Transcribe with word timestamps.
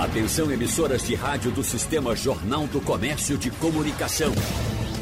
Atenção 0.00 0.50
emissoras 0.50 1.06
de 1.06 1.14
rádio 1.14 1.50
do 1.50 1.62
Sistema 1.62 2.16
Jornal 2.16 2.66
do 2.68 2.80
Comércio 2.80 3.36
de 3.36 3.50
Comunicação. 3.50 4.32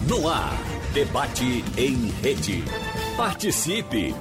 No 0.09 0.29
ar, 0.29 0.59
debate 0.93 1.65
em 1.77 2.09
rede. 2.21 2.65
Participe! 3.17 4.13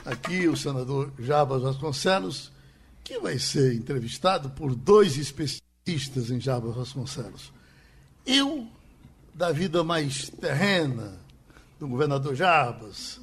Aqui 0.04 0.46
o 0.46 0.54
senador 0.54 1.10
Jabas 1.18 1.62
Vasconcelos, 1.62 2.52
que 3.02 3.18
vai 3.18 3.38
ser 3.38 3.72
entrevistado 3.72 4.50
por 4.50 4.74
dois 4.74 5.16
especialistas 5.16 6.30
em 6.30 6.38
Jabas 6.38 6.76
Vasconcelos. 6.76 7.50
Eu 8.26 8.68
da 9.38 9.52
vida 9.52 9.84
mais 9.84 10.28
terrena 10.28 11.16
do 11.78 11.86
governador 11.86 12.34
Jarbas, 12.34 13.20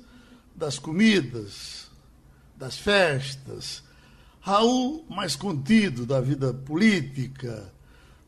das 0.56 0.80
comidas, 0.80 1.88
das 2.56 2.78
festas. 2.78 3.84
Raul, 4.40 5.06
mais 5.10 5.36
contido 5.36 6.06
da 6.06 6.22
vida 6.22 6.54
política, 6.54 7.70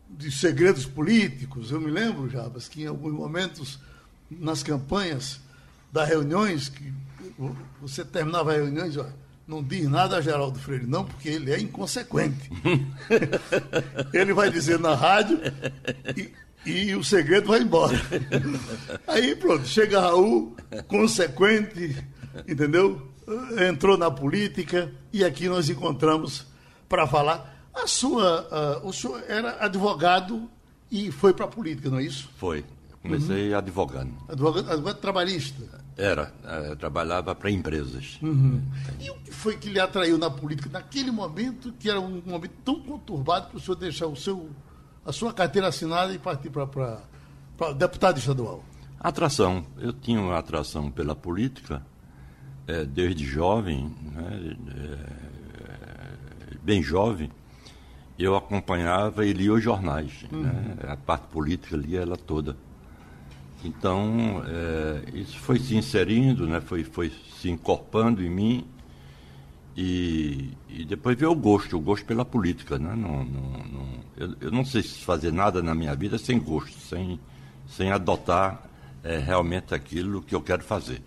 de 0.09 0.29
segredos 0.29 0.85
políticos. 0.85 1.71
Eu 1.71 1.79
me 1.79 1.89
lembro, 1.89 2.29
Jarbas, 2.29 2.67
que 2.67 2.83
em 2.83 2.87
alguns 2.87 3.13
momentos, 3.13 3.79
nas 4.29 4.61
campanhas 4.61 5.39
das 5.89 6.09
reuniões, 6.09 6.67
que 6.67 6.93
você 7.79 8.03
terminava 8.03 8.51
as 8.51 8.57
reuniões, 8.57 8.97
não 9.47 9.63
diz 9.63 9.87
nada 9.87 10.17
a 10.17 10.21
Geraldo 10.21 10.59
Freire, 10.59 10.85
não, 10.85 11.05
porque 11.05 11.29
ele 11.29 11.53
é 11.53 11.59
inconsequente. 11.59 12.49
ele 14.11 14.33
vai 14.33 14.51
dizer 14.51 14.77
na 14.77 14.93
rádio 14.93 15.39
e, 16.17 16.33
e 16.67 16.95
o 16.95 17.03
segredo 17.03 17.47
vai 17.47 17.61
embora. 17.61 17.97
Aí 19.07 19.35
pronto, 19.35 19.65
chega 19.65 20.01
Raul, 20.01 20.55
consequente, 20.87 21.95
entendeu? 22.47 23.11
Entrou 23.69 23.97
na 23.97 24.11
política 24.11 24.91
e 25.11 25.23
aqui 25.23 25.47
nós 25.47 25.69
encontramos 25.69 26.45
para 26.89 27.07
falar. 27.07 27.55
A 27.73 27.87
sua, 27.87 28.79
uh, 28.83 28.87
o 28.87 28.91
senhor 28.91 29.23
era 29.27 29.63
advogado 29.63 30.49
e 30.91 31.11
foi 31.11 31.33
para 31.33 31.45
a 31.45 31.47
política, 31.47 31.89
não 31.89 31.99
é 31.99 32.03
isso? 32.03 32.29
Foi. 32.37 32.65
Comecei 33.01 33.51
uhum. 33.51 33.57
advogando. 33.57 34.13
advogado. 34.27 34.71
Advogado 34.71 34.99
trabalhista? 34.99 35.63
Era. 35.95 36.33
Eu 36.67 36.75
trabalhava 36.75 37.33
para 37.33 37.49
empresas. 37.49 38.19
Uhum. 38.21 38.61
E 38.99 39.09
o 39.09 39.15
que 39.15 39.31
foi 39.31 39.57
que 39.57 39.69
lhe 39.69 39.79
atraiu 39.79 40.17
na 40.17 40.29
política 40.29 40.69
naquele 40.71 41.11
momento, 41.11 41.73
que 41.79 41.89
era 41.89 41.99
um 41.99 42.21
momento 42.25 42.53
tão 42.63 42.79
conturbado 42.81 43.47
para 43.47 43.57
o 43.57 43.59
senhor 43.59 43.75
deixar 43.75 44.07
o 44.07 44.15
seu 44.15 44.49
a 45.07 45.13
sua 45.13 45.31
carteira 45.31 45.69
assinada 45.69 46.13
e 46.13 46.19
partir 46.19 46.49
para 46.49 47.71
deputado 47.77 48.17
estadual? 48.17 48.61
Atração. 48.99 49.65
Eu 49.77 49.93
tinha 49.93 50.19
uma 50.19 50.37
atração 50.37 50.91
pela 50.91 51.15
política 51.15 51.81
é, 52.67 52.83
desde 52.83 53.25
jovem, 53.25 53.95
né, 54.13 54.57
é, 54.75 56.57
bem 56.61 56.83
jovem. 56.83 57.31
Eu 58.19 58.35
acompanhava 58.35 59.25
e 59.25 59.31
lia 59.31 59.53
os 59.53 59.63
jornais. 59.63 60.25
Uhum. 60.29 60.41
Né, 60.41 60.75
a 60.89 60.97
parte 60.97 61.27
política 61.27 61.77
lia 61.77 62.01
ela 62.01 62.17
toda. 62.17 62.57
Então, 63.63 64.43
é, 64.45 65.17
isso 65.17 65.39
foi 65.39 65.57
se 65.57 65.77
inserindo, 65.77 66.45
né, 66.45 66.59
foi, 66.59 66.83
foi 66.83 67.13
se 67.39 67.49
encorpando 67.49 68.21
em 68.21 68.29
mim 68.29 68.67
e, 69.77 70.57
e, 70.67 70.83
depois 70.83 71.15
ver 71.15 71.27
o 71.27 71.35
gosto, 71.35 71.77
o 71.77 71.79
gosto 71.79 72.03
pela 72.03 72.25
política. 72.25 72.79
Né? 72.79 72.95
Não, 72.95 73.23
não, 73.23 73.51
não, 73.63 73.87
eu, 74.17 74.35
eu, 74.41 74.51
não 74.51 74.65
sei 74.65 74.81
fazer 74.81 75.31
nada 75.31 75.61
na 75.61 75.75
minha 75.75 75.93
vida 75.93 76.17
sem 76.17 76.39
gosto, 76.39 76.79
sem, 76.79 77.19
sem 77.67 77.91
adotar 77.91 78.67
é, 79.03 79.19
realmente 79.19 79.75
aquilo 79.75 80.23
que 80.23 80.33
eu 80.33 80.41
quero 80.41 80.63
fazer. 80.63 81.03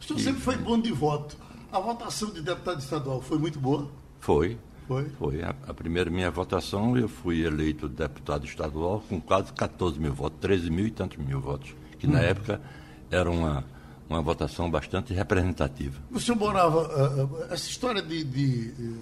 O 0.00 0.02
senhor 0.02 0.18
e, 0.18 0.22
sempre 0.24 0.40
foi 0.40 0.56
bom 0.56 0.80
de 0.80 0.90
voto. 0.90 1.36
A 1.70 1.78
votação 1.78 2.32
de 2.32 2.42
deputado 2.42 2.80
estadual 2.80 3.22
foi 3.22 3.38
muito 3.38 3.60
boa? 3.60 3.88
Foi. 4.18 4.58
Foi? 4.88 5.08
Foi. 5.10 5.42
A, 5.42 5.54
a 5.68 5.72
primeira 5.72 6.10
minha 6.10 6.30
votação, 6.30 6.98
eu 6.98 7.08
fui 7.08 7.46
eleito 7.46 7.88
deputado 7.88 8.44
estadual 8.46 9.00
com 9.08 9.20
quase 9.20 9.52
14 9.52 9.96
mil 10.00 10.12
votos, 10.12 10.40
13 10.40 10.70
mil 10.70 10.88
e 10.88 10.90
tantos 10.90 11.18
mil 11.18 11.40
votos, 11.40 11.72
que 12.00 12.08
hum. 12.08 12.10
na 12.10 12.20
época 12.20 12.60
era 13.12 13.30
uma 13.30 13.64
uma 14.08 14.22
votação 14.22 14.70
bastante 14.70 15.12
representativa. 15.12 16.00
O 16.10 16.18
senhor 16.18 16.38
morava. 16.38 17.24
Uh, 17.24 17.44
essa 17.52 17.68
história 17.68 18.00
de, 18.00 18.24
de 18.24 18.96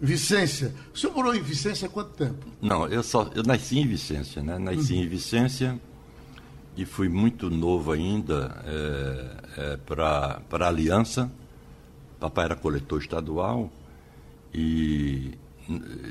Vicência. 0.00 0.74
O 0.94 0.98
senhor 0.98 1.14
morou 1.14 1.34
em 1.34 1.42
Vicência 1.42 1.86
há 1.86 1.90
quanto 1.90 2.10
tempo? 2.10 2.46
Não, 2.60 2.86
eu 2.86 3.02
só. 3.02 3.30
Eu 3.34 3.42
nasci 3.42 3.78
em 3.78 3.86
Vicência, 3.86 4.42
né? 4.42 4.58
Nasci 4.58 4.94
uhum. 4.94 5.02
em 5.02 5.08
Vicência 5.08 5.80
e 6.76 6.84
fui 6.84 7.08
muito 7.08 7.50
novo 7.50 7.92
ainda 7.92 8.62
é, 8.64 9.36
é, 9.58 9.76
para 9.76 10.42
a 10.50 10.66
Aliança. 10.66 11.30
Papai 12.18 12.44
era 12.44 12.56
coletor 12.56 13.00
estadual 13.00 13.70
e 14.54 15.32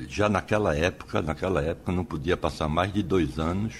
já 0.08 0.28
naquela 0.28 0.76
época, 0.76 1.22
naquela 1.22 1.62
época 1.62 1.92
não 1.92 2.04
podia 2.04 2.36
passar 2.36 2.68
mais 2.68 2.92
de 2.92 3.02
dois 3.02 3.38
anos 3.38 3.74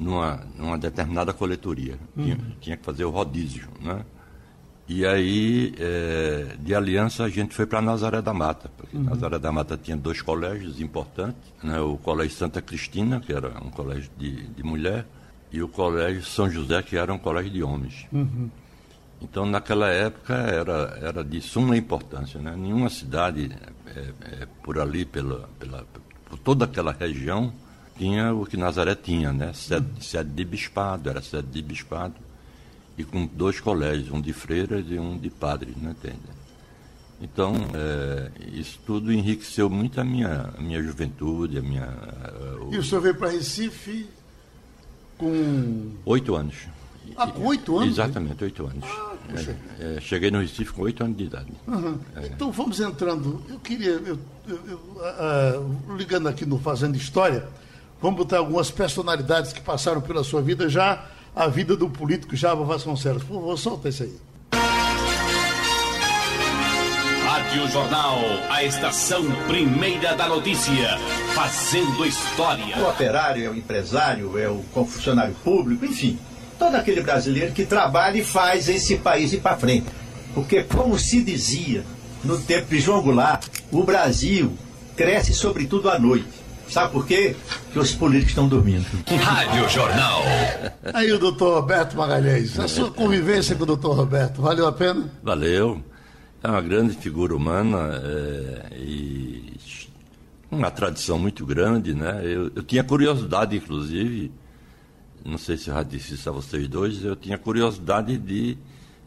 numa, 0.00 0.40
numa 0.56 0.78
determinada 0.78 1.32
coletoria. 1.32 1.98
Uhum. 2.16 2.24
Tinha, 2.24 2.38
tinha, 2.60 2.76
que 2.76 2.84
fazer 2.84 3.04
o 3.04 3.10
rodízio, 3.10 3.68
né? 3.80 4.04
E 4.88 5.06
aí, 5.06 5.72
é, 5.78 6.56
de 6.58 6.74
aliança, 6.74 7.22
a 7.22 7.28
gente 7.28 7.54
foi 7.54 7.64
para 7.64 7.80
Nazaré 7.80 8.20
da 8.20 8.34
Mata, 8.34 8.68
porque 8.76 8.96
uhum. 8.96 9.04
Nazaré 9.04 9.38
da 9.38 9.52
Mata 9.52 9.76
tinha 9.76 9.96
dois 9.96 10.20
colégios 10.20 10.80
importantes, 10.80 11.52
né? 11.62 11.78
o 11.78 11.96
Colégio 11.96 12.36
Santa 12.36 12.60
Cristina, 12.60 13.20
que 13.20 13.32
era 13.32 13.50
um 13.62 13.70
colégio 13.70 14.10
de, 14.18 14.48
de 14.48 14.62
mulher, 14.64 15.06
e 15.52 15.62
o 15.62 15.68
Colégio 15.68 16.24
São 16.24 16.50
José, 16.50 16.82
que 16.82 16.96
era 16.96 17.12
um 17.12 17.18
colégio 17.18 17.52
de 17.52 17.62
homens. 17.62 18.06
Uhum. 18.10 18.50
Então, 19.22 19.46
naquela 19.46 19.88
época, 19.90 20.34
era, 20.34 20.98
era 21.00 21.22
de 21.22 21.40
suma 21.40 21.76
importância. 21.76 22.40
Né? 22.40 22.56
Nenhuma 22.56 22.88
cidade 22.88 23.50
é, 23.86 24.00
é, 24.42 24.48
por 24.62 24.78
ali, 24.80 25.04
pela, 25.04 25.48
pela, 25.58 25.86
por 26.28 26.38
toda 26.38 26.64
aquela 26.64 26.90
região, 26.90 27.52
tinha 28.00 28.32
o 28.32 28.46
que 28.46 28.56
Nazaré 28.56 28.94
tinha, 28.94 29.30
né? 29.30 29.52
Sede, 29.52 29.86
sede 30.00 30.30
de 30.30 30.42
bispado, 30.42 31.10
era 31.10 31.20
sede 31.20 31.48
de 31.48 31.60
bispado, 31.60 32.14
e 32.96 33.04
com 33.04 33.26
dois 33.26 33.60
colégios, 33.60 34.10
um 34.10 34.22
de 34.22 34.32
freiras 34.32 34.86
e 34.88 34.98
um 34.98 35.18
de 35.18 35.28
padres, 35.28 35.76
né? 35.76 35.90
Entende? 35.90 36.40
Então, 37.20 37.54
é, 37.74 38.30
isso 38.54 38.80
tudo 38.86 39.12
enriqueceu 39.12 39.68
muito 39.68 40.00
a 40.00 40.04
minha, 40.04 40.48
a 40.56 40.62
minha 40.62 40.82
juventude, 40.82 41.58
a 41.58 41.62
minha... 41.62 41.86
O... 42.62 42.72
E 42.72 42.78
o 42.78 42.82
senhor 42.82 43.02
veio 43.02 43.14
para 43.14 43.28
Recife 43.28 44.08
com... 45.18 45.92
Oito 46.06 46.34
anos. 46.34 46.54
Ah, 47.16 47.26
com 47.26 47.44
oito 47.48 47.76
anos? 47.76 47.90
Exatamente, 47.90 48.42
oito 48.44 48.64
anos. 48.64 48.84
Ah, 48.84 49.14
é, 49.78 49.96
é, 49.96 50.00
cheguei 50.00 50.30
no 50.30 50.40
Recife 50.40 50.72
com 50.72 50.82
oito 50.82 51.04
anos 51.04 51.18
de 51.18 51.24
idade. 51.24 51.52
Uhum. 51.66 51.98
É. 52.16 52.26
Então 52.28 52.50
vamos 52.50 52.80
entrando. 52.80 53.42
Eu 53.50 53.58
queria, 53.58 53.90
eu, 53.90 54.18
eu, 54.48 54.58
eu, 54.66 54.78
uh, 54.78 55.96
ligando 55.96 56.26
aqui 56.26 56.46
no 56.46 56.58
Fazendo 56.58 56.96
História, 56.96 57.46
Vamos 58.00 58.16
botar 58.16 58.38
algumas 58.38 58.70
personalidades 58.70 59.52
que 59.52 59.60
passaram 59.60 60.00
pela 60.00 60.24
sua 60.24 60.40
vida, 60.40 60.68
já 60.68 61.04
a 61.36 61.46
vida 61.48 61.76
do 61.76 61.88
político 61.88 62.34
Java 62.34 62.64
Vasconcelos. 62.64 63.22
Por 63.22 63.34
favor, 63.34 63.58
solta 63.58 63.88
isso 63.90 64.02
aí. 64.04 64.16
Rádio 67.24 67.68
Jornal, 67.68 68.18
a 68.48 68.64
estação 68.64 69.24
primeira 69.46 70.14
da 70.16 70.28
notícia, 70.28 70.98
fazendo 71.34 72.06
história. 72.06 72.78
O 72.78 72.88
operário 72.88 73.44
é 73.44 73.48
o 73.50 73.54
empresário, 73.54 74.38
é 74.38 74.48
o 74.48 74.62
funcionário 74.72 75.34
público, 75.44 75.84
enfim, 75.84 76.18
todo 76.58 76.74
aquele 76.76 77.02
brasileiro 77.02 77.52
que 77.52 77.66
trabalha 77.66 78.18
e 78.18 78.24
faz 78.24 78.68
esse 78.68 78.96
país 78.96 79.32
ir 79.32 79.40
para 79.40 79.56
frente. 79.56 79.86
Porque, 80.34 80.62
como 80.62 80.98
se 80.98 81.22
dizia 81.22 81.84
no 82.24 82.38
tempo 82.40 82.68
de 82.68 82.80
João 82.80 83.02
Goulart, 83.02 83.46
o 83.70 83.82
Brasil 83.82 84.52
cresce 84.96 85.34
sobretudo 85.34 85.90
à 85.90 85.98
noite. 85.98 86.39
Sabe 86.70 86.92
por 86.92 87.06
quê? 87.06 87.34
Porque 87.64 87.78
os 87.80 87.92
políticos 87.92 88.30
estão 88.30 88.48
dormindo. 88.48 88.86
Rádio 89.06 89.68
Jornal. 89.68 90.22
Aí 90.94 91.12
o 91.12 91.18
doutor 91.18 91.60
Roberto 91.60 91.96
Magalhães, 91.96 92.58
a 92.58 92.68
sua 92.68 92.90
convivência 92.90 93.56
com 93.56 93.64
o 93.64 93.66
doutor 93.66 93.96
Roberto, 93.96 94.40
valeu 94.40 94.66
a 94.68 94.72
pena? 94.72 95.10
Valeu. 95.22 95.82
É 96.42 96.48
uma 96.48 96.60
grande 96.62 96.94
figura 96.94 97.34
humana 97.34 98.00
é, 98.02 98.76
e 98.76 99.52
uma 100.50 100.70
tradição 100.70 101.18
muito 101.18 101.44
grande, 101.44 101.92
né? 101.92 102.22
Eu, 102.24 102.50
eu, 102.54 102.62
tinha 102.62 102.82
curiosidade, 102.82 103.56
inclusive, 103.56 104.32
não 105.24 105.38
sei 105.38 105.56
se 105.56 105.68
eu 105.68 105.74
já 105.74 105.82
disse 105.82 106.14
isso 106.14 106.28
a 106.28 106.32
vocês 106.32 106.66
dois, 106.66 107.04
eu 107.04 107.14
tinha 107.14 107.36
curiosidade 107.36 108.16
de 108.16 108.56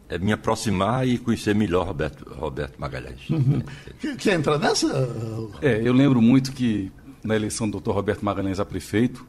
é, 0.08 0.18
me 0.18 0.32
aproximar 0.32 1.08
e 1.08 1.18
conhecer 1.18 1.54
melhor 1.54 1.86
Roberto, 1.86 2.24
Roberto 2.34 2.78
Magalhães. 2.78 3.28
Uhum. 3.28 3.62
Quer 4.18 4.34
entrar 4.34 4.58
nessa? 4.58 4.86
É, 5.60 5.80
eu 5.82 5.92
lembro 5.92 6.22
muito 6.22 6.52
que 6.52 6.92
na 7.24 7.34
eleição 7.34 7.68
do 7.68 7.80
Dr. 7.80 7.90
Roberto 7.90 8.22
Magalhães 8.22 8.60
a 8.60 8.64
prefeito, 8.64 9.26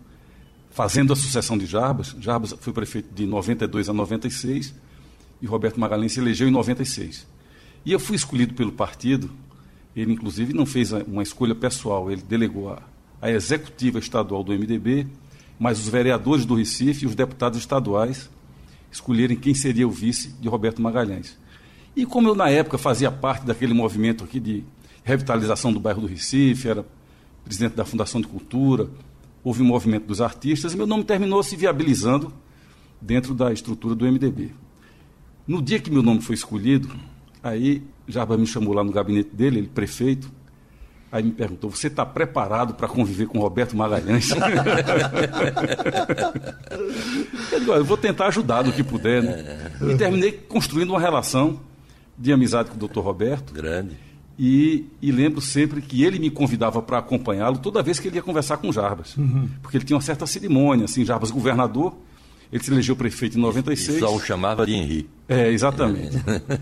fazendo 0.69 1.13
a 1.13 1.15
sucessão 1.15 1.57
de 1.57 1.65
Jarbas. 1.65 2.13
Jarbas 2.19 2.53
foi 2.59 2.73
prefeito 2.73 3.13
de 3.15 3.25
92 3.25 3.87
a 3.87 3.93
96 3.93 4.75
e 5.41 5.47
Roberto 5.47 5.79
Magalhães 5.79 6.11
se 6.11 6.19
elegeu 6.19 6.47
em 6.47 6.51
96. 6.51 7.25
E 7.85 7.91
eu 7.91 7.99
fui 7.99 8.17
escolhido 8.17 8.53
pelo 8.53 8.73
partido, 8.73 9.31
ele 9.95 10.11
inclusive 10.11 10.53
não 10.53 10.65
fez 10.65 10.91
uma 10.91 11.23
escolha 11.23 11.55
pessoal, 11.55 12.11
ele 12.11 12.21
delegou 12.21 12.73
a, 12.73 12.81
a 13.21 13.31
executiva 13.31 13.99
estadual 13.99 14.43
do 14.43 14.51
MDB, 14.51 15.07
mas 15.57 15.79
os 15.79 15.87
vereadores 15.87 16.45
do 16.45 16.55
Recife 16.55 17.05
e 17.05 17.07
os 17.07 17.15
deputados 17.15 17.57
estaduais 17.57 18.29
escolherem 18.91 19.37
quem 19.37 19.53
seria 19.53 19.87
o 19.87 19.91
vice 19.91 20.29
de 20.39 20.49
Roberto 20.49 20.81
Magalhães. 20.81 21.37
E 21.95 22.05
como 22.05 22.27
eu, 22.27 22.35
na 22.35 22.49
época, 22.49 22.77
fazia 22.77 23.09
parte 23.09 23.45
daquele 23.45 23.73
movimento 23.73 24.23
aqui 24.23 24.39
de 24.39 24.63
revitalização 25.03 25.71
do 25.71 25.79
bairro 25.79 26.01
do 26.01 26.07
Recife, 26.07 26.67
era 26.67 26.85
presidente 27.45 27.75
da 27.75 27.85
Fundação 27.85 28.19
de 28.19 28.27
Cultura, 28.27 28.89
houve 29.43 29.61
um 29.61 29.65
movimento 29.65 30.05
dos 30.07 30.19
artistas, 30.19 30.73
e 30.73 30.77
meu 30.77 30.87
nome 30.87 31.05
terminou 31.05 31.41
se 31.41 31.55
viabilizando 31.55 32.33
dentro 32.99 33.33
da 33.33 33.53
estrutura 33.53 33.95
do 33.95 34.05
MDB. 34.05 34.51
No 35.47 35.61
dia 35.61 35.79
que 35.79 35.89
meu 35.89 36.03
nome 36.03 36.21
foi 36.21 36.35
escolhido, 36.35 36.93
aí 37.41 37.83
Jarba 38.07 38.35
me 38.37 38.47
chamou 38.47 38.73
lá 38.73 38.83
no 38.83 38.91
gabinete 38.91 39.29
dele, 39.33 39.59
ele 39.59 39.67
prefeito, 39.67 40.29
Aí 41.15 41.23
me 41.23 41.31
perguntou: 41.31 41.69
você 41.69 41.87
está 41.87 42.05
preparado 42.05 42.73
para 42.73 42.89
conviver 42.89 43.25
com 43.27 43.39
Roberto 43.39 43.73
Magalhães? 43.73 44.31
eu 47.53 47.59
digo: 47.61 47.71
eu 47.71 47.85
vou 47.85 47.95
tentar 47.95 48.27
ajudar 48.27 48.65
no 48.65 48.73
que 48.73 48.83
puder. 48.83 49.23
Né? 49.23 49.71
E 49.89 49.95
terminei 49.95 50.33
construindo 50.33 50.89
uma 50.89 50.99
relação 50.99 51.61
de 52.17 52.33
amizade 52.33 52.69
com 52.69 52.75
o 52.75 52.79
doutor 52.79 52.99
Roberto. 53.01 53.53
Grande. 53.53 53.95
E, 54.37 54.85
e, 55.01 55.11
lembro 55.11 55.39
sempre 55.39 55.81
que 55.81 56.03
ele 56.03 56.19
me 56.19 56.29
convidava 56.29 56.81
para 56.81 56.97
acompanhá-lo 56.97 57.57
toda 57.57 57.81
vez 57.81 57.99
que 57.99 58.09
ele 58.09 58.17
ia 58.17 58.21
conversar 58.21 58.57
com 58.57 58.71
Jarbas. 58.71 59.15
Uhum. 59.15 59.47
Porque 59.61 59.77
ele 59.77 59.85
tinha 59.85 59.95
uma 59.95 60.01
certa 60.01 60.27
cerimônia, 60.27 60.85
assim, 60.85 61.05
Jarbas 61.05 61.31
governador, 61.31 61.95
ele 62.51 62.63
se 62.63 62.71
elegeu 62.71 62.95
prefeito 62.95 63.37
em 63.37 63.41
96. 63.41 63.97
E 63.97 63.99
só 64.01 64.13
o 64.13 64.19
chamava 64.19 64.65
de 64.65 64.73
Henri. 64.73 65.09
É, 65.27 65.49
exatamente. 65.49 66.17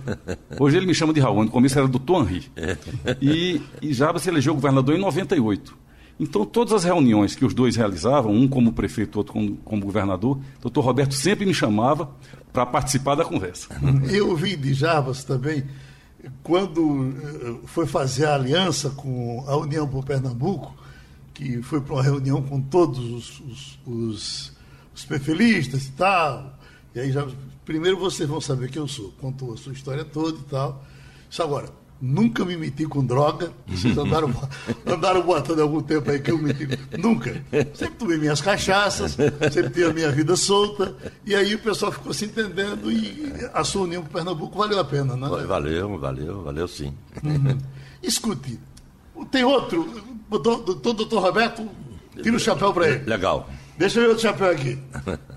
Hoje 0.59 0.77
ele 0.77 0.85
me 0.85 0.93
chama 0.93 1.13
de 1.13 1.19
Raul, 1.19 1.45
no 1.45 1.49
começo 1.49 1.77
era 1.77 1.87
doutor 1.87 2.23
Henri. 2.23 2.43
É. 2.55 2.77
E, 3.19 3.61
e 3.81 3.91
Jarbas 3.91 4.21
se 4.21 4.29
elegeu 4.29 4.53
governador 4.53 4.95
em 4.95 4.99
98. 4.99 5.83
Então, 6.19 6.45
todas 6.45 6.73
as 6.73 6.83
reuniões 6.83 7.35
que 7.35 7.43
os 7.43 7.53
dois 7.53 7.75
realizavam, 7.75 8.31
um 8.33 8.47
como 8.47 8.71
prefeito, 8.71 9.17
outro 9.17 9.33
como, 9.33 9.57
como 9.57 9.83
governador, 9.83 10.37
o 10.59 10.61
doutor 10.61 10.81
Roberto 10.81 11.13
sempre 11.15 11.45
me 11.45 11.53
chamava 11.53 12.11
para 12.51 12.65
participar 12.65 13.15
da 13.15 13.25
conversa. 13.25 13.67
Eu 14.11 14.29
ouvi 14.29 14.55
de 14.55 14.73
Jarbas 14.73 15.23
também, 15.23 15.63
quando 16.41 17.13
eh, 17.17 17.67
foi 17.67 17.85
fazer 17.85 18.25
a 18.25 18.35
aliança 18.35 18.89
com 18.91 19.43
a 19.47 19.55
União 19.57 19.87
por 19.87 20.03
Pernambuco, 20.05 20.75
que 21.33 21.61
foi 21.61 21.81
para 21.81 21.93
uma 21.93 22.03
reunião 22.03 22.41
com 22.41 22.61
todos 22.61 22.99
os, 22.99 23.39
os, 23.39 23.79
os 23.85 24.53
os 24.93 25.05
perfeilistas 25.05 25.87
e 25.87 25.91
tal. 25.91 26.57
E 26.93 26.99
aí 26.99 27.11
já. 27.11 27.27
Primeiro 27.65 27.97
vocês 27.97 28.27
vão 28.27 28.41
saber 28.41 28.69
quem 28.69 28.81
eu 28.81 28.87
sou. 28.87 29.11
Contou 29.19 29.53
a 29.53 29.57
sua 29.57 29.73
história 29.73 30.03
toda 30.03 30.37
e 30.37 30.43
tal. 30.43 30.85
Isso 31.29 31.41
agora, 31.41 31.69
nunca 32.03 32.43
me 32.43 32.57
meti 32.57 32.85
com 32.85 33.05
droga. 33.05 33.53
Vocês 33.65 33.97
andaram, 33.97 34.29
andaram 34.85 35.21
botando 35.21 35.61
algum 35.61 35.81
tempo 35.81 36.11
aí 36.11 36.19
que 36.19 36.31
eu 36.31 36.37
meti. 36.37 36.67
Nunca. 36.99 37.41
Sempre 37.73 37.95
tomei 37.97 38.17
minhas 38.17 38.41
cachaças, 38.41 39.13
sempre 39.13 39.69
tinha 39.69 39.87
a 39.87 39.93
minha 39.93 40.11
vida 40.11 40.35
solta. 40.35 40.93
E 41.25 41.33
aí 41.33 41.55
o 41.55 41.59
pessoal 41.59 41.93
ficou 41.93 42.13
se 42.13 42.25
entendendo 42.25 42.91
e 42.91 43.33
a 43.53 43.63
sua 43.63 43.83
união 43.83 44.01
com 44.01 44.09
o 44.09 44.11
Pernambuco 44.11 44.57
valeu 44.57 44.79
a 44.79 44.83
pena, 44.83 45.15
né? 45.15 45.29
Valeu, 45.47 45.97
valeu, 45.97 46.43
valeu 46.43 46.67
sim. 46.67 46.93
Uhum. 47.23 47.57
Escute, 48.01 48.59
tem 49.31 49.45
outro. 49.45 49.87
O 50.29 50.37
doutor 50.37 51.21
Roberto, 51.21 51.69
tira 52.21 52.35
o 52.35 52.39
chapéu 52.39 52.73
para 52.73 52.89
ele. 52.89 53.05
Legal. 53.05 53.49
Deixa 53.77 54.01
eu 54.01 54.09
ver 54.09 54.15
o 54.15 54.19
chapéu 54.19 54.51
aqui. 54.51 54.77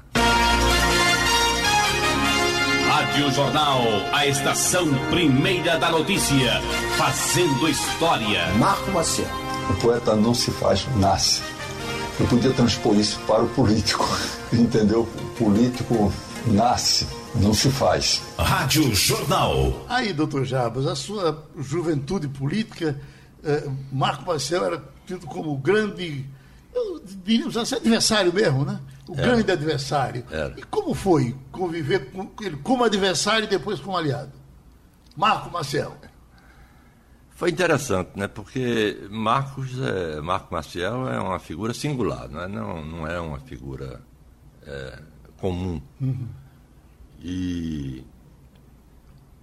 Rádio 3.16 3.32
Jornal, 3.32 3.80
a 4.12 4.26
estação 4.26 4.86
primeira 5.08 5.78
da 5.78 5.90
notícia, 5.90 6.60
fazendo 6.98 7.66
história. 7.66 8.46
Marco 8.58 8.90
Maciel. 8.90 9.26
O 9.70 9.74
poeta 9.80 10.14
não 10.14 10.34
se 10.34 10.50
faz, 10.50 10.86
nasce. 10.96 11.40
Eu 12.20 12.26
podia 12.26 12.52
transpor 12.52 12.94
isso 12.94 13.18
para 13.20 13.42
o 13.42 13.48
político, 13.48 14.06
entendeu? 14.52 15.08
O 15.18 15.44
político 15.44 16.12
nasce, 16.46 17.08
não 17.36 17.54
se 17.54 17.70
faz. 17.70 18.20
Rádio 18.36 18.94
Jornal. 18.94 19.86
Aí, 19.88 20.12
doutor 20.12 20.44
Jabas, 20.44 20.86
a 20.86 20.94
sua 20.94 21.42
juventude 21.56 22.28
política, 22.28 23.00
eh, 23.42 23.66
Marco 23.90 24.26
Maciel 24.26 24.62
era 24.62 24.84
tido 25.06 25.26
como 25.26 25.56
grande 25.56 26.26
diríamos 27.24 27.56
assim, 27.56 27.76
adversário 27.76 28.32
mesmo, 28.32 28.64
né? 28.64 28.78
O 29.08 29.14
Era. 29.14 29.22
grande 29.22 29.52
adversário. 29.52 30.24
Era. 30.30 30.54
E 30.58 30.62
como 30.64 30.94
foi 30.94 31.36
conviver 31.52 32.10
com 32.10 32.30
ele 32.42 32.56
como 32.56 32.84
adversário 32.84 33.44
e 33.44 33.48
depois 33.48 33.78
como 33.80 33.96
aliado? 33.96 34.32
Marco 35.16 35.50
Maciel. 35.50 35.96
Foi 37.30 37.50
interessante, 37.50 38.10
né? 38.16 38.26
Porque 38.26 39.06
Marcos, 39.10 39.78
é, 39.78 40.20
Marco 40.20 40.52
Maciel 40.52 41.08
é 41.08 41.20
uma 41.20 41.38
figura 41.38 41.74
singular, 41.74 42.28
não 42.28 42.40
é, 42.40 42.48
não, 42.48 42.84
não 42.84 43.06
é 43.06 43.20
uma 43.20 43.38
figura 43.38 44.00
é, 44.66 44.98
comum. 45.38 45.80
Uhum. 46.00 46.28
E 47.20 48.04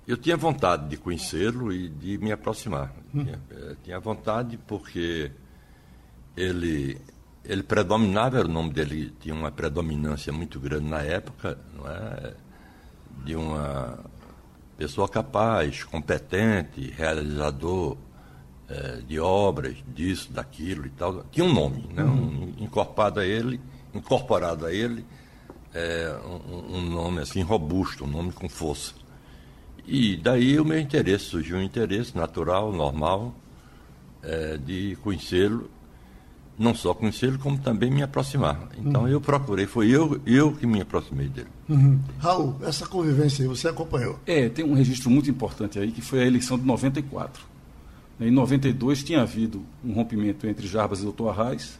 eu 0.07 0.17
tinha 0.17 0.35
vontade 0.35 0.89
de 0.89 0.97
conhecê-lo 0.97 1.71
e 1.71 1.87
de 1.87 2.17
me 2.17 2.31
aproximar. 2.31 2.91
Uhum. 3.13 3.23
Tinha, 3.25 3.41
é, 3.51 3.75
tinha 3.83 3.99
vontade 3.99 4.57
porque 4.57 5.31
ele 6.35 6.99
ele 7.45 7.63
predominava, 7.63 8.41
o 8.41 8.47
nome 8.47 8.71
dele 8.71 9.13
tinha 9.19 9.35
uma 9.35 9.51
predominância 9.51 10.31
muito 10.31 10.59
grande 10.59 10.89
na 10.89 11.01
época, 11.01 11.57
não 11.75 11.87
é? 11.89 12.33
de 13.25 13.35
uma 13.35 13.99
pessoa 14.77 15.07
capaz, 15.07 15.83
competente, 15.83 16.89
realizador 16.91 17.97
é, 18.69 19.01
de 19.07 19.19
obras, 19.19 19.75
disso, 19.93 20.31
daquilo 20.31 20.85
e 20.85 20.89
tal. 20.91 21.23
Tinha 21.31 21.45
um 21.45 21.53
nome, 21.53 21.87
né? 21.93 22.03
um, 22.03 22.53
incorporado 22.57 23.19
a 23.19 23.25
ele, 23.25 23.59
incorporado 23.93 24.65
a 24.65 24.73
ele, 24.73 25.05
é, 25.73 26.15
um, 26.25 26.77
um, 26.77 26.81
nome 26.81 27.19
assim 27.19 27.41
robusto, 27.41 28.05
um 28.05 28.07
nome 28.07 28.31
com 28.31 28.47
força. 28.47 28.93
E 29.85 30.15
daí 30.15 30.59
o 30.59 30.65
meu 30.65 30.79
interesse, 30.79 31.25
surgiu 31.25 31.57
um 31.57 31.61
interesse 31.61 32.15
natural, 32.15 32.71
normal, 32.71 33.35
é, 34.21 34.57
de 34.57 34.97
conhecê-lo 35.03 35.69
não 36.57 36.75
só 36.75 36.93
conhecê-lo, 36.93 37.39
como 37.39 37.57
também 37.57 37.89
me 37.89 38.03
aproximar. 38.03 38.69
Então 38.77 39.03
uhum. 39.03 39.07
eu 39.07 39.19
procurei, 39.19 39.65
foi 39.65 39.89
eu, 39.89 40.21
eu 40.25 40.53
que 40.53 40.65
me 40.67 40.81
aproximei 40.81 41.27
dele. 41.27 41.47
Uhum. 41.67 41.99
Raul, 42.19 42.55
essa 42.61 42.85
convivência 42.85 43.43
aí, 43.43 43.47
você 43.47 43.67
acompanhou? 43.67 44.19
É, 44.25 44.49
tem 44.49 44.63
um 44.63 44.73
registro 44.73 45.09
muito 45.09 45.29
importante 45.29 45.79
aí, 45.79 45.91
que 45.91 46.01
foi 46.01 46.21
a 46.21 46.25
eleição 46.25 46.57
de 46.57 46.65
94. 46.65 47.43
Em 48.19 48.31
92 48.31 49.03
tinha 49.03 49.21
havido 49.21 49.63
um 49.83 49.93
rompimento 49.93 50.45
entre 50.47 50.67
Jarbas 50.67 50.99
e 50.99 51.03
Doutor 51.03 51.29
Arraes, 51.29 51.79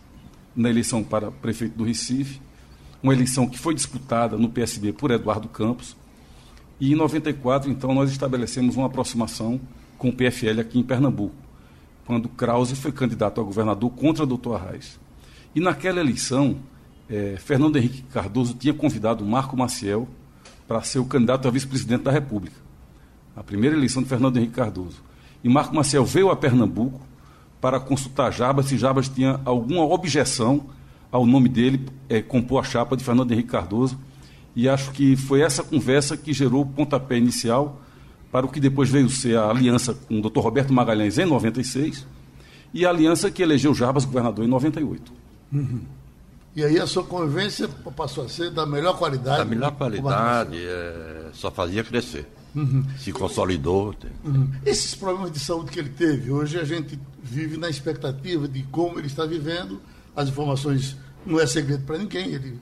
na 0.55 0.69
eleição 0.69 1.03
para 1.03 1.31
prefeito 1.31 1.77
do 1.77 1.83
Recife, 1.83 2.41
uma 3.01 3.13
eleição 3.13 3.47
que 3.47 3.57
foi 3.57 3.73
disputada 3.73 4.37
no 4.37 4.49
PSB 4.49 4.93
por 4.93 5.11
Eduardo 5.11 5.47
Campos, 5.47 5.95
e 6.79 6.91
em 6.91 6.95
94, 6.95 7.69
então, 7.69 7.93
nós 7.93 8.11
estabelecemos 8.11 8.75
uma 8.75 8.87
aproximação 8.87 9.61
com 9.97 10.09
o 10.09 10.13
PFL 10.13 10.59
aqui 10.59 10.79
em 10.79 10.83
Pernambuco 10.83 11.42
quando 12.05 12.29
Krause 12.29 12.75
foi 12.75 12.91
candidato 12.91 13.39
a 13.39 13.43
governador 13.43 13.89
contra 13.91 14.23
o 14.23 14.27
doutor 14.27 14.55
Arraes. 14.55 14.99
E 15.55 15.59
naquela 15.59 15.99
eleição, 15.99 16.57
é, 17.09 17.35
Fernando 17.37 17.77
Henrique 17.77 18.03
Cardoso 18.03 18.53
tinha 18.53 18.73
convidado 18.73 19.25
Marco 19.25 19.55
Maciel 19.55 20.07
para 20.67 20.81
ser 20.81 20.99
o 20.99 21.05
candidato 21.05 21.47
a 21.47 21.51
vice-presidente 21.51 22.03
da 22.03 22.11
República. 22.11 22.55
A 23.35 23.43
primeira 23.43 23.75
eleição 23.75 24.01
de 24.01 24.09
Fernando 24.09 24.37
Henrique 24.37 24.53
Cardoso. 24.53 25.01
E 25.43 25.49
Marco 25.49 25.75
Maciel 25.75 26.05
veio 26.05 26.29
a 26.29 26.35
Pernambuco 26.35 27.01
para 27.59 27.79
consultar 27.79 28.31
Jabas 28.31 28.65
se 28.65 28.77
Jabas 28.77 29.07
tinha 29.07 29.39
alguma 29.45 29.83
objeção 29.83 30.65
ao 31.11 31.25
nome 31.25 31.47
dele 31.47 31.85
é, 32.09 32.21
compor 32.21 32.59
a 32.59 32.63
chapa 32.63 32.97
de 32.97 33.03
Fernando 33.03 33.31
Henrique 33.31 33.49
Cardoso. 33.49 33.97
E 34.55 34.67
acho 34.67 34.91
que 34.91 35.15
foi 35.15 35.41
essa 35.41 35.63
conversa 35.63 36.17
que 36.17 36.33
gerou 36.33 36.61
o 36.61 36.65
pontapé 36.65 37.17
inicial 37.17 37.81
para 38.33 38.47
o 38.47 38.49
que 38.49 38.59
depois 38.59 38.89
veio 38.89 39.07
ser 39.11 39.37
a 39.37 39.47
aliança 39.47 39.93
com 39.93 40.17
o 40.17 40.21
Dr. 40.27 40.39
Roberto 40.39 40.73
Magalhães 40.73 41.19
em 41.19 41.25
96 41.25 42.03
e 42.73 42.83
a 42.83 42.89
aliança 42.89 43.29
que 43.29 43.43
elegeu 43.43 43.75
Jarbas 43.75 44.05
governador 44.05 44.43
em 44.43 44.47
98. 44.47 45.13
Uhum. 45.51 45.81
E 46.55 46.63
aí 46.63 46.79
a 46.79 46.87
sua 46.87 47.03
convivência 47.03 47.69
passou 47.95 48.25
a 48.25 48.29
ser 48.29 48.49
da 48.49 48.65
melhor 48.65 48.97
qualidade? 48.97 49.37
Da 49.37 49.45
melhor 49.45 49.71
qualidade, 49.73 50.57
é, 50.57 51.29
só 51.31 51.51
fazia 51.51 51.83
crescer. 51.83 52.27
Uhum. 52.55 52.83
Se 52.97 53.11
consolidou. 53.11 53.93
Uhum. 54.23 54.49
Esses 54.65 54.95
problemas 54.95 55.31
de 55.31 55.39
saúde 55.39 55.69
que 55.69 55.77
ele 55.77 55.89
teve, 55.89 56.31
hoje 56.31 56.59
a 56.59 56.63
gente 56.63 56.99
vive 57.21 57.55
na 57.55 57.69
expectativa 57.69 58.47
de 58.47 58.63
como 58.63 58.97
ele 58.97 59.07
está 59.07 59.27
vivendo. 59.27 59.79
As 60.15 60.29
informações 60.29 60.97
não 61.23 61.39
é 61.39 61.45
segredo 61.45 61.83
para 61.85 61.99
ninguém, 61.99 62.33
ele 62.33 62.59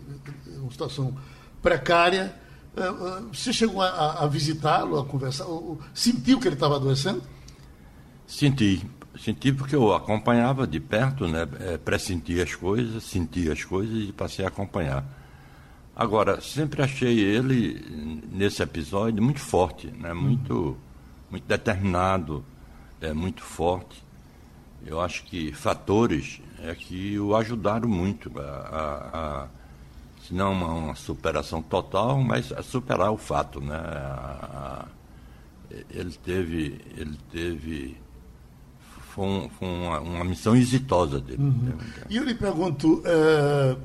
é 0.53 0.59
uma 0.59 0.71
situação 0.71 1.15
precária. 1.61 2.35
É, 2.75 2.81
é, 2.81 3.21
você 3.31 3.51
chegou 3.51 3.81
a, 3.81 4.23
a 4.23 4.27
visitá-lo, 4.27 4.99
a 4.99 5.05
conversar? 5.05 5.45
Sentiu 5.93 6.39
que 6.39 6.47
ele 6.47 6.55
estava 6.55 6.77
adoecendo? 6.77 7.21
Senti. 8.25 8.85
Senti 9.19 9.51
porque 9.51 9.75
eu 9.75 9.93
acompanhava 9.93 10.65
de 10.65 10.79
perto, 10.79 11.27
né? 11.27 11.47
É, 11.59 11.77
pressentia 11.77 12.43
as 12.43 12.55
coisas, 12.55 13.03
sentia 13.03 13.51
as 13.51 13.63
coisas 13.63 14.09
e 14.09 14.13
passei 14.13 14.45
a 14.45 14.47
acompanhar. 14.47 15.05
Agora, 15.93 16.39
sempre 16.39 16.81
achei 16.81 17.19
ele, 17.19 18.23
nesse 18.31 18.63
episódio, 18.63 19.21
muito 19.21 19.41
forte, 19.41 19.87
né? 19.87 20.13
muito, 20.13 20.77
muito 21.29 21.45
determinado, 21.45 22.43
é, 23.01 23.11
muito 23.13 23.43
forte. 23.43 24.01
Eu 24.85 25.01
acho 25.01 25.23
que 25.25 25.51
fatores 25.51 26.41
é 26.63 26.73
que 26.73 27.19
o 27.19 27.35
ajudaram 27.35 27.89
muito 27.89 28.31
a, 28.39 28.41
a, 28.41 29.43
a 29.43 29.47
se 30.27 30.33
não 30.33 30.51
uma, 30.51 30.67
uma, 30.67 30.95
superação 30.95 31.61
total, 31.61 32.19
mas 32.21 32.53
superar 32.63 33.11
o 33.11 33.17
fato, 33.17 33.59
né? 33.59 33.75
A, 33.75 34.85
a, 35.73 35.75
ele 35.89 36.11
teve, 36.23 36.81
ele 36.97 37.17
teve 37.31 37.97
foi, 39.11 39.25
um, 39.25 39.49
foi 39.49 39.67
uma, 39.67 39.99
uma, 39.99 40.23
missão 40.23 40.55
exitosa 40.55 41.19
dele. 41.19 41.41
Uhum. 41.41 41.73
E 42.09 42.17
eu 42.17 42.23
lhe 42.23 42.33
pergunto, 42.33 43.01
é, 43.05 43.77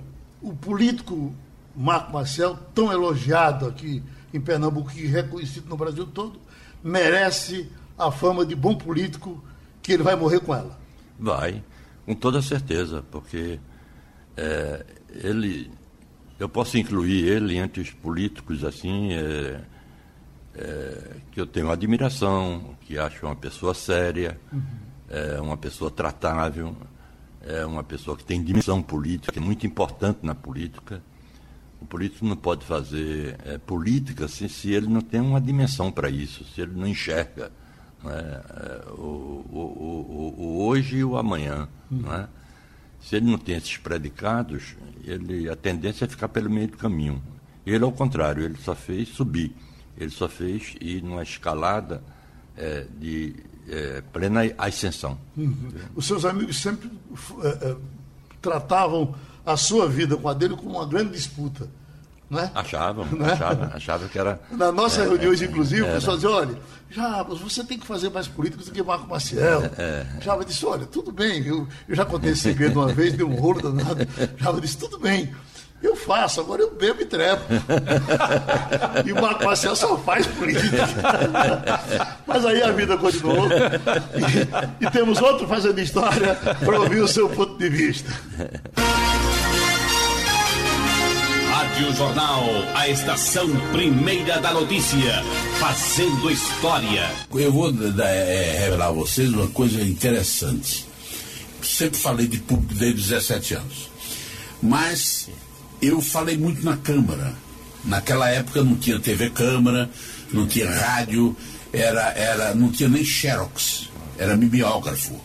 o 0.42 0.54
político 0.54 1.34
Marco 1.76 2.12
Marcel, 2.12 2.56
tão 2.74 2.92
elogiado 2.92 3.66
aqui 3.66 4.02
em 4.32 4.40
Pernambuco 4.40 4.90
e 4.96 5.06
reconhecido 5.06 5.68
no 5.68 5.76
Brasil 5.76 6.06
todo, 6.06 6.38
merece 6.82 7.68
a 7.98 8.10
fama 8.10 8.44
de 8.44 8.54
bom 8.54 8.74
político 8.74 9.42
que 9.82 9.92
ele 9.92 10.02
vai 10.02 10.16
morrer 10.16 10.40
com 10.40 10.54
ela? 10.54 10.78
Vai, 11.18 11.62
com 12.04 12.14
toda 12.14 12.42
certeza, 12.42 13.04
porque 13.10 13.58
é, 14.36 14.84
ele, 15.22 15.70
eu 16.38 16.48
posso 16.48 16.76
incluir 16.76 17.24
ele 17.24 17.56
entre 17.56 17.80
os 17.80 17.90
políticos 17.90 18.64
assim, 18.64 19.12
é, 19.12 19.60
é, 20.54 21.16
que 21.32 21.40
eu 21.40 21.46
tenho 21.46 21.70
admiração, 21.70 22.76
que 22.82 22.98
acho 22.98 23.26
uma 23.26 23.36
pessoa 23.36 23.74
séria, 23.74 24.38
uhum. 24.52 24.62
é 25.08 25.40
uma 25.40 25.56
pessoa 25.56 25.90
tratável, 25.90 26.76
é 27.40 27.64
uma 27.64 27.84
pessoa 27.84 28.16
que 28.16 28.24
tem 28.24 28.42
dimensão 28.42 28.82
política, 28.82 29.32
que 29.32 29.38
é 29.38 29.42
muito 29.42 29.66
importante 29.66 30.20
na 30.22 30.34
política. 30.34 31.02
O 31.80 31.86
político 31.86 32.24
não 32.24 32.36
pode 32.36 32.64
fazer 32.64 33.36
é, 33.44 33.58
política 33.58 34.26
se, 34.28 34.48
se 34.48 34.72
ele 34.72 34.88
não 34.88 35.00
tem 35.00 35.20
uma 35.20 35.40
dimensão 35.40 35.92
para 35.92 36.10
isso, 36.10 36.44
se 36.44 36.60
ele 36.60 36.72
não 36.74 36.86
enxerga 36.86 37.52
né, 38.02 38.42
o, 38.90 39.44
o, 39.50 39.58
o, 39.58 40.34
o, 40.38 40.66
hoje 40.66 40.96
e 40.96 41.04
o 41.04 41.16
amanhã. 41.16 41.68
Uhum. 41.90 42.00
Né? 42.00 42.28
Se 43.08 43.14
ele 43.14 43.26
não 43.26 43.38
tem 43.38 43.54
esses 43.54 43.76
predicados, 43.76 44.75
ele, 45.04 45.48
a 45.48 45.54
tendência 45.54 46.04
é 46.04 46.08
ficar 46.08 46.28
pelo 46.28 46.50
meio 46.50 46.66
do 46.66 46.76
caminho. 46.76 47.22
Ele, 47.64 47.84
ao 47.84 47.92
contrário, 47.92 48.42
ele 48.42 48.56
só 48.58 48.75
fez 48.75 49.10
subir, 49.10 49.54
ele 49.96 50.10
só 50.10 50.28
fez 50.28 50.75
ir 50.80 51.04
numa 51.04 51.22
escalada 51.22 52.02
é, 52.56 52.84
de 52.98 53.36
é, 53.68 54.02
plena 54.12 54.40
ascensão. 54.58 55.16
Uhum. 55.36 55.70
Os 55.94 56.04
seus 56.04 56.25
amigos 56.25 56.60
sempre 56.60 56.90
é, 57.44 57.76
tratavam 58.42 59.14
a 59.44 59.56
sua 59.56 59.88
vida 59.88 60.16
com 60.16 60.28
a 60.28 60.34
dele 60.34 60.56
como 60.56 60.70
uma 60.70 60.86
grande 60.86 61.12
disputa. 61.12 61.70
Não 62.28 62.40
é? 62.40 62.50
Achavam, 62.54 63.04
né? 63.12 63.33
achavam, 63.33 63.71
achavam 63.73 64.09
que 64.09 64.18
era. 64.18 64.40
Na 64.50 64.73
nossa 64.73 65.02
é, 65.02 65.04
reuniões, 65.04 65.40
é, 65.40 65.45
inclusive, 65.45 65.83
o 65.83 65.92
pessoal 65.92 66.16
dizia, 66.16 66.30
olha, 66.30 66.59
Jabas, 66.90 67.38
você 67.38 67.62
tem 67.64 67.78
que 67.78 67.87
fazer 67.87 68.11
mais 68.11 68.26
políticos 68.26 68.66
do 68.66 68.73
que 68.73 68.83
Marco 68.83 69.09
Maciel. 69.09 69.62
É, 69.78 70.06
é. 70.18 70.21
Jabas 70.21 70.47
disse, 70.47 70.64
olha, 70.66 70.87
tudo 70.87 71.12
bem, 71.12 71.47
eu, 71.47 71.66
eu 71.88 71.95
já 71.95 72.04
contei 72.04 72.33
esse 72.33 72.42
segredo 72.42 72.80
uma 72.80 72.92
vez, 72.92 73.14
deu 73.14 73.28
um 73.28 73.37
rolo 73.37 73.62
danado. 73.62 74.06
Jabas 74.38 74.61
disse, 74.61 74.78
tudo 74.78 74.99
bem. 74.99 75.33
Eu 75.83 75.95
faço, 75.95 76.40
agora 76.40 76.62
eu 76.62 76.75
bebo 76.75 77.02
e 77.02 77.04
trepo. 77.04 77.45
e 79.04 79.12
o 79.12 79.21
Marco 79.21 79.45
Maciel 79.45 79.76
só 79.76 79.97
faz 79.99 80.26
política. 80.26 80.88
Mas 82.26 82.47
aí 82.47 82.62
a 82.62 82.73
vida 82.73 82.97
continuou. 82.97 83.47
E, 84.80 84.85
e 84.85 84.90
temos 84.90 85.21
outro 85.21 85.47
fazendo 85.47 85.78
história 85.78 86.35
para 86.35 86.80
ouvir 86.80 87.00
o 87.00 87.09
seu 87.09 87.28
ponto 87.28 87.59
de 87.59 87.68
vista. 87.68 88.11
Rádio 91.66 91.92
Jornal, 91.94 92.44
a 92.75 92.88
estação 92.88 93.49
primeira 93.73 94.40
da 94.40 94.52
notícia, 94.52 95.20
fazendo 95.58 96.30
história. 96.30 97.11
Eu 97.35 97.52
vou 97.52 97.75
é, 98.02 98.56
revelar 98.61 98.87
a 98.87 98.92
vocês 98.92 99.30
uma 99.30 99.49
coisa 99.49 99.82
interessante. 99.82 100.87
Sempre 101.61 101.99
falei 101.99 102.28
de 102.28 102.38
público 102.38 102.73
desde 102.75 103.02
17 103.02 103.54
anos. 103.54 103.90
Mas 104.62 105.28
eu 105.82 106.00
falei 106.00 106.38
muito 106.38 106.64
na 106.64 106.76
Câmara. 106.76 107.35
Naquela 107.85 108.30
época 108.30 108.62
não 108.62 108.76
tinha 108.76 109.00
TV 109.00 109.28
Câmara, 109.30 109.90
não 110.32 110.46
tinha 110.46 110.70
rádio, 110.70 111.37
era, 111.73 112.12
era, 112.12 112.54
não 112.54 112.70
tinha 112.70 112.88
nem 112.88 113.04
Xerox, 113.04 113.88
era 114.16 114.37
mimeógrafo. 114.37 115.20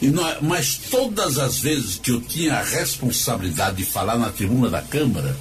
Nós, 0.00 0.38
mas 0.40 0.76
todas 0.90 1.36
as 1.36 1.58
vezes 1.58 1.98
que 1.98 2.12
eu 2.12 2.20
tinha 2.20 2.54
a 2.54 2.62
responsabilidade 2.62 3.78
de 3.78 3.84
falar 3.84 4.16
na 4.16 4.30
tribuna 4.30 4.70
da 4.70 4.80
Câmara, 4.80 5.36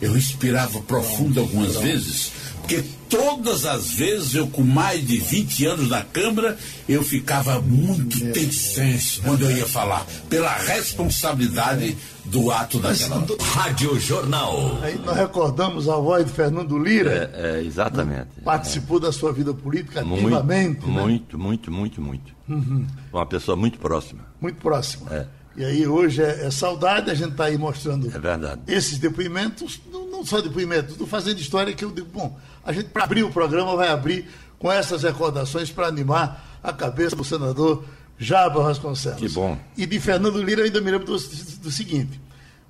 eu 0.00 0.12
respirava 0.12 0.80
profundo 0.80 1.40
algumas 1.40 1.76
vezes, 1.76 2.32
porque 2.60 2.82
todas 3.08 3.66
as 3.66 3.90
vezes 3.90 4.34
eu 4.34 4.46
com 4.46 4.62
mais 4.62 5.04
de 5.04 5.18
20 5.18 5.66
anos 5.66 5.88
na 5.88 6.02
Câmara, 6.02 6.56
eu 6.88 7.02
ficava 7.02 7.60
muito 7.60 8.18
tenso 8.32 9.20
quando 9.22 9.42
eu 9.42 9.50
ia 9.50 9.66
falar, 9.66 10.06
pela 10.28 10.54
responsabilidade 10.54 11.96
do 12.24 12.50
ato 12.50 12.78
daquela. 12.78 13.26
Rádio 13.54 13.98
Jornal. 13.98 14.78
Aí 14.82 14.96
nós 15.04 15.16
recordamos 15.16 15.88
a 15.88 15.96
voz 15.96 16.24
de 16.24 16.32
Fernando 16.32 16.78
Lira. 16.78 17.30
É, 17.34 17.58
é 17.58 17.62
exatamente. 17.64 18.28
Participou 18.44 18.98
é. 18.98 19.00
da 19.00 19.12
sua 19.12 19.32
vida 19.32 19.52
política 19.52 20.00
ativamente. 20.00 20.86
Muito, 20.86 20.86
né? 20.86 21.02
muito, 21.02 21.38
muito, 21.38 21.72
muito, 21.72 22.00
muito. 22.00 22.32
Uhum. 22.48 22.86
Uma 23.12 23.26
pessoa 23.26 23.56
muito 23.56 23.78
próxima. 23.78 24.24
Muito 24.40 24.60
próxima. 24.60 25.12
É. 25.12 25.39
E 25.56 25.64
aí 25.64 25.86
hoje 25.86 26.22
é, 26.22 26.46
é 26.46 26.50
saudade, 26.50 27.10
a 27.10 27.14
gente 27.14 27.32
está 27.32 27.44
aí 27.44 27.58
mostrando 27.58 28.08
é 28.08 28.72
esses 28.72 28.98
depoimentos, 28.98 29.80
não, 29.92 30.06
não 30.06 30.24
só 30.24 30.40
depoimentos, 30.40 30.96
do 30.96 31.06
Fazendo 31.06 31.40
História, 31.40 31.74
que 31.74 31.84
eu 31.84 31.90
digo, 31.90 32.08
bom, 32.12 32.38
a 32.64 32.72
gente 32.72 32.88
para 32.90 33.04
abrir 33.04 33.24
o 33.24 33.30
programa 33.30 33.74
vai 33.74 33.88
abrir 33.88 34.28
com 34.58 34.70
essas 34.70 35.02
recordações 35.02 35.70
para 35.70 35.86
animar 35.86 36.60
a 36.62 36.72
cabeça 36.72 37.16
do 37.16 37.24
senador 37.24 37.84
Jaba 38.18 38.62
Vasconcelos. 38.62 39.18
Que 39.18 39.28
bom. 39.28 39.58
E 39.76 39.86
de 39.86 39.98
Fernando 39.98 40.40
Lira 40.42 40.60
eu 40.60 40.66
ainda 40.66 40.80
me 40.80 40.90
lembro 40.90 41.06
do, 41.06 41.12
do 41.12 41.70
seguinte, 41.70 42.20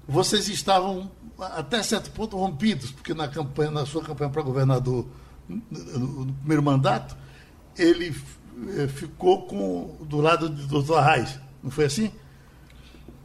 vocês 0.08 0.49
estavam 0.49 1.10
até 1.38 1.82
certo 1.82 2.10
ponto 2.10 2.37
rompidos, 2.37 2.90
porque 2.92 3.14
na 3.14 3.28
campanha, 3.28 3.70
na 3.70 3.87
sua 3.87 4.02
campanha 4.02 4.30
para 4.30 4.42
governador 4.42 5.06
no, 5.49 6.26
no 6.26 6.32
primeiro 6.34 6.62
mandato, 6.62 7.16
ele 7.76 8.14
eh, 8.76 8.88
ficou 8.88 9.46
com, 9.46 9.96
do 10.04 10.20
lado 10.20 10.49
do 10.49 10.66
doutor 10.66 10.99
Arraes, 10.99 11.38
não 11.62 11.70
foi 11.70 11.87
assim? 11.87 12.12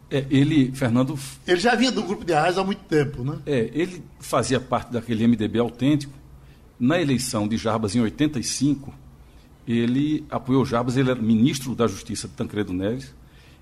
É, 0.09 0.25
ele, 0.29 0.71
Fernando. 0.71 1.17
Ele 1.47 1.59
já 1.59 1.75
vinha 1.75 1.91
do 1.91 2.03
grupo 2.03 2.23
de 2.23 2.33
Arraes 2.33 2.57
há 2.57 2.63
muito 2.63 2.83
tempo, 2.83 3.23
né? 3.23 3.39
É, 3.45 3.69
ele 3.73 4.03
fazia 4.19 4.59
parte 4.59 4.91
daquele 4.91 5.27
MDB 5.27 5.59
autêntico. 5.59 6.13
Na 6.79 6.99
eleição 7.01 7.47
de 7.47 7.57
Jarbas 7.57 7.95
em 7.95 8.01
85, 8.01 8.93
ele 9.67 10.25
apoiou 10.29 10.65
Jarbas, 10.65 10.97
ele 10.97 11.09
era 11.09 11.21
ministro 11.21 11.73
da 11.73 11.87
Justiça 11.87 12.27
de 12.27 12.33
Tancredo 12.33 12.73
Neves, 12.73 13.13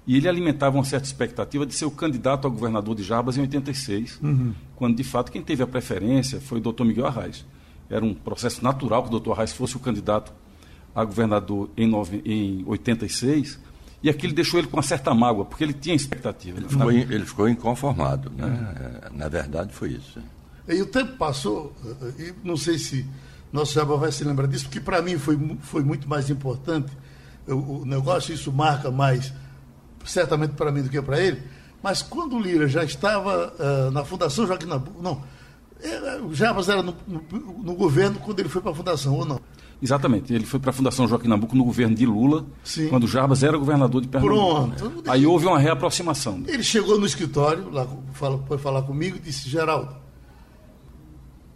e 0.05 0.17
ele 0.17 0.27
alimentava 0.27 0.77
uma 0.77 0.83
certa 0.83 1.05
expectativa 1.05 1.65
de 1.65 1.73
ser 1.73 1.85
o 1.85 1.91
candidato 1.91 2.47
a 2.47 2.49
governador 2.49 2.95
de 2.95 3.03
Jarbas 3.03 3.37
em 3.37 3.41
86, 3.41 4.19
uhum. 4.21 4.53
quando 4.75 4.97
de 4.97 5.03
fato 5.03 5.31
quem 5.31 5.41
teve 5.41 5.63
a 5.63 5.67
preferência 5.67 6.41
foi 6.41 6.57
o 6.57 6.61
doutor 6.61 6.85
Miguel 6.85 7.05
Arraes. 7.05 7.45
Era 7.89 8.03
um 8.03 8.13
processo 8.13 8.63
natural 8.63 9.03
que 9.03 9.09
o 9.09 9.11
doutor 9.11 9.33
Arraes 9.33 9.53
fosse 9.53 9.77
o 9.77 9.79
candidato 9.79 10.33
a 10.93 11.03
governador 11.05 11.69
em, 11.77 11.87
nove, 11.87 12.21
em 12.25 12.63
86 12.65 13.59
e 14.03 14.09
aquilo 14.09 14.33
deixou 14.33 14.59
ele 14.59 14.67
com 14.67 14.75
uma 14.75 14.83
certa 14.83 15.13
mágoa, 15.13 15.45
porque 15.45 15.63
ele 15.63 15.73
tinha 15.73 15.95
expectativa. 15.95 16.59
Ele, 16.59 16.67
ficou, 16.67 16.91
ele 16.91 17.25
ficou 17.25 17.47
inconformado. 17.47 18.29
Né? 18.35 18.75
É. 19.05 19.17
Na 19.17 19.29
verdade, 19.29 19.73
foi 19.73 19.91
isso. 19.91 20.19
E 20.67 20.81
o 20.81 20.85
tempo 20.85 21.15
passou, 21.17 21.73
e 22.19 22.33
não 22.43 22.57
sei 22.57 22.77
se 22.77 23.05
nosso 23.51 23.73
Jabá 23.73 23.95
vai 23.95 24.11
se 24.11 24.23
lembrar 24.25 24.47
disso, 24.47 24.65
porque 24.65 24.81
para 24.81 25.01
mim 25.01 25.17
foi, 25.17 25.39
foi 25.61 25.83
muito 25.83 26.09
mais 26.09 26.29
importante. 26.29 26.91
O, 27.47 27.81
o 27.81 27.85
negócio, 27.85 28.33
isso 28.33 28.51
marca 28.51 28.91
mais, 28.91 29.33
certamente 30.05 30.51
para 30.51 30.71
mim 30.71 30.81
do 30.81 30.89
que 30.89 31.01
para 31.01 31.19
ele. 31.19 31.41
Mas 31.81 32.01
quando 32.01 32.35
o 32.35 32.41
Lira 32.41 32.67
já 32.67 32.83
estava 32.83 33.53
uh, 33.53 33.91
na 33.91 34.03
Fundação 34.03 34.45
Joaquim 34.45 34.65
Nabuco, 34.65 35.01
não, 35.01 35.23
o 36.27 36.33
Jabas 36.33 36.67
era 36.67 36.81
no, 36.81 36.95
no, 37.07 37.23
no 37.63 37.75
governo 37.75 38.19
quando 38.19 38.39
ele 38.39 38.49
foi 38.49 38.61
para 38.61 38.71
a 38.71 38.75
Fundação, 38.75 39.15
ou 39.15 39.25
não? 39.25 39.39
Exatamente. 39.83 40.33
Ele 40.33 40.45
foi 40.45 40.61
para 40.61 40.69
a 40.69 40.73
Fundação 40.73 41.05
Joaquim 41.09 41.27
Nabuco 41.27 41.57
no 41.57 41.65
governo 41.65 41.93
de 41.93 42.05
Lula, 42.05 42.45
Sim. 42.63 42.87
quando 42.87 43.05
Jarbas 43.05 43.43
era 43.43 43.57
governador 43.57 44.01
de 44.01 44.07
Pernambuco. 44.07 44.71
Pronto. 44.77 45.11
Aí 45.11 45.25
houve 45.25 45.45
uma 45.45 45.59
reaproximação. 45.59 46.41
Ele 46.47 46.63
chegou 46.63 46.97
no 46.97 47.05
escritório, 47.05 47.69
lá, 47.69 47.85
foi 48.47 48.57
falar 48.57 48.83
comigo 48.83 49.17
e 49.17 49.19
disse, 49.19 49.49
Geraldo, 49.49 49.93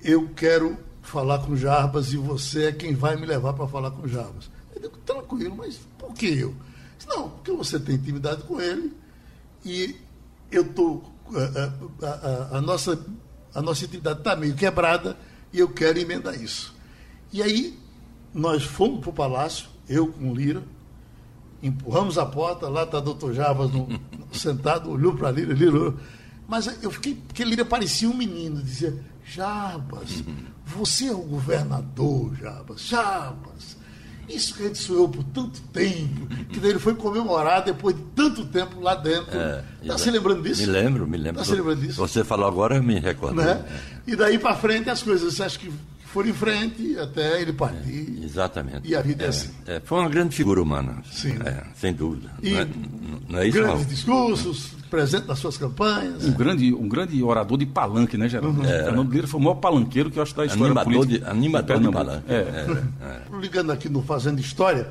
eu 0.03 0.27
quero 0.35 0.77
falar 1.01 1.39
com 1.39 1.55
Jarbas 1.55 2.11
e 2.11 2.17
você 2.17 2.65
é 2.65 2.71
quem 2.73 2.93
vai 2.93 3.15
me 3.15 3.25
levar 3.25 3.53
para 3.53 3.65
falar 3.65 3.91
com 3.91 4.05
Jarbas. 4.05 4.51
Eu 4.75 4.81
digo, 4.81 4.97
tranquilo, 5.05 5.55
mas 5.55 5.79
por 5.97 6.13
que 6.13 6.27
eu? 6.27 6.53
Disse, 6.97 7.09
Não, 7.09 7.29
porque 7.29 7.53
você 7.53 7.79
tem 7.79 7.95
intimidade 7.95 8.43
com 8.43 8.59
ele 8.59 8.91
e 9.63 9.95
eu 10.51 10.63
estou. 10.63 11.01
A, 11.33 12.05
a, 12.05 12.09
a, 12.09 12.57
a, 12.57 12.61
nossa, 12.61 12.99
a 13.55 13.61
nossa 13.61 13.85
intimidade 13.85 14.19
está 14.19 14.35
meio 14.35 14.53
quebrada 14.53 15.17
e 15.53 15.59
eu 15.59 15.69
quero 15.69 15.97
emendar 15.97 16.35
isso. 16.35 16.75
E 17.31 17.41
aí 17.41 17.86
nós 18.37 18.63
fomos 18.63 18.99
para 18.99 19.09
o 19.09 19.13
palácio, 19.13 19.67
eu 19.89 20.07
com 20.07 20.33
Lira, 20.33 20.61
empurramos 21.61 22.19
a 22.19 22.25
porta, 22.25 22.69
lá 22.69 22.83
está 22.83 22.99
o 22.99 23.01
doutor 23.01 23.33
Javas 23.33 23.71
no, 23.71 23.87
sentado, 24.31 24.91
olhou 24.91 25.15
para 25.15 25.31
Lira, 25.31 25.53
Lira 25.53 25.71
olhou. 25.71 25.95
Mas 26.47 26.81
eu 26.83 26.91
fiquei, 26.91 27.15
porque 27.15 27.43
Lira 27.43 27.65
parecia 27.65 28.07
um 28.07 28.13
menino, 28.13 28.61
dizia, 28.61 28.95
Jabas, 29.25 30.23
você 30.63 31.07
é 31.07 31.11
o 31.11 31.17
governador, 31.17 32.35
Jabas, 32.35 32.81
Jabas. 32.81 33.75
Isso 34.29 34.53
que 34.53 34.63
a 34.63 34.67
gente 34.67 34.77
sonhou 34.79 35.09
por 35.09 35.23
tanto 35.23 35.59
tempo, 35.73 36.27
que 36.49 36.59
ele 36.59 36.79
foi 36.79 36.93
comemorar 36.93 37.63
depois 37.63 37.95
de 37.95 38.01
tanto 38.13 38.45
tempo 38.45 38.79
lá 38.81 38.93
dentro. 38.93 39.31
Está 39.81 39.95
é, 39.95 39.97
se 39.97 40.11
lembrando 40.11 40.43
disso? 40.43 40.61
Me 40.61 40.67
lembro, 40.67 41.07
me 41.07 41.17
lembro. 41.17 41.41
Está 41.41 41.53
se 41.53 41.57
lembrando 41.57 41.81
disso? 41.81 41.95
Você 41.97 42.23
falou 42.25 42.45
agora, 42.45 42.75
eu 42.75 42.83
me 42.83 42.99
recordo. 42.99 43.37
Né? 43.37 43.65
E 44.05 44.15
daí 44.15 44.37
para 44.37 44.55
frente 44.55 44.89
as 44.89 45.01
coisas, 45.01 45.39
acho 45.39 45.59
que 45.59 45.71
foram 46.07 46.29
em 46.29 46.33
frente 46.33 46.97
até 46.97 47.41
ele 47.41 47.53
partir. 47.53 48.17
É, 48.21 48.25
exatamente. 48.25 48.81
E 48.87 48.95
a 48.95 49.01
vida 49.01 49.23
é, 49.23 49.25
é 49.27 49.29
assim. 49.29 49.49
É, 49.65 49.81
foi 49.83 49.99
uma 49.99 50.09
grande 50.09 50.35
figura 50.35 50.61
humana. 50.61 50.97
Sim. 51.11 51.37
É, 51.45 51.63
sem 51.75 51.93
dúvida. 51.93 52.31
E 52.41 52.51
não 52.51 52.59
é, 52.59 52.67
não 53.29 53.39
é 53.39 53.47
isso, 53.47 53.57
grandes 53.57 53.81
não? 53.81 53.87
discursos, 53.87 54.71
presente 54.89 55.27
nas 55.27 55.39
suas 55.39 55.57
campanhas. 55.57 56.25
Um 56.25 56.33
grande, 56.33 56.73
um 56.73 56.87
grande 56.87 57.21
orador 57.21 57.57
de 57.57 57.65
palanque, 57.65 58.17
né, 58.17 58.27
Geraldo? 58.27 58.61
Uhum. 58.61 58.65
É. 58.65 58.83
Fernando 58.83 59.11
Lira 59.11 59.27
foi 59.27 59.39
o 59.39 59.43
maior 59.43 59.55
palanqueiro 59.55 60.09
que 60.09 60.17
eu 60.17 60.23
acho 60.23 60.35
da 60.35 60.45
história 60.45 60.65
Animador 60.65 60.93
política. 60.93 61.25
de, 61.25 61.31
animador 61.31 61.79
de 61.79 61.91
palanque. 61.91 62.25
É. 62.31 62.65
Ligando 63.39 63.71
aqui 63.71 63.89
no 63.89 64.01
Fazendo 64.01 64.39
História, 64.39 64.87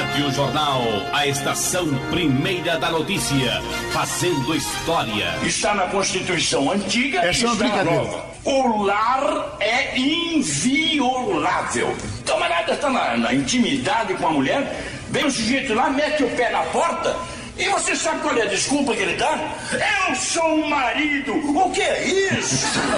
Rádio 0.00 0.32
Jornal, 0.32 0.80
a 1.12 1.26
estação 1.26 1.86
primeira 2.10 2.78
da 2.78 2.90
notícia, 2.90 3.60
fazendo 3.92 4.56
história. 4.56 5.36
Está 5.42 5.74
na 5.74 5.88
Constituição 5.88 6.70
antiga 6.70 7.18
Essa 7.18 7.40
e 7.40 7.44
é 7.44 7.48
uma 7.48 7.52
está 7.52 7.66
na 7.66 7.74
brincadeira. 7.74 8.04
nova. 8.04 8.24
O 8.42 8.82
lar 8.82 9.56
é 9.60 9.98
inviolável. 9.98 11.94
Camarada 12.24 12.72
está 12.72 12.88
na, 12.88 13.18
na 13.18 13.34
intimidade 13.34 14.14
com 14.14 14.28
a 14.28 14.30
mulher, 14.30 14.74
vem 15.10 15.26
o 15.26 15.30
sujeito 15.30 15.74
lá, 15.74 15.90
mete 15.90 16.24
o 16.24 16.30
pé 16.30 16.48
na 16.50 16.62
porta. 16.62 17.14
E 17.58 17.68
você 17.68 17.94
sabe 17.94 18.20
qual 18.20 18.34
é 18.38 18.42
a 18.42 18.46
desculpa 18.46 18.94
que 18.94 19.02
ele 19.02 19.16
dá? 19.16 19.38
Eu 20.08 20.14
sou 20.16 20.48
um 20.54 20.66
marido. 20.66 21.34
O 21.34 21.70
que 21.72 21.82
é 21.82 22.06
isso? 22.06 22.66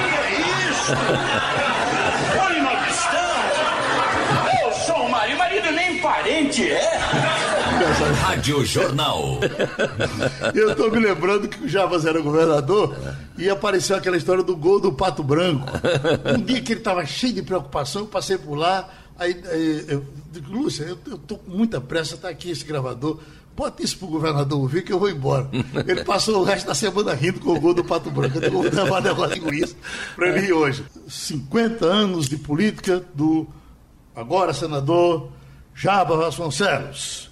o 0.00 0.08
que 0.08 0.16
é 0.16 0.30
isso? 0.70 0.92
Olha 2.42 2.62
nós 2.62 2.88
estamos. 2.88 3.36
Eu 4.62 4.72
sou 4.72 5.04
um 5.04 5.10
marido. 5.10 5.26
Marido 5.36 5.70
nem 5.72 5.95
parente 6.06 6.62
é. 6.70 6.98
Rádio 8.20 8.64
Jornal. 8.64 9.40
eu 10.54 10.70
estou 10.70 10.88
me 10.88 11.00
lembrando 11.00 11.48
que 11.48 11.64
o 11.64 11.68
Jarbas 11.68 12.06
era 12.06 12.20
governador 12.20 12.96
e 13.36 13.50
apareceu 13.50 13.96
aquela 13.96 14.16
história 14.16 14.44
do 14.44 14.56
gol 14.56 14.80
do 14.80 14.92
Pato 14.92 15.24
Branco. 15.24 15.66
Um 16.36 16.40
dia 16.40 16.60
que 16.60 16.74
ele 16.74 16.80
estava 16.80 17.04
cheio 17.04 17.32
de 17.32 17.42
preocupação, 17.42 18.02
eu 18.02 18.06
passei 18.06 18.38
por 18.38 18.54
lá, 18.54 18.88
aí, 19.18 19.36
aí 19.50 19.84
eu 19.88 20.06
digo, 20.32 20.52
Lúcia, 20.52 20.84
eu 20.84 21.16
estou 21.16 21.38
com 21.38 21.50
muita 21.50 21.80
pressa, 21.80 22.14
está 22.14 22.28
aqui 22.28 22.50
esse 22.50 22.64
gravador. 22.64 23.18
Bota 23.56 23.82
isso 23.82 23.98
pro 23.98 24.06
governador 24.06 24.60
ouvir 24.60 24.84
que 24.84 24.92
eu 24.92 24.98
vou 25.00 25.10
embora. 25.10 25.48
Ele 25.88 26.04
passou 26.04 26.40
o 26.40 26.44
resto 26.44 26.66
da 26.66 26.74
semana 26.74 27.14
rindo 27.14 27.40
com 27.40 27.50
o 27.50 27.60
gol 27.60 27.74
do 27.74 27.82
Pato 27.82 28.10
Branco. 28.12 28.38
Eu 28.38 28.52
vou 28.52 28.62
levar 28.62 29.00
um 29.00 29.02
negócio 29.02 29.42
com 29.42 29.52
isso 29.52 29.74
para 30.14 30.28
ele 30.28 30.52
hoje. 30.52 30.84
50 31.08 31.84
anos 31.84 32.28
de 32.28 32.36
política 32.36 33.02
do 33.14 33.48
agora 34.14 34.52
senador 34.52 35.30
Jaba 35.76 36.16
Vasconcelos. 36.16 37.30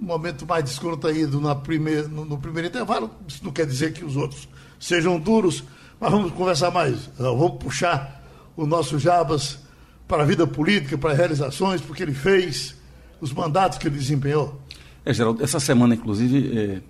Um 0.00 0.06
momento 0.06 0.46
mais 0.46 0.64
descontraído 0.64 1.40
na 1.40 1.54
primeir, 1.54 2.08
no, 2.08 2.24
no 2.24 2.38
primeiro 2.38 2.68
intervalo. 2.68 3.10
Isso 3.28 3.44
não 3.44 3.52
quer 3.52 3.66
dizer 3.66 3.92
que 3.92 4.02
os 4.02 4.16
outros 4.16 4.48
sejam 4.80 5.20
duros, 5.20 5.62
mas 6.00 6.10
vamos 6.10 6.32
conversar 6.32 6.70
mais. 6.70 7.10
Vamos 7.18 7.62
puxar 7.62 8.24
o 8.56 8.66
nosso 8.66 8.98
Jabas 8.98 9.58
para 10.08 10.22
a 10.22 10.26
vida 10.26 10.46
política, 10.46 10.96
para 10.96 11.12
as 11.12 11.18
realizações, 11.18 11.82
porque 11.82 12.02
ele 12.02 12.14
fez, 12.14 12.74
os 13.20 13.32
mandatos 13.32 13.76
que 13.76 13.88
ele 13.88 13.98
desempenhou. 13.98 14.58
É, 15.04 15.12
Geraldo, 15.12 15.44
essa 15.44 15.60
semana, 15.60 15.94
inclusive, 15.94 16.58
é, 16.58 16.80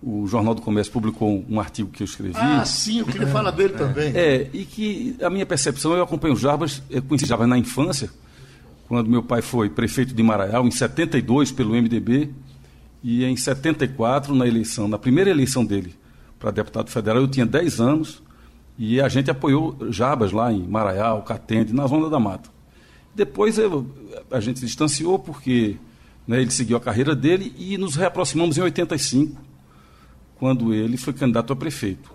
o 0.00 0.26
Jornal 0.28 0.54
do 0.54 0.62
Comércio 0.62 0.92
publicou 0.92 1.44
um 1.48 1.58
artigo 1.58 1.90
que 1.90 2.02
eu 2.02 2.04
escrevi. 2.04 2.36
Ah, 2.36 2.64
sim, 2.64 3.00
eu 3.00 3.06
queria 3.06 3.26
falar 3.26 3.50
dele 3.50 3.74
também. 3.74 4.12
É, 4.14 4.48
e 4.52 4.64
que 4.64 5.16
a 5.22 5.28
minha 5.28 5.44
percepção, 5.44 5.92
eu 5.94 6.02
acompanho 6.02 6.34
o 6.34 6.36
Jarbas, 6.36 6.82
eu 6.88 7.02
conheci 7.02 7.26
Jarbas 7.26 7.48
na 7.48 7.58
infância, 7.58 8.10
quando 8.90 9.08
meu 9.08 9.22
pai 9.22 9.40
foi 9.40 9.70
prefeito 9.70 10.12
de 10.12 10.20
Maraial, 10.20 10.66
em 10.66 10.70
72, 10.72 11.52
pelo 11.52 11.80
MDB, 11.80 12.28
e 13.04 13.24
em 13.24 13.36
74, 13.36 14.34
na 14.34 14.48
eleição, 14.48 14.88
na 14.88 14.98
primeira 14.98 15.30
eleição 15.30 15.64
dele 15.64 15.94
para 16.40 16.50
deputado 16.50 16.90
federal, 16.90 17.22
eu 17.22 17.28
tinha 17.28 17.46
10 17.46 17.80
anos, 17.80 18.20
e 18.76 19.00
a 19.00 19.08
gente 19.08 19.30
apoiou 19.30 19.78
Jabas 19.90 20.32
lá 20.32 20.52
em 20.52 20.66
Maraial, 20.66 21.22
Catende, 21.22 21.72
na 21.72 21.86
Zona 21.86 22.10
da 22.10 22.18
Mata. 22.18 22.50
Depois 23.14 23.58
eu, 23.58 23.86
a 24.28 24.40
gente 24.40 24.58
se 24.58 24.66
distanciou 24.66 25.20
porque 25.20 25.76
né, 26.26 26.42
ele 26.42 26.50
seguiu 26.50 26.76
a 26.76 26.80
carreira 26.80 27.14
dele 27.14 27.54
e 27.56 27.78
nos 27.78 27.94
reaproximamos 27.94 28.58
em 28.58 28.62
85, 28.62 29.40
quando 30.34 30.74
ele 30.74 30.96
foi 30.96 31.12
candidato 31.12 31.52
a 31.52 31.56
prefeito. 31.56 32.10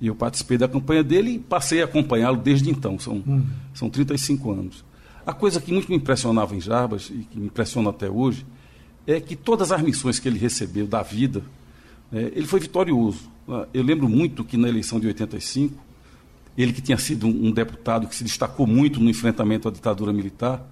E 0.00 0.06
eu 0.06 0.14
participei 0.14 0.58
da 0.58 0.68
campanha 0.68 1.02
dele 1.02 1.32
e 1.32 1.38
passei 1.40 1.82
a 1.82 1.86
acompanhá-lo 1.86 2.36
desde 2.36 2.70
então, 2.70 3.00
são, 3.00 3.16
Hum. 3.26 3.44
são 3.74 3.90
35 3.90 4.52
anos. 4.52 4.84
A 5.26 5.32
coisa 5.32 5.60
que 5.60 5.72
muito 5.72 5.88
me 5.88 5.96
impressionava 5.96 6.54
em 6.54 6.60
Jarbas, 6.60 7.10
e 7.10 7.24
que 7.24 7.38
me 7.38 7.46
impressiona 7.46 7.90
até 7.90 8.10
hoje, 8.10 8.44
é 9.06 9.20
que 9.20 9.34
todas 9.34 9.72
as 9.72 9.80
missões 9.80 10.18
que 10.18 10.28
ele 10.28 10.38
recebeu 10.38 10.86
da 10.86 11.02
vida, 11.02 11.42
né, 12.12 12.30
ele 12.34 12.46
foi 12.46 12.60
vitorioso. 12.60 13.30
Ah, 13.48 13.66
Eu 13.72 13.82
lembro 13.82 14.08
muito 14.08 14.44
que 14.44 14.56
na 14.56 14.68
eleição 14.68 15.00
de 15.00 15.06
85, 15.06 15.82
ele 16.56 16.72
que 16.72 16.82
tinha 16.82 16.98
sido 16.98 17.26
um, 17.26 17.46
um 17.46 17.50
deputado 17.52 18.06
que 18.06 18.14
se 18.14 18.22
destacou 18.22 18.66
muito 18.66 19.00
no 19.00 19.08
enfrentamento 19.08 19.66
à 19.66 19.70
ditadura 19.70 20.12
militar, 20.12 20.66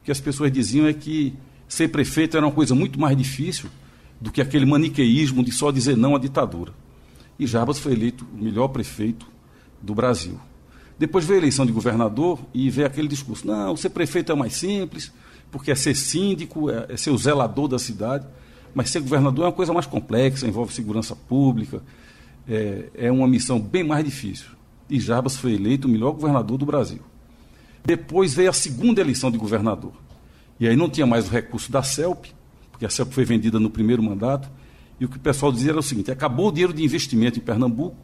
o 0.00 0.04
que 0.04 0.12
as 0.12 0.20
pessoas 0.20 0.52
diziam 0.52 0.86
é 0.86 0.92
que 0.92 1.34
ser 1.66 1.88
prefeito 1.88 2.36
era 2.36 2.44
uma 2.44 2.52
coisa 2.52 2.74
muito 2.74 3.00
mais 3.00 3.16
difícil 3.16 3.70
do 4.20 4.30
que 4.30 4.40
aquele 4.40 4.66
maniqueísmo 4.66 5.42
de 5.42 5.50
só 5.50 5.70
dizer 5.70 5.96
não 5.96 6.14
à 6.14 6.18
ditadura. 6.18 6.72
E 7.38 7.46
Jarbas 7.46 7.78
foi 7.78 7.92
eleito 7.92 8.26
o 8.32 8.42
melhor 8.42 8.68
prefeito 8.68 9.26
do 9.82 9.94
Brasil. 9.94 10.38
Depois 10.98 11.24
veio 11.24 11.38
a 11.38 11.42
eleição 11.42 11.66
de 11.66 11.72
governador 11.72 12.38
e 12.52 12.70
veio 12.70 12.86
aquele 12.86 13.08
discurso: 13.08 13.46
não, 13.46 13.76
ser 13.76 13.90
prefeito 13.90 14.32
é 14.32 14.34
mais 14.34 14.54
simples, 14.54 15.12
porque 15.50 15.70
é 15.70 15.74
ser 15.74 15.94
síndico, 15.94 16.70
é, 16.70 16.86
é 16.90 16.96
ser 16.96 17.10
o 17.10 17.18
zelador 17.18 17.68
da 17.68 17.78
cidade. 17.78 18.26
Mas 18.74 18.90
ser 18.90 19.00
governador 19.00 19.44
é 19.44 19.48
uma 19.48 19.52
coisa 19.52 19.72
mais 19.72 19.86
complexa, 19.86 20.46
envolve 20.46 20.74
segurança 20.74 21.14
pública, 21.14 21.80
é, 22.48 22.90
é 22.94 23.12
uma 23.12 23.28
missão 23.28 23.60
bem 23.60 23.84
mais 23.84 24.04
difícil. 24.04 24.48
E 24.90 24.98
Jarbas 24.98 25.36
foi 25.36 25.54
eleito 25.54 25.86
o 25.86 25.90
melhor 25.90 26.12
governador 26.12 26.58
do 26.58 26.66
Brasil. 26.66 27.00
Depois 27.84 28.34
veio 28.34 28.50
a 28.50 28.52
segunda 28.52 29.00
eleição 29.00 29.30
de 29.30 29.38
governador. 29.38 29.92
E 30.58 30.66
aí 30.66 30.76
não 30.76 30.88
tinha 30.88 31.06
mais 31.06 31.28
o 31.28 31.30
recurso 31.30 31.70
da 31.70 31.82
CELP, 31.82 32.26
porque 32.70 32.86
a 32.86 32.90
CELP 32.90 33.12
foi 33.12 33.24
vendida 33.24 33.60
no 33.60 33.70
primeiro 33.70 34.02
mandato. 34.02 34.50
E 34.98 35.04
o 35.04 35.08
que 35.08 35.16
o 35.16 35.20
pessoal 35.20 35.52
dizia 35.52 35.70
era 35.70 35.78
o 35.78 35.82
seguinte: 35.82 36.10
acabou 36.10 36.48
o 36.48 36.52
dinheiro 36.52 36.72
de 36.72 36.82
investimento 36.82 37.38
em 37.38 37.42
Pernambuco, 37.42 37.96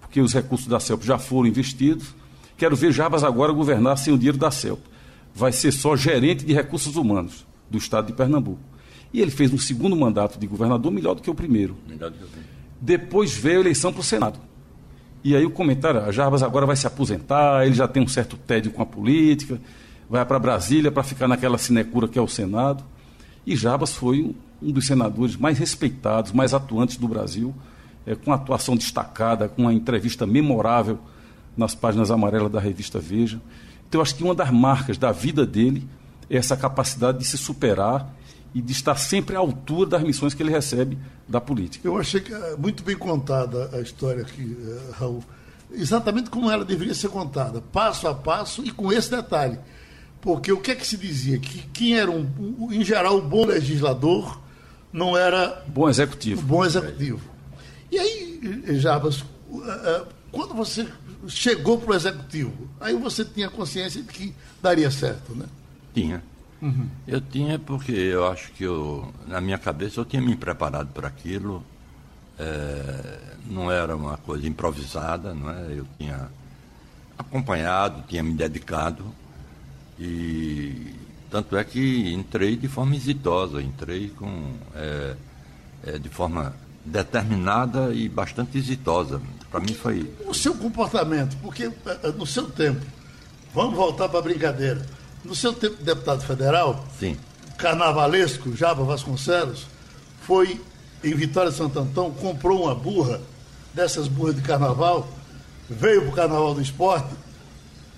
porque 0.00 0.20
os 0.20 0.32
recursos 0.32 0.66
da 0.66 0.80
CELP 0.80 1.02
já 1.02 1.18
foram 1.18 1.48
investidos. 1.48 2.14
Quero 2.56 2.76
ver 2.76 2.92
Jarbas 2.92 3.24
agora 3.24 3.52
governar 3.52 3.98
sem 3.98 4.12
o 4.12 4.16
dinheiro 4.16 4.38
da 4.38 4.50
CELP. 4.50 4.80
Vai 5.34 5.52
ser 5.52 5.72
só 5.72 5.96
gerente 5.96 6.44
de 6.44 6.52
recursos 6.52 6.96
humanos 6.96 7.44
do 7.68 7.78
estado 7.78 8.06
de 8.06 8.12
Pernambuco. 8.12 8.60
E 9.12 9.20
ele 9.20 9.30
fez 9.30 9.52
um 9.52 9.58
segundo 9.58 9.96
mandato 9.96 10.38
de 10.38 10.46
governador 10.46 10.90
melhor 10.92 11.14
do 11.14 11.22
que 11.22 11.30
o 11.30 11.34
primeiro. 11.34 11.76
Depois 12.80 13.32
veio 13.32 13.58
a 13.58 13.60
eleição 13.60 13.92
para 13.92 14.00
o 14.00 14.04
Senado. 14.04 14.38
E 15.22 15.34
aí 15.34 15.44
o 15.44 15.50
comentário, 15.50 16.00
a 16.00 16.12
Jarbas 16.12 16.42
agora 16.42 16.66
vai 16.66 16.76
se 16.76 16.86
aposentar, 16.86 17.64
ele 17.64 17.74
já 17.74 17.88
tem 17.88 18.02
um 18.02 18.06
certo 18.06 18.36
tédio 18.36 18.70
com 18.72 18.82
a 18.82 18.86
política, 18.86 19.58
vai 20.08 20.24
para 20.24 20.38
Brasília 20.38 20.92
para 20.92 21.02
ficar 21.02 21.26
naquela 21.26 21.56
sinecura 21.56 22.06
que 22.06 22.18
é 22.18 22.22
o 22.22 22.28
Senado. 22.28 22.84
E 23.46 23.56
Jarbas 23.56 23.94
foi 23.94 24.22
um, 24.22 24.34
um 24.62 24.70
dos 24.70 24.86
senadores 24.86 25.36
mais 25.36 25.58
respeitados, 25.58 26.32
mais 26.32 26.52
atuantes 26.52 26.96
do 26.96 27.08
Brasil, 27.08 27.54
é, 28.06 28.14
com 28.14 28.32
atuação 28.32 28.76
destacada, 28.76 29.48
com 29.48 29.62
uma 29.62 29.72
entrevista 29.72 30.26
memorável 30.26 30.98
nas 31.56 31.74
páginas 31.74 32.10
amarelas 32.10 32.50
da 32.50 32.60
revista 32.60 32.98
Veja. 32.98 33.40
Então, 33.88 33.98
eu 33.98 34.02
acho 34.02 34.14
que 34.14 34.24
uma 34.24 34.34
das 34.34 34.50
marcas 34.50 34.98
da 34.98 35.12
vida 35.12 35.46
dele 35.46 35.88
é 36.28 36.36
essa 36.36 36.56
capacidade 36.56 37.18
de 37.18 37.24
se 37.24 37.36
superar 37.38 38.12
e 38.54 38.60
de 38.62 38.72
estar 38.72 38.96
sempre 38.96 39.36
à 39.36 39.38
altura 39.38 39.90
das 39.90 40.02
missões 40.02 40.32
que 40.34 40.42
ele 40.42 40.50
recebe 40.50 40.96
da 41.28 41.40
política. 41.40 41.86
Eu 41.86 41.98
achei 41.98 42.20
que 42.20 42.32
é 42.32 42.56
muito 42.56 42.82
bem 42.82 42.96
contada 42.96 43.70
a 43.72 43.80
história 43.80 44.22
aqui, 44.22 44.56
eh, 44.60 44.90
Raul. 44.98 45.22
Exatamente 45.72 46.30
como 46.30 46.50
ela 46.50 46.64
deveria 46.64 46.94
ser 46.94 47.08
contada, 47.08 47.60
passo 47.60 48.06
a 48.06 48.14
passo 48.14 48.64
e 48.64 48.70
com 48.70 48.92
esse 48.92 49.10
detalhe. 49.10 49.58
Porque 50.20 50.52
o 50.52 50.60
que 50.60 50.70
é 50.70 50.74
que 50.74 50.86
se 50.86 50.96
dizia? 50.96 51.38
Que 51.38 51.58
quem 51.72 51.98
era, 51.98 52.10
um, 52.10 52.26
em 52.70 52.84
geral, 52.84 53.18
um 53.18 53.28
bom 53.28 53.44
legislador 53.44 54.40
não 54.92 55.16
era 55.16 55.64
Bom 55.66 55.88
executivo. 55.88 56.40
um 56.40 56.44
bom 56.44 56.64
executivo. 56.64 57.20
E 57.90 57.98
aí, 57.98 58.62
eh, 58.68 58.74
Jarbas, 58.74 59.24
eh, 59.52 60.02
quando 60.30 60.54
você 60.54 60.86
chegou 61.28 61.78
para 61.78 61.92
o 61.92 61.94
executivo, 61.94 62.68
aí 62.80 62.94
você 62.96 63.24
tinha 63.24 63.48
consciência 63.50 64.02
de 64.02 64.08
que 64.08 64.34
daria 64.62 64.90
certo, 64.90 65.34
né? 65.34 65.46
Tinha. 65.94 66.22
Eu 67.06 67.20
tinha 67.20 67.58
porque 67.58 67.92
eu 67.92 68.26
acho 68.26 68.50
que 68.52 68.64
eu, 68.64 69.12
na 69.26 69.40
minha 69.40 69.58
cabeça 69.58 70.00
eu 70.00 70.04
tinha 70.04 70.22
me 70.22 70.34
preparado 70.34 70.88
para 70.94 71.08
aquilo. 71.08 71.62
eh, 72.38 73.18
não 73.50 73.70
era 73.70 73.94
uma 73.94 74.16
coisa 74.16 74.46
improvisada, 74.46 75.34
não 75.34 75.50
é? 75.50 75.78
Eu 75.78 75.86
tinha 75.98 76.28
acompanhado, 77.18 78.02
tinha 78.08 78.22
me 78.22 78.32
dedicado 78.32 79.04
e 79.98 80.94
tanto 81.30 81.56
é 81.56 81.64
que 81.64 82.12
entrei 82.12 82.56
de 82.56 82.68
forma 82.68 82.96
exitosa, 82.96 83.60
entrei 83.62 84.08
com 84.10 84.54
eh, 84.74 85.16
eh, 85.86 85.98
de 85.98 86.08
forma 86.08 86.54
determinada 86.84 87.92
e 87.94 88.08
bastante 88.08 88.56
exitosa. 88.58 89.20
Para 89.54 89.62
mim 89.62 89.72
foi 89.72 90.12
O 90.26 90.34
seu 90.34 90.52
comportamento, 90.52 91.36
porque 91.40 91.70
eh, 91.86 92.12
no 92.18 92.26
seu 92.26 92.50
tempo, 92.50 92.84
Vamos 93.54 93.76
voltar 93.76 94.08
para 94.08 94.18
a 94.18 94.22
brincadeira. 94.22 94.84
No 95.24 95.32
seu 95.32 95.52
tempo 95.52 95.76
de 95.76 95.84
deputado 95.84 96.22
federal, 96.22 96.84
Sim. 96.98 97.16
carnavalesco, 97.56 98.54
Jaba 98.56 98.82
Vasconcelos, 98.82 99.68
foi 100.22 100.60
em 101.04 101.14
Vitória 101.14 101.52
de 101.52 101.56
Santo 101.56 101.78
Antão, 101.78 102.10
comprou 102.10 102.64
uma 102.64 102.74
burra, 102.74 103.20
dessas 103.72 104.08
burras 104.08 104.34
de 104.34 104.42
carnaval, 104.42 105.08
veio 105.70 106.02
para 106.02 106.10
o 106.10 106.12
Carnaval 106.14 106.54
do 106.54 106.60
Esporte, 106.60 107.14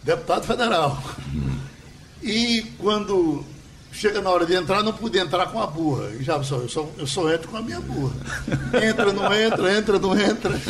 deputado 0.02 0.44
federal. 0.44 1.02
E 2.22 2.62
quando 2.78 3.42
chega 3.92 4.20
na 4.20 4.28
hora 4.28 4.44
de 4.44 4.54
entrar, 4.54 4.82
não 4.82 4.92
podia 4.92 5.22
entrar 5.22 5.46
com 5.46 5.60
a 5.60 5.66
burra. 5.66 6.10
E 6.10 6.22
já 6.22 6.42
só, 6.42 6.56
eu 6.56 6.68
só, 6.68 6.86
eu 6.98 7.06
só 7.06 7.32
entro 7.32 7.48
com 7.48 7.56
a 7.56 7.62
minha 7.62 7.80
burra. 7.80 8.14
Entra, 8.86 9.10
não 9.12 9.32
entra, 9.32 9.78
entra, 9.78 9.98
não 9.98 10.18
entra. 10.18 10.60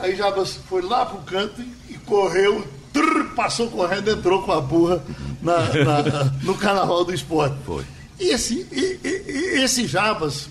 Aí 0.00 0.16
Jabas 0.16 0.58
foi 0.68 0.82
lá 0.82 1.04
pro 1.06 1.18
canto 1.18 1.60
e, 1.88 1.94
correu, 2.06 2.66
trrr, 2.92 3.34
passou 3.34 3.68
correndo, 3.70 4.10
entrou 4.10 4.42
com 4.42 4.52
a 4.52 4.60
burra 4.60 5.02
na- 5.42 5.58
na- 5.84 6.24
no 6.42 6.54
Carnaval 6.54 7.04
do 7.04 7.12
Esporte. 7.14 7.56
Foi. 7.64 7.84
E 8.18 8.28
esse, 8.30 8.66
e- 8.72 9.00
e- 9.04 9.60
esse 9.62 9.86
Jabas, 9.86 10.48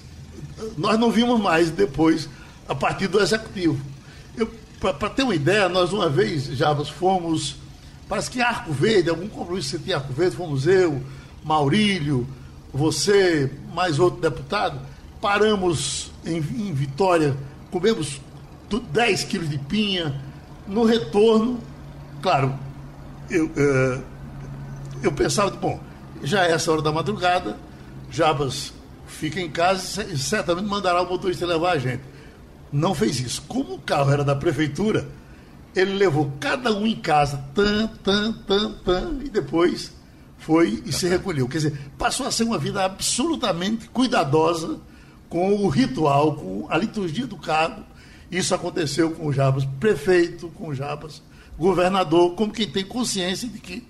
nós 0.78 0.98
não 1.00 1.12
vimos 1.12 1.40
mais 1.40 1.70
depois, 1.70 2.30
a 2.68 2.76
partir 2.76 3.08
do 3.08 3.20
Executivo. 3.22 3.80
Para 4.80 5.10
ter 5.10 5.24
uma 5.24 5.34
ideia, 5.34 5.68
nós 5.68 5.92
uma 5.92 6.08
vez, 6.08 6.44
Jabas, 6.46 6.88
fomos, 6.88 7.56
parece 8.08 8.30
que 8.30 8.40
Arco 8.42 8.72
Verde, 8.72 9.10
algum 9.10 9.28
compromisso 9.28 9.72
que 9.72 9.78
você 9.78 9.84
tinha 9.84 9.98
Arco 9.98 10.14
Verde, 10.14 10.36
fomos 10.36 10.68
eu, 10.68 11.02
Maurílio, 11.44 12.28
você, 12.72 13.50
mais 13.74 13.98
outro 13.98 14.22
deputado, 14.22 14.80
paramos 15.20 16.12
em, 16.24 16.38
em 16.38 16.74
Vitória, 16.74 17.36
comemos 17.72 18.22
10 18.70 19.24
quilos 19.26 19.50
de 19.50 19.58
pinha, 19.58 20.20
no 20.68 20.84
retorno, 20.84 21.60
claro, 22.22 22.54
eu, 23.30 23.50
eh, 23.56 24.02
eu 25.04 25.12
pensava, 25.12 25.50
bom, 25.52 25.80
já 26.24 26.46
é 26.46 26.52
essa 26.52 26.72
hora 26.72 26.82
da 26.82 26.92
madrugada, 26.92 27.58
Jabas 28.10 28.74
fica 29.08 29.40
em 29.40 29.50
casa 29.50 30.04
e 30.04 30.18
certamente 30.18 30.68
mandará 30.68 31.02
o 31.02 31.10
motorista 31.10 31.46
levar 31.46 31.74
a 31.74 31.78
gente. 31.78 32.04
Não 32.72 32.94
fez 32.94 33.20
isso. 33.20 33.42
Como 33.48 33.76
o 33.76 33.80
carro 33.80 34.12
era 34.12 34.24
da 34.24 34.36
prefeitura, 34.36 35.08
ele 35.76 35.94
levou 35.94 36.34
cada 36.40 36.74
um 36.74 36.86
em 36.86 36.96
casa, 36.96 37.44
tan, 37.54 37.88
tan, 38.04 38.34
tan, 38.46 38.72
tan, 38.84 39.20
e 39.24 39.30
depois 39.30 39.92
foi 40.38 40.82
e 40.86 40.92
se 40.92 41.08
recolheu. 41.08 41.48
Quer 41.48 41.58
dizer, 41.58 41.80
passou 41.98 42.28
a 42.28 42.32
ser 42.32 42.44
uma 42.44 42.58
vida 42.58 42.84
absolutamente 42.84 43.88
cuidadosa 43.90 44.80
com 45.30 45.54
o 45.56 45.68
ritual, 45.68 46.36
com 46.36 46.68
a 46.70 46.78
liturgia 46.78 47.28
do 47.28 47.38
cargo. 47.38 47.84
Isso 48.32 48.54
aconteceu 48.54 49.12
com 49.12 49.28
o 49.28 49.34
Jabas 49.34 49.66
prefeito, 49.80 50.50
com 50.50 50.70
o 50.70 50.76
Jabas 50.76 51.22
governador, 51.58 52.36
como 52.36 52.52
quem 52.52 52.70
tem 52.70 52.86
consciência 52.86 53.48
de 53.48 53.60
que 53.60 53.84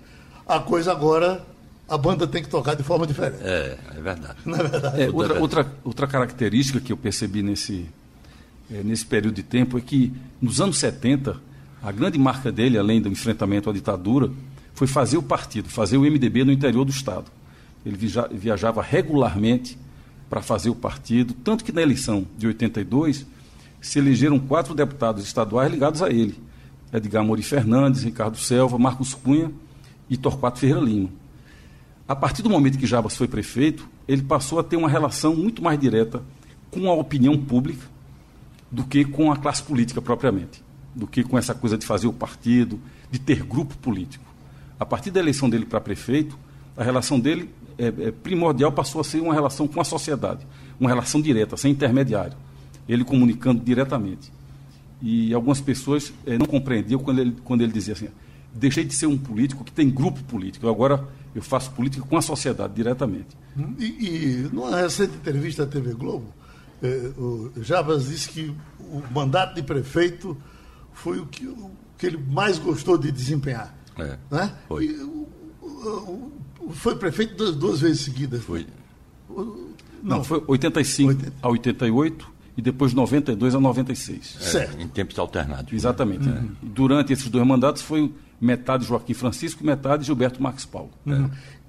a 0.46 0.58
coisa 0.58 0.90
agora, 0.90 1.44
a 1.88 1.98
banda 1.98 2.26
tem 2.26 2.42
que 2.42 2.48
tocar 2.48 2.74
de 2.74 2.82
forma 2.82 3.06
diferente. 3.06 3.42
É, 3.42 3.76
é 3.96 4.00
verdade. 4.00 4.36
Não 4.44 4.58
é 4.58 4.62
verdade? 4.62 5.02
É, 5.02 5.10
outra, 5.10 5.36
é 5.36 5.40
outra, 5.40 5.72
outra 5.84 6.06
característica 6.06 6.80
que 6.80 6.92
eu 6.92 6.96
percebi 6.96 7.42
nesse, 7.42 7.86
eh, 8.70 8.82
nesse 8.82 9.04
período 9.04 9.34
de 9.34 9.42
tempo 9.42 9.76
é 9.76 9.80
que, 9.80 10.12
nos 10.40 10.60
anos 10.60 10.78
70, 10.78 11.36
a 11.82 11.92
grande 11.92 12.18
marca 12.18 12.50
dele, 12.50 12.78
além 12.78 13.00
do 13.02 13.08
enfrentamento 13.08 13.68
à 13.68 13.72
ditadura, 13.72 14.30
foi 14.72 14.86
fazer 14.86 15.18
o 15.18 15.22
partido, 15.22 15.68
fazer 15.68 15.98
o 15.98 16.02
MDB 16.02 16.44
no 16.44 16.52
interior 16.52 16.84
do 16.84 16.90
Estado. 16.90 17.26
Ele 17.84 17.96
viajava 18.32 18.82
regularmente 18.82 19.78
para 20.30 20.40
fazer 20.40 20.70
o 20.70 20.74
partido, 20.74 21.34
tanto 21.34 21.64
que 21.64 21.72
na 21.72 21.82
eleição 21.82 22.26
de 22.36 22.46
82 22.46 23.26
se 23.80 23.98
elegeram 23.98 24.38
quatro 24.38 24.74
deputados 24.74 25.24
estaduais 25.24 25.70
ligados 25.70 26.02
a 26.02 26.10
ele: 26.10 26.38
Edgar 26.92 27.24
Mori 27.24 27.42
Fernandes, 27.42 28.02
Ricardo 28.02 28.36
Selva, 28.36 28.78
Marcos 28.78 29.14
Cunha 29.14 29.50
e 30.08 30.16
Torquato 30.16 30.58
Ferreira 30.58 30.80
Lima. 30.80 31.10
A 32.06 32.16
partir 32.16 32.42
do 32.42 32.48
momento 32.48 32.78
que 32.78 32.86
Jabas 32.86 33.16
foi 33.16 33.28
prefeito, 33.28 33.88
ele 34.06 34.22
passou 34.22 34.58
a 34.58 34.64
ter 34.64 34.76
uma 34.76 34.88
relação 34.88 35.36
muito 35.36 35.62
mais 35.62 35.78
direta 35.78 36.22
com 36.70 36.88
a 36.88 36.94
opinião 36.94 37.36
pública 37.36 37.86
do 38.70 38.84
que 38.84 39.04
com 39.04 39.30
a 39.30 39.36
classe 39.36 39.62
política 39.62 40.00
propriamente, 40.00 40.62
do 40.94 41.06
que 41.06 41.22
com 41.22 41.38
essa 41.38 41.54
coisa 41.54 41.76
de 41.76 41.86
fazer 41.86 42.06
o 42.06 42.12
partido, 42.12 42.80
de 43.10 43.18
ter 43.18 43.42
grupo 43.42 43.76
político. 43.76 44.24
A 44.80 44.86
partir 44.86 45.10
da 45.10 45.20
eleição 45.20 45.50
dele 45.50 45.66
para 45.66 45.80
prefeito, 45.80 46.38
a 46.76 46.82
relação 46.82 47.18
dele 47.18 47.50
é, 47.78 47.86
é, 47.86 48.10
primordial 48.10 48.72
passou 48.72 49.00
a 49.00 49.04
ser 49.04 49.20
uma 49.20 49.34
relação 49.34 49.66
com 49.66 49.80
a 49.80 49.84
sociedade, 49.84 50.46
uma 50.78 50.88
relação 50.88 51.20
direta, 51.20 51.56
sem 51.56 51.72
intermediário, 51.72 52.36
ele 52.88 53.04
comunicando 53.04 53.62
diretamente. 53.62 54.32
E 55.00 55.32
algumas 55.34 55.60
pessoas 55.60 56.12
eh, 56.26 56.36
não 56.38 56.46
compreendiam 56.46 56.98
quando 57.00 57.20
ele, 57.20 57.36
quando 57.44 57.60
ele 57.62 57.72
dizia 57.72 57.94
assim: 57.94 58.08
deixei 58.54 58.84
de 58.84 58.94
ser 58.94 59.06
um 59.06 59.16
político 59.18 59.62
que 59.64 59.70
tem 59.72 59.88
grupo 59.90 60.22
político, 60.24 60.68
agora 60.68 61.06
eu 61.34 61.42
faço 61.42 61.70
política 61.72 62.04
com 62.04 62.16
a 62.16 62.22
sociedade 62.22 62.72
diretamente. 62.74 63.36
E, 63.78 63.84
e 63.84 64.48
numa 64.52 64.76
recente 64.80 65.14
entrevista 65.14 65.62
à 65.64 65.66
TV 65.66 65.92
Globo, 65.94 66.26
eh, 66.82 67.10
o 67.16 67.52
Jabas 67.62 68.08
disse 68.08 68.28
que 68.30 68.52
o 68.80 69.02
mandato 69.12 69.54
de 69.54 69.62
prefeito 69.62 70.36
foi 70.92 71.18
o 71.20 71.26
que, 71.26 71.46
o 71.46 71.70
que 71.96 72.06
ele 72.06 72.16
mais 72.30 72.58
gostou 72.58 72.96
de 72.98 73.12
desempenhar. 73.12 73.76
É, 73.98 74.16
né? 74.30 74.52
foi. 74.68 74.86
E 74.86 74.96
o- 75.02 75.28
o- 75.62 76.32
o- 76.60 76.70
foi 76.72 76.96
prefeito 76.96 77.36
duas, 77.36 77.54
duas 77.56 77.80
vezes 77.80 78.00
seguidas. 78.02 78.42
Foi. 78.42 78.66
Não, 80.02 80.22
foi 80.24 80.42
85 80.46 81.08
80. 81.10 81.32
a 81.42 81.48
88 81.48 82.32
e 82.58 82.60
depois 82.62 82.92
92 82.92 83.54
a 83.54 83.60
96. 83.60 84.36
É, 84.40 84.44
Certo. 84.44 84.80
Em 84.80 84.88
tempos 84.88 85.16
alternados. 85.18 85.72
Exatamente. 85.72 86.28
E 86.28 86.66
Durante 86.66 87.12
esses 87.12 87.28
dois 87.28 87.46
mandatos 87.46 87.80
foi 87.82 88.12
metade 88.40 88.84
Joaquim 88.84 89.14
Francisco 89.14 89.62
e 89.62 89.66
metade 89.66 90.04
Gilberto 90.04 90.42
Marques 90.42 90.64
Paulo. 90.66 90.90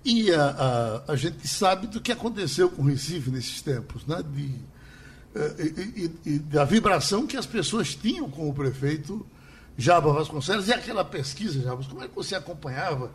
E 0.03 0.31
a, 0.33 1.01
a, 1.07 1.11
a 1.11 1.15
gente 1.15 1.47
sabe 1.47 1.85
do 1.87 2.01
que 2.01 2.11
aconteceu 2.11 2.69
com 2.69 2.81
o 2.81 2.85
Recife 2.85 3.29
nesses 3.29 3.61
tempos, 3.61 4.05
né? 4.07 4.23
De, 4.33 4.49
eh, 5.35 5.73
e, 5.95 6.05
e- 6.25 6.33
e 6.35 6.39
da 6.39 6.65
vibração 6.65 7.27
que 7.27 7.37
as 7.37 7.45
pessoas 7.45 7.93
tinham 7.95 8.29
com 8.29 8.49
o 8.49 8.53
prefeito 8.53 9.25
Jaba 9.77 10.11
Vasconcelos 10.11 10.67
e 10.69 10.73
aquela 10.73 11.05
pesquisa, 11.05 11.61
Jabas, 11.61 11.85
como 11.87 12.03
é 12.03 12.07
que 12.07 12.15
você 12.15 12.33
acompanhava? 12.35 13.11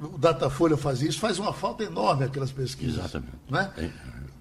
O 0.00 0.18
Datafolha 0.18 0.76
fazia 0.76 1.08
isso, 1.08 1.20
faz 1.20 1.38
uma 1.38 1.52
falta 1.52 1.84
enorme 1.84 2.24
aquelas 2.24 2.50
pesquisas. 2.50 2.96
Exatamente. 2.98 3.36
Né? 3.48 3.70
É. 3.78 3.90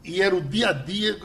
E 0.03 0.21
era 0.21 0.35
o 0.35 0.41
dia 0.41 0.69
a 0.69 0.73
dia, 0.73 1.19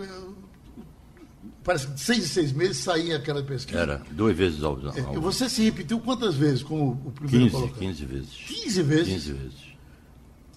parece 1.64 1.86
que 1.86 1.94
de 1.94 2.00
seis 2.00 2.24
em 2.24 2.28
seis 2.28 2.52
meses 2.52 2.78
saía 2.78 3.16
aquela 3.16 3.42
pesquisa. 3.42 3.78
Era 3.78 4.02
duas 4.10 4.36
vezes 4.36 4.62
ao, 4.62 4.78
É, 4.96 5.00
ao 5.00 5.14
E 5.14 5.18
você 5.18 5.48
se 5.48 5.62
repetiu 5.62 5.98
quantas 6.00 6.34
vezes 6.34 6.62
como 6.62 6.92
o 7.04 7.10
primeiro 7.12 7.44
15, 7.46 7.50
colocado? 7.56 7.78
15 7.78 8.04
vezes. 8.04 8.30
15 8.46 8.82
vezes? 8.82 9.08
15 9.14 9.32
vezes. 9.32 9.72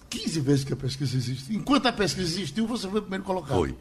15 0.08 0.40
vezes 0.40 0.64
que 0.64 0.72
a 0.72 0.76
pesquisa 0.76 1.16
existe. 1.16 1.54
Enquanto 1.54 1.86
a 1.86 1.92
pesquisa 1.92 2.28
existiu, 2.28 2.66
você 2.66 2.88
foi 2.88 2.98
o 3.00 3.02
primeiro 3.02 3.24
colocado. 3.24 3.56
Foi. 3.56 3.74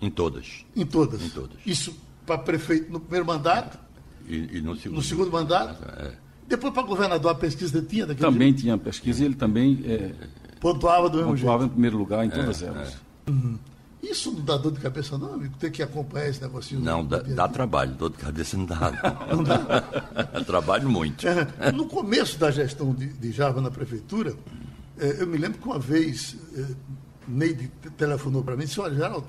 Em 0.00 0.10
todas. 0.10 0.64
Em 0.74 0.84
todas. 0.84 1.22
Em 1.22 1.28
todas. 1.30 1.56
Isso 1.64 1.94
para 2.26 2.38
prefeito 2.38 2.92
no 2.92 3.00
primeiro 3.00 3.26
mandato, 3.26 3.78
E, 4.28 4.58
e 4.58 4.60
no 4.60 4.76
segundo. 4.76 4.96
no 4.96 5.02
segundo 5.02 5.30
mandato. 5.30 5.82
É. 5.98 6.12
Depois 6.48 6.72
para 6.74 6.82
governador 6.82 7.30
a 7.30 7.34
pesquisa 7.34 7.80
tinha 7.82 8.06
daquele 8.06 8.26
Também 8.30 8.48
jeito? 8.48 8.60
tinha 8.62 8.76
pesquisa 8.78 9.22
e 9.22 9.26
ele 9.26 9.34
também 9.36 9.80
é, 9.86 10.12
pontuava 10.60 11.08
do 11.08 11.18
mesmo 11.18 11.32
pontuava 11.34 11.58
em 11.58 11.66
jeito. 11.66 11.72
primeiro 11.72 11.96
lugar 11.96 12.24
em 12.26 12.30
todas 12.30 12.62
elas. 12.62 12.96
Isso 14.02 14.32
não 14.32 14.40
dá 14.40 14.56
dor 14.56 14.72
de 14.72 14.80
cabeça, 14.80 15.16
não, 15.16 15.34
amigo? 15.34 15.54
Ter 15.58 15.70
que 15.70 15.82
acompanhar 15.82 16.28
esse 16.28 16.42
negocinho. 16.42 16.80
Não, 16.80 17.04
dá, 17.06 17.18
dá 17.20 17.48
trabalho. 17.48 17.92
Dor 17.94 18.10
de 18.10 18.16
cabeça 18.18 18.56
não 18.56 18.66
dá. 18.66 18.90
Não 19.30 19.42
dá? 19.44 19.80
Trabalho 20.44 20.90
muito. 20.90 21.26
É, 21.26 21.70
No 21.72 21.86
começo 21.86 22.36
da 22.38 22.50
gestão 22.50 22.92
de, 22.92 23.06
de 23.06 23.30
Java 23.30 23.60
na 23.60 23.70
prefeitura, 23.70 24.34
eh, 24.98 25.16
eu 25.20 25.26
me 25.26 25.38
lembro 25.38 25.58
que 25.60 25.66
uma 25.66 25.78
vez 25.78 26.36
eh, 26.56 26.64
Neide 27.28 27.70
te- 27.80 27.90
telefonou 27.90 28.42
para 28.42 28.56
mim 28.56 28.64
e 28.64 28.66
disse, 28.66 28.80
olha, 28.80 28.94
Geraldo, 28.96 29.26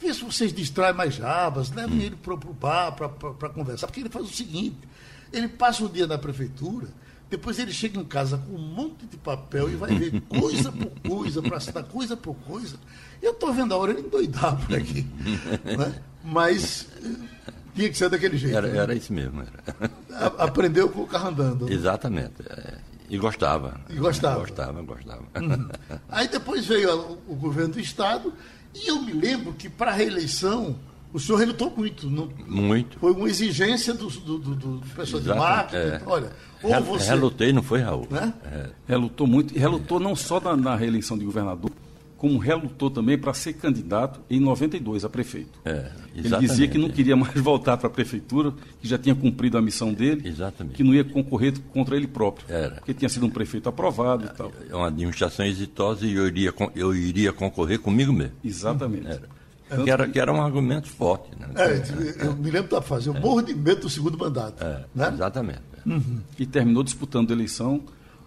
vê 0.00 0.12
se 0.14 0.24
vocês 0.24 0.52
distraem 0.54 0.94
mais 0.94 1.14
Javas, 1.14 1.70
levem 1.70 2.00
ele 2.02 2.16
para 2.16 2.32
o 2.34 2.36
bar 2.38 2.92
para 2.92 3.48
conversar, 3.50 3.86
porque 3.88 4.00
ele 4.00 4.08
faz 4.08 4.24
o 4.24 4.32
seguinte, 4.32 4.78
ele 5.32 5.48
passa 5.48 5.84
o 5.84 5.88
dia 5.88 6.06
na 6.06 6.16
prefeitura, 6.16 6.88
depois 7.30 7.58
ele 7.58 7.72
chega 7.72 7.98
em 7.98 8.04
casa 8.04 8.38
com 8.38 8.54
um 8.54 8.58
monte 8.74 9.06
de 9.06 9.16
papel 9.16 9.68
e 9.70 9.74
vai 9.76 9.94
ver 9.94 10.20
coisa 10.22 10.70
por 10.70 10.90
coisa, 11.08 11.42
para 11.42 11.56
assinar 11.56 11.84
coisa 11.84 12.16
por 12.16 12.34
coisa. 12.36 12.76
Eu 13.22 13.32
estou 13.32 13.52
vendo 13.52 13.74
a 13.74 13.76
hora 13.76 13.92
ele 13.92 14.02
endoidar 14.02 14.56
por 14.64 14.74
aqui. 14.76 15.06
né? 15.64 16.02
Mas 16.22 16.86
eh, 17.02 17.08
tinha 17.74 17.88
que 17.90 17.96
ser 17.98 18.08
daquele 18.08 18.36
jeito. 18.38 18.56
Era, 18.56 18.68
né? 18.68 18.78
era 18.78 18.94
isso 18.94 19.12
mesmo. 19.12 19.42
Era. 19.42 19.90
A- 20.12 20.44
Aprendeu 20.44 20.88
com 20.88 21.02
o 21.02 21.06
carro 21.06 21.28
andando. 21.28 21.66
né? 21.66 21.72
Exatamente. 21.72 22.34
é. 22.48 22.78
E 23.08 23.18
gostava. 23.18 23.78
E 23.90 23.94
gostava. 23.96 24.40
Gostava, 24.40 24.82
gostava. 24.82 25.22
Aí 26.08 26.26
depois 26.26 26.64
veio 26.66 27.18
o 27.28 27.34
governo 27.34 27.74
do 27.74 27.80
Estado 27.80 28.32
e 28.74 28.88
eu 28.88 29.02
me 29.02 29.12
lembro 29.12 29.52
que 29.52 29.68
para 29.68 29.90
a 29.90 29.94
reeleição 29.94 30.74
o 31.14 31.18
senhor 31.20 31.38
relutou 31.38 31.72
muito. 31.74 32.10
Não, 32.10 32.28
Muito. 32.46 32.98
foi 32.98 33.12
uma 33.12 33.28
exigência 33.28 33.94
do, 33.94 34.08
do, 34.08 34.38
do, 34.38 34.54
do 34.56 34.86
pessoal 34.94 35.22
de 35.22 35.30
Exatamente, 35.30 35.72
marketing. 35.72 35.86
é. 35.86 36.02
Olha, 36.06 36.32
ou 36.62 36.70
Re- 36.72 36.80
você. 36.80 37.08
Relutei, 37.10 37.52
não 37.52 37.62
foi, 37.62 37.80
Raul? 37.80 38.06
Né? 38.10 38.34
É. 38.44 38.70
Relutou 38.88 39.26
muito, 39.26 39.54
e 39.56 39.58
relutou 39.58 39.98
não 40.00 40.14
só 40.16 40.40
na, 40.40 40.56
na 40.56 40.74
reeleição 40.76 41.16
de 41.16 41.24
governador, 41.24 41.70
como 42.16 42.38
relutou 42.38 42.88
também 42.90 43.18
para 43.18 43.34
ser 43.34 43.52
candidato 43.52 44.18
em 44.30 44.40
92 44.40 45.04
a 45.04 45.10
prefeito. 45.10 45.58
É, 45.64 45.90
Ele 46.14 46.36
dizia 46.38 46.66
que 46.66 46.78
não 46.78 46.88
queria 46.88 47.14
mais 47.14 47.34
voltar 47.38 47.76
para 47.76 47.86
a 47.86 47.90
prefeitura, 47.90 48.52
que 48.80 48.88
já 48.88 48.96
tinha 48.96 49.14
cumprido 49.14 49.58
a 49.58 49.62
missão 49.62 49.92
dele, 49.92 50.26
Exatamente. 50.26 50.74
que 50.74 50.82
não 50.82 50.94
ia 50.94 51.04
concorrer 51.04 51.52
contra 51.72 51.96
ele 51.96 52.06
próprio, 52.06 52.46
Era. 52.48 52.76
porque 52.76 52.94
tinha 52.94 53.08
sido 53.10 53.26
um 53.26 53.30
prefeito 53.30 53.68
aprovado 53.68 54.24
e 54.24 54.28
tal. 54.30 54.50
É 54.70 54.74
uma 54.74 54.86
administração 54.88 55.44
exitosa 55.44 56.06
e 56.06 56.14
eu 56.14 56.26
iria, 56.26 56.54
eu 56.74 56.94
iria 56.94 57.30
concorrer 57.32 57.78
comigo 57.78 58.10
mesmo. 58.12 58.32
Exatamente. 58.42 59.06
Era. 59.06 59.28
Que 59.82 59.90
era, 59.90 60.08
que 60.08 60.18
era 60.20 60.32
um 60.32 60.40
argumento 60.40 60.88
forte. 60.88 61.30
Né? 61.38 61.48
É, 61.56 62.26
eu 62.26 62.34
me 62.36 62.50
lembro 62.50 62.70
da 62.70 62.82
frase, 62.82 63.08
eu 63.08 63.14
morro 63.14 63.42
de 63.42 63.54
medo 63.54 63.82
do 63.82 63.90
segundo 63.90 64.16
mandato. 64.16 64.62
É, 64.62 64.84
né? 64.94 65.10
Exatamente. 65.12 65.62
E 66.38 66.46
terminou 66.46 66.82
disputando 66.82 67.30
a 67.30 67.34
eleição, 67.34 67.82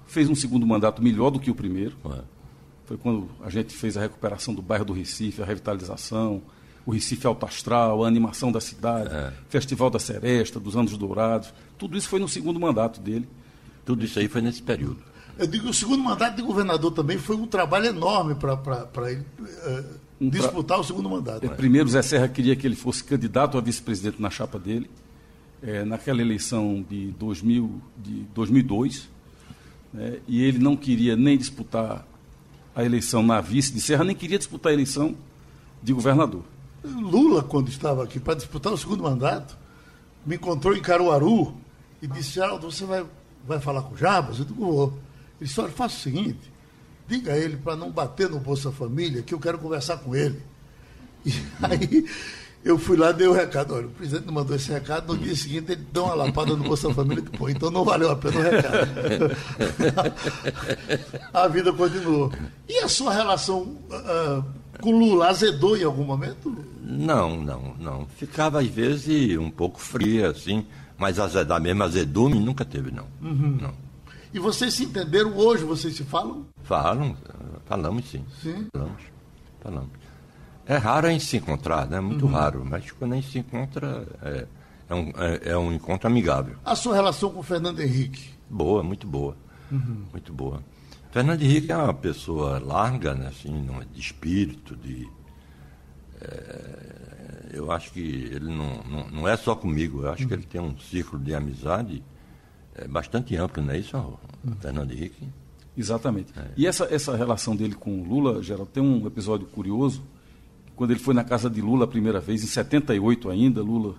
fez 0.06 0.30
um 0.30 0.36
segundo 0.36 0.66
mandato 0.66 1.02
melhor 1.02 1.30
do 1.30 1.40
que 1.40 1.50
o 1.50 1.56
primeiro. 1.56 1.96
É. 2.06 2.22
Foi 2.86 2.98
quando 2.98 3.28
a 3.44 3.50
gente 3.50 3.74
fez 3.74 3.98
a 3.98 4.02
recuperação 4.02 4.54
do 4.54 4.62
bairro 4.62 4.86
do 4.86 4.94
Recife, 4.94 5.42
a 5.42 5.46
revitalização, 5.46 6.42
o 6.86 6.92
Recife 6.92 7.28
Alto 7.28 7.46
Astral, 7.46 8.06
a 8.06 8.08
animação 8.08 8.52
da 8.52 8.62
cidade, 8.62 9.14
É. 9.14 9.34
Festival 9.50 9.90
da 9.90 10.00
Seresta, 10.00 10.60
dos 10.60 10.76
Anos 10.76 10.98
Dourados. 10.98 11.54
Tudo 11.78 11.98
isso 11.98 12.08
foi 12.08 12.20
no 12.20 12.30
segundo 12.30 12.60
mandato 12.60 13.02
dele. 13.02 13.28
Tudo 13.86 14.06
isso 14.06 14.20
aí 14.20 14.28
foi 14.28 14.42
nesse 14.42 14.62
período. 14.62 14.98
Eu 15.38 15.46
digo 15.48 15.66
que 15.66 15.70
o 15.70 15.74
segundo 15.74 16.04
mandato 16.04 16.36
de 16.36 16.42
governador 16.42 16.92
também 16.92 17.18
foi 17.18 17.36
um 17.36 17.46
trabalho 17.46 17.88
enorme 17.88 18.36
para 18.36 19.12
ele 19.12 19.24
eh, 19.40 19.84
Um 20.20 20.30
disputar 20.30 20.80
o 20.80 20.84
segundo 20.84 21.10
mandato. 21.10 21.46
É, 21.46 21.50
Primeiro, 21.50 21.88
Zé 21.90 22.02
Serra 22.02 22.28
queria 22.28 22.56
que 22.56 22.66
ele 22.66 22.76
fosse 22.76 23.04
candidato 23.04 23.58
a 23.58 23.62
vice-presidente 23.62 24.22
na 24.22 24.30
chapa 24.30 24.58
dele, 24.58 24.90
é, 25.62 25.84
naquela 25.86 26.22
eleição 26.22 26.84
de, 26.90 27.12
2000, 27.12 27.82
de 27.98 28.24
2002, 28.34 29.10
né, 29.94 30.20
e 30.28 30.44
ele 30.44 30.60
não 30.60 30.76
queria 30.76 31.16
nem 31.16 31.38
disputar 31.38 32.06
a 32.76 32.84
eleição 32.84 33.24
na 33.24 33.42
vice 33.42 33.74
de 33.74 33.82
Serra, 33.82 34.04
nem 34.04 34.16
queria 34.16 34.38
disputar 34.38 34.72
a 34.72 34.74
eleição 34.74 35.16
de 35.82 35.94
governador. 35.94 36.44
Lula, 36.84 37.44
quando 37.44 37.70
estava 37.70 38.04
aqui 38.04 38.20
para 38.20 38.36
disputar 38.36 38.72
o 38.72 38.78
segundo 38.78 39.04
mandato, 39.04 39.58
me 40.26 40.36
encontrou 40.36 40.76
em 40.76 40.82
Caruaru 40.82 41.56
e 42.02 42.08
disse, 42.08 42.34
Geraldo, 42.34 42.70
você 42.72 42.86
vai, 42.86 43.06
vai 43.48 43.60
falar 43.60 43.82
com 43.82 43.96
o 43.96 43.98
Jabas? 43.98 44.40
Eu 44.40 44.46
digo, 44.46 44.66
vou. 44.66 44.88
Ele 45.40 45.48
disse, 45.48 45.60
olha, 45.60 45.72
faça 45.72 45.96
o 45.96 46.00
seguinte, 46.00 46.52
diga 47.08 47.34
a 47.34 47.38
ele 47.38 47.58
para 47.58 47.76
não 47.76 47.92
bater 47.92 48.30
no 48.30 48.40
Bolsa 48.40 48.72
Família, 48.72 49.22
que 49.22 49.34
eu 49.34 49.40
quero 49.40 49.58
conversar 49.58 49.98
com 49.98 50.16
ele. 50.16 50.42
E 51.26 51.34
aí 51.64 52.06
eu 52.64 52.78
fui 52.78 52.98
lá, 52.98 53.12
dei 53.12 53.28
o 53.28 53.34
recado, 53.34 53.74
olha, 53.74 53.88
o 53.88 53.92
presidente 53.92 54.26
não 54.26 54.34
mandou 54.34 54.56
esse 54.56 54.72
recado, 54.72 55.14
no 55.14 55.20
dia 55.20 55.36
seguinte 55.36 55.72
ele 55.72 55.86
deu 55.92 56.04
uma 56.04 56.16
lapada 56.16 56.56
no 56.56 56.64
Bolsa 56.64 56.94
Família, 56.94 57.24
que, 57.24 57.38
pô, 57.38 57.48
então 57.48 57.72
não 57.72 57.86
valeu 57.86 58.12
a 58.12 58.16
pena 58.16 58.40
o 58.40 58.42
recado. 58.42 58.88
a 61.34 61.48
vida 61.48 61.72
continuou. 61.72 62.32
E 62.68 62.78
a 62.80 62.90
sua 62.90 63.14
relação 63.14 63.78
ah, 63.92 64.44
com 64.82 64.92
Lula 64.92 65.30
azedou 65.30 65.78
em 65.78 65.84
algum 65.84 66.04
momento? 66.04 66.56
Não, 66.82 67.42
não, 67.42 67.74
não. 67.80 68.08
Ficava 68.18 68.60
às 68.60 68.68
vezes 68.68 69.38
um 69.38 69.50
pouco 69.50 69.80
fria, 69.80 70.30
assim, 70.30 70.66
mas 70.98 71.20
azedar 71.20 71.62
mesmo, 71.62 71.84
azedume 71.84 72.40
nunca 72.40 72.66
teve, 72.66 72.92
não. 72.92 73.06
Não. 73.22 73.87
E 74.34 74.40
vocês 74.40 74.74
se 74.74 74.84
entenderam 74.84 75.36
hoje? 75.38 75.64
Vocês 75.64 75.96
se 75.96 76.04
falam? 76.04 76.46
Falam, 76.64 77.16
falamos 77.66 78.10
sim. 78.10 78.26
Sim. 78.42 78.68
Falamos, 78.74 79.02
falamos. 79.62 79.90
É 80.66 80.76
raro 80.76 81.08
a 81.08 81.12
gente 81.12 81.26
se 81.26 81.38
encontrar, 81.38 81.88
né? 81.88 82.00
Muito 82.00 82.26
raro, 82.26 82.66
mas 82.66 82.92
quando 82.92 83.14
a 83.14 83.16
gente 83.16 83.32
se 83.32 83.40
encontra, 83.40 84.06
é, 84.22 84.48
é 84.90 84.96
um, 84.96 85.10
é, 85.16 85.52
é 85.52 85.58
um 85.58 85.72
encontro 85.72 86.08
amigável. 86.08 86.58
A 86.66 86.76
sua 86.76 86.94
relação 86.94 87.30
com 87.32 87.40
o 87.40 87.44
Fernando 87.44 87.80
Henrique? 87.80 88.32
Boa, 88.50 88.84
muito 88.84 89.08
boa. 89.08 89.36
Muito 90.12 90.34
boa. 90.34 90.62
Fernando 91.12 91.42
Henrique 91.42 91.72
é 91.72 91.78
uma 91.78 91.94
pessoa 91.94 92.60
larga, 92.60 93.14
né, 93.14 93.28
assim, 93.28 93.68
é 93.82 93.86
de 93.94 94.00
espírito, 94.00 94.76
de. 94.76 95.10
é, 96.22 97.50
eu 97.54 97.72
acho 97.72 97.92
que 97.92 98.00
ele 98.00 98.54
não, 98.54 98.84
não, 98.84 99.08
não 99.10 99.28
é 99.28 99.36
só 99.38 99.56
comigo, 99.56 100.04
eu 100.04 100.12
acho 100.12 100.28
que 100.28 100.34
ele 100.34 100.44
tem 100.44 100.60
um 100.62 100.78
círculo 100.78 101.22
de 101.24 101.34
amizade 101.34 102.04
é, 102.78 102.88
bastante 102.88 103.36
amplo, 103.36 103.64
não 103.64 103.74
é 103.74 103.80
isso, 103.80 104.20
Fernando 104.62 104.92
Henrique? 104.92 105.28
Exatamente. 105.78 106.34
E 106.56 106.66
essa, 106.66 106.86
essa 106.86 107.16
relação 107.16 107.56
dele 107.56 107.76
com 107.76 108.02
o 108.02 108.04
Lula, 108.04 108.42
Geraldo, 108.42 108.72
tem 108.72 108.82
um 108.82 109.06
episódio 109.06 109.46
curioso. 109.48 110.04
Quando 110.76 110.92
ele 110.92 111.00
foi 111.00 111.14
na 111.14 111.24
casa 111.24 111.50
de 111.50 111.62
Lula 111.62 111.86
a 111.86 111.88
primeira 111.88 112.20
vez, 112.20 112.44
em 112.44 112.48
78 112.48 113.30
ainda, 113.30 113.62
Lula 113.62 113.96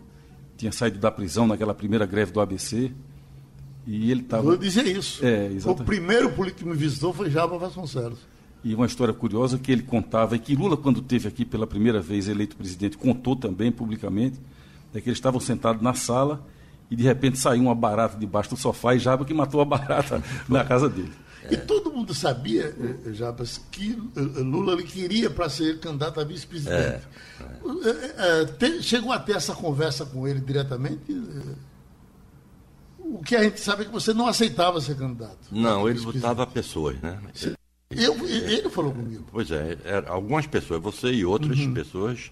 tinha 0.56 0.72
saído 0.72 0.98
da 0.98 1.10
prisão 1.10 1.46
naquela 1.46 1.72
primeira 1.72 2.04
greve 2.04 2.32
do 2.32 2.40
ABC. 2.40 2.90
E 3.86 4.10
ele 4.10 4.22
estava. 4.22 4.42
Lula 4.42 4.58
dizia 4.58 4.82
isso. 4.82 5.24
É, 5.24 5.48
o 5.48 5.52
exatamente. 5.52 5.86
primeiro 5.86 6.32
político 6.32 6.64
que 6.64 6.68
me 6.68 6.76
visitou 6.76 7.12
foi 7.12 7.30
Jaba 7.30 7.56
Vasconcelos. 7.58 8.18
E 8.64 8.74
uma 8.74 8.86
história 8.86 9.14
curiosa 9.14 9.56
que 9.56 9.70
ele 9.70 9.82
contava, 9.82 10.34
e 10.34 10.38
que 10.40 10.56
Lula, 10.56 10.76
quando 10.76 11.00
teve 11.00 11.28
aqui 11.28 11.44
pela 11.44 11.66
primeira 11.66 12.00
vez 12.00 12.28
eleito 12.28 12.56
presidente, 12.56 12.98
contou 12.98 13.36
também 13.36 13.70
publicamente, 13.70 14.40
é 14.92 15.00
que 15.00 15.08
eles 15.08 15.18
estavam 15.18 15.38
sentados 15.38 15.80
na 15.80 15.94
sala 15.94 16.44
e 16.90 16.96
de 16.96 17.02
repente 17.02 17.38
saiu 17.38 17.62
uma 17.62 17.74
barata 17.74 18.16
debaixo 18.18 18.50
do 18.50 18.56
sofá 18.56 18.94
e 18.94 18.98
Jaba 18.98 19.24
que 19.24 19.34
matou 19.34 19.60
a 19.60 19.64
barata 19.64 20.22
na 20.48 20.64
casa 20.64 20.88
dele. 20.88 21.12
E 21.50 21.56
todo 21.56 21.90
mundo 21.90 22.12
sabia, 22.14 22.74
eh, 23.06 23.12
Jabas, 23.14 23.58
que 23.70 23.92
eh, 24.16 24.20
Lula 24.20 24.74
ele 24.74 24.82
queria 24.82 25.30
para 25.30 25.48
ser 25.48 25.78
candidato 25.80 26.20
a 26.20 26.24
vice-presidente. 26.24 27.02
Eh, 27.40 28.12
eh, 28.18 28.44
te- 28.58 28.82
Chegou 28.82 29.12
a 29.12 29.18
ter 29.18 29.36
essa 29.36 29.54
conversa 29.54 30.04
com 30.04 30.28
ele 30.28 30.40
diretamente? 30.40 31.10
Eh, 31.10 31.54
O 32.98 33.22
que 33.22 33.34
a 33.34 33.42
gente 33.44 33.60
sabe 33.60 33.82
é 33.82 33.84
que 33.86 33.92
você 33.92 34.12
não 34.12 34.26
aceitava 34.26 34.80
ser 34.80 34.96
candidato. 34.96 35.38
Não, 35.50 35.88
ele 35.88 35.98
votava 35.98 36.46
pessoas, 36.46 37.00
né? 37.00 37.18
Eu, 37.90 38.14
ele 38.28 38.68
falou 38.68 38.92
comigo. 38.92 39.24
Pois 39.32 39.50
é, 39.50 39.78
algumas 40.06 40.46
pessoas, 40.46 40.82
você 40.82 41.08
e 41.10 41.24
outras 41.24 41.58
pessoas, 41.68 42.30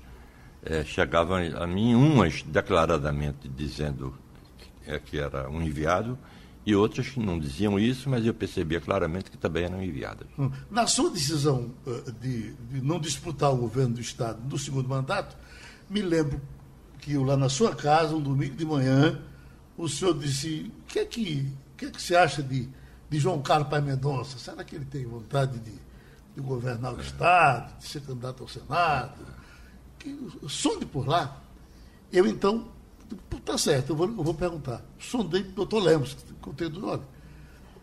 eh, 0.62 0.84
chegavam 0.84 1.38
a 1.58 1.66
mim, 1.66 1.94
umas 1.94 2.42
declaradamente 2.42 3.48
dizendo 3.48 4.12
eh, 4.86 4.98
que 4.98 5.18
era 5.18 5.48
um 5.50 5.60
enviado, 5.62 6.18
e 6.64 6.74
outras 6.74 7.08
que 7.08 7.20
não 7.20 7.38
diziam 7.38 7.78
isso, 7.78 8.10
mas 8.10 8.26
eu 8.26 8.34
percebia 8.34 8.80
claramente 8.80 9.30
que 9.30 9.36
também 9.36 9.64
eram 9.64 9.80
enviadas. 9.80 10.26
Na 10.70 10.86
sua 10.86 11.10
decisão 11.10 11.70
eh, 11.86 12.10
de, 12.20 12.52
de 12.54 12.80
não 12.80 12.98
disputar 12.98 13.52
o 13.52 13.56
governo 13.56 13.94
do 13.94 14.00
Estado 14.00 14.40
no 14.48 14.58
segundo 14.58 14.88
mandato, 14.88 15.36
me 15.88 16.02
lembro 16.02 16.40
que 16.98 17.12
eu 17.12 17.22
lá 17.22 17.36
na 17.36 17.48
sua 17.48 17.74
casa, 17.74 18.16
um 18.16 18.20
domingo 18.20 18.56
de 18.56 18.64
manhã, 18.64 19.22
o 19.76 19.88
senhor 19.88 20.18
disse: 20.18 20.72
o 20.82 20.86
que 20.86 20.98
é 20.98 21.04
que, 21.04 21.52
que, 21.76 21.86
é 21.86 21.90
que 21.90 22.02
você 22.02 22.16
acha 22.16 22.42
de, 22.42 22.68
de 23.08 23.18
João 23.18 23.40
Carlos 23.42 23.68
Pai 23.68 23.80
Mendonça? 23.80 24.36
Será 24.38 24.64
que 24.64 24.74
ele 24.74 24.86
tem 24.86 25.06
vontade 25.06 25.58
de, 25.60 25.70
de 26.34 26.40
governar 26.40 26.94
o 26.94 27.00
Estado, 27.00 27.78
de 27.78 27.86
ser 27.86 28.00
candidato 28.00 28.42
ao 28.42 28.48
Senado? 28.48 29.24
Que, 30.00 30.18
sonde 30.48 30.84
por 30.84 31.06
lá. 31.06 31.40
Eu 32.12 32.26
então, 32.26 32.68
tá 33.44 33.56
certo, 33.56 33.90
eu 33.90 33.96
vou, 33.96 34.08
eu 34.08 34.22
vou 34.22 34.34
perguntar. 34.34 34.84
Sondei 34.98 35.42
para 35.42 35.52
o 35.52 35.54
doutor 35.54 35.82
Lemos, 35.82 36.14
que 36.14 36.32
contei 36.34 36.68
do 36.68 36.86
olha, 36.86 37.02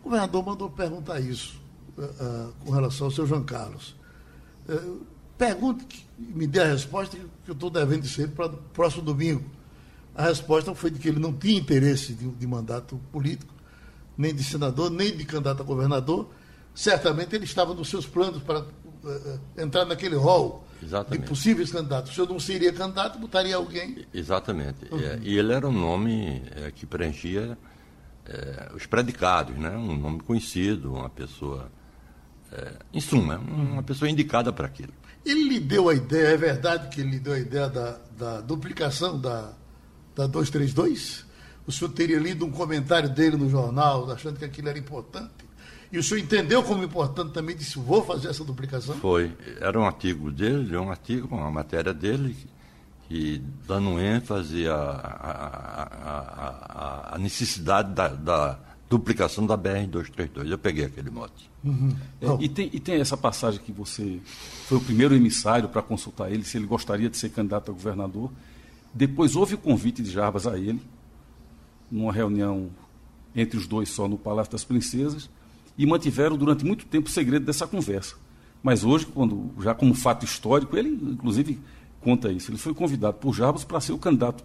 o 0.00 0.04
governador 0.04 0.44
mandou 0.44 0.70
perguntar 0.70 1.20
isso 1.20 1.60
ah, 1.98 2.10
ah, 2.20 2.50
com 2.64 2.70
relação 2.70 3.06
ao 3.06 3.10
seu 3.10 3.26
João 3.26 3.42
Carlos. 3.42 3.96
Eh, 4.68 4.92
pergunte, 5.38 5.84
que 5.84 6.04
me 6.18 6.46
dê 6.46 6.60
a 6.60 6.66
resposta 6.66 7.16
que 7.16 7.50
eu 7.50 7.54
estou 7.54 7.70
devendo 7.70 8.06
ele 8.18 8.28
para 8.28 8.48
próximo 8.48 9.02
domingo. 9.02 9.44
A 10.14 10.24
resposta 10.24 10.74
foi 10.74 10.90
de 10.90 10.98
que 10.98 11.08
ele 11.08 11.18
não 11.18 11.32
tinha 11.32 11.58
interesse 11.58 12.12
de, 12.12 12.28
de 12.28 12.46
mandato 12.46 13.00
político, 13.10 13.52
nem 14.16 14.34
de 14.34 14.44
senador, 14.44 14.90
nem 14.90 15.16
de 15.16 15.24
candidato 15.24 15.62
a 15.62 15.64
governador. 15.64 16.28
Certamente 16.74 17.34
ele 17.34 17.44
estava 17.44 17.74
nos 17.74 17.88
seus 17.88 18.06
planos 18.06 18.42
para 18.42 18.64
entrar 19.56 19.84
naquele 19.84 20.16
rol 20.16 20.66
Exatamente. 20.82 21.22
de 21.22 21.28
possíveis 21.28 21.70
candidatos. 21.70 22.14
Se 22.14 22.18
eu 22.20 22.26
não 22.26 22.38
seria 22.38 22.72
candidato, 22.72 23.18
botaria 23.18 23.56
alguém. 23.56 24.04
Exatamente. 24.12 24.86
É, 24.92 25.18
e 25.22 25.38
ele 25.38 25.52
era 25.52 25.68
um 25.68 25.72
nome 25.72 26.42
é, 26.56 26.70
que 26.70 26.86
preenchia 26.86 27.56
é, 28.26 28.70
os 28.74 28.86
predicados, 28.86 29.56
né? 29.56 29.70
um 29.70 29.96
nome 29.96 30.20
conhecido, 30.20 30.92
uma 30.92 31.08
pessoa. 31.08 31.70
é, 32.52 32.72
em 32.92 33.00
suma, 33.00 33.38
uma 33.38 33.82
pessoa 33.82 34.08
indicada 34.08 34.52
para 34.52 34.66
aquilo. 34.66 34.92
Ele 35.24 35.48
lhe 35.48 35.60
deu 35.60 35.88
a 35.88 35.94
ideia, 35.94 36.28
é 36.28 36.36
verdade 36.36 36.94
que 36.94 37.00
ele 37.00 37.12
lhe 37.12 37.18
deu 37.18 37.32
a 37.32 37.38
ideia 37.38 37.68
da, 37.68 37.98
da 38.16 38.40
duplicação 38.42 39.18
da, 39.18 39.52
da 40.14 40.26
232? 40.26 41.24
O 41.66 41.72
senhor 41.72 41.90
teria 41.92 42.18
lido 42.18 42.44
um 42.44 42.50
comentário 42.50 43.08
dele 43.08 43.36
no 43.36 43.48
jornal, 43.48 44.10
achando 44.10 44.38
que 44.38 44.44
aquilo 44.44 44.68
era 44.68 44.78
importante? 44.78 45.43
E 45.94 45.98
o 45.98 46.02
senhor 46.02 46.20
entendeu 46.20 46.60
como 46.62 46.82
importante 46.82 47.32
também, 47.32 47.54
disse, 47.54 47.78
vou 47.78 48.04
fazer 48.04 48.26
essa 48.28 48.42
duplicação? 48.42 48.96
Foi, 48.96 49.32
era 49.60 49.78
um 49.78 49.84
artigo 49.86 50.30
dele, 50.32 50.76
um 50.76 50.90
artigo, 50.90 51.28
uma 51.34 51.50
matéria 51.52 51.94
dele, 51.94 52.36
que, 53.08 53.40
dando 53.64 54.00
ênfase 54.00 54.66
à, 54.66 54.74
à, 54.74 55.82
à, 56.02 57.10
à- 57.12 57.14
à 57.14 57.18
necessidade 57.18 57.92
da, 57.94 58.08
da 58.08 58.58
duplicação 58.90 59.46
da 59.46 59.56
BR-232. 59.56 60.50
Eu 60.50 60.58
peguei 60.58 60.84
aquele 60.84 61.10
mote. 61.10 61.48
É, 62.20 62.26
e, 62.42 62.48
tem, 62.48 62.68
e 62.72 62.80
tem 62.80 62.96
essa 63.00 63.16
passagem 63.16 63.60
que 63.60 63.70
você 63.72 64.20
foi 64.66 64.78
o 64.78 64.80
primeiro 64.80 65.14
emissário 65.14 65.68
para 65.68 65.80
consultar 65.80 66.30
ele, 66.32 66.44
se 66.44 66.56
ele 66.58 66.66
gostaria 66.66 67.08
de 67.08 67.16
ser 67.16 67.28
candidato 67.30 67.70
a 67.70 67.72
governador. 67.74 68.32
Depois 68.92 69.36
houve 69.36 69.54
o 69.54 69.58
convite 69.58 70.02
de 70.02 70.10
Jarbas 70.10 70.46
a 70.46 70.58
ele, 70.58 70.82
numa 71.90 72.12
reunião 72.12 72.68
entre 73.34 73.56
os 73.56 73.66
dois 73.66 73.88
só 73.90 74.08
no 74.08 74.18
Palácio 74.18 74.50
das 74.52 74.64
Princesas, 74.64 75.30
e 75.76 75.86
mantiveram 75.86 76.36
durante 76.36 76.64
muito 76.64 76.86
tempo 76.86 77.08
o 77.08 77.12
segredo 77.12 77.44
dessa 77.44 77.66
conversa. 77.66 78.16
Mas 78.62 78.84
hoje, 78.84 79.06
quando, 79.06 79.50
já 79.60 79.74
como 79.74 79.94
fato 79.94 80.24
histórico, 80.24 80.76
ele 80.76 80.88
inclusive 80.88 81.58
conta 82.00 82.30
isso. 82.30 82.50
Ele 82.50 82.58
foi 82.58 82.74
convidado 82.74 83.18
por 83.18 83.34
Jarbas 83.34 83.64
para 83.64 83.80
ser 83.80 83.92
o 83.92 83.98
candidato 83.98 84.44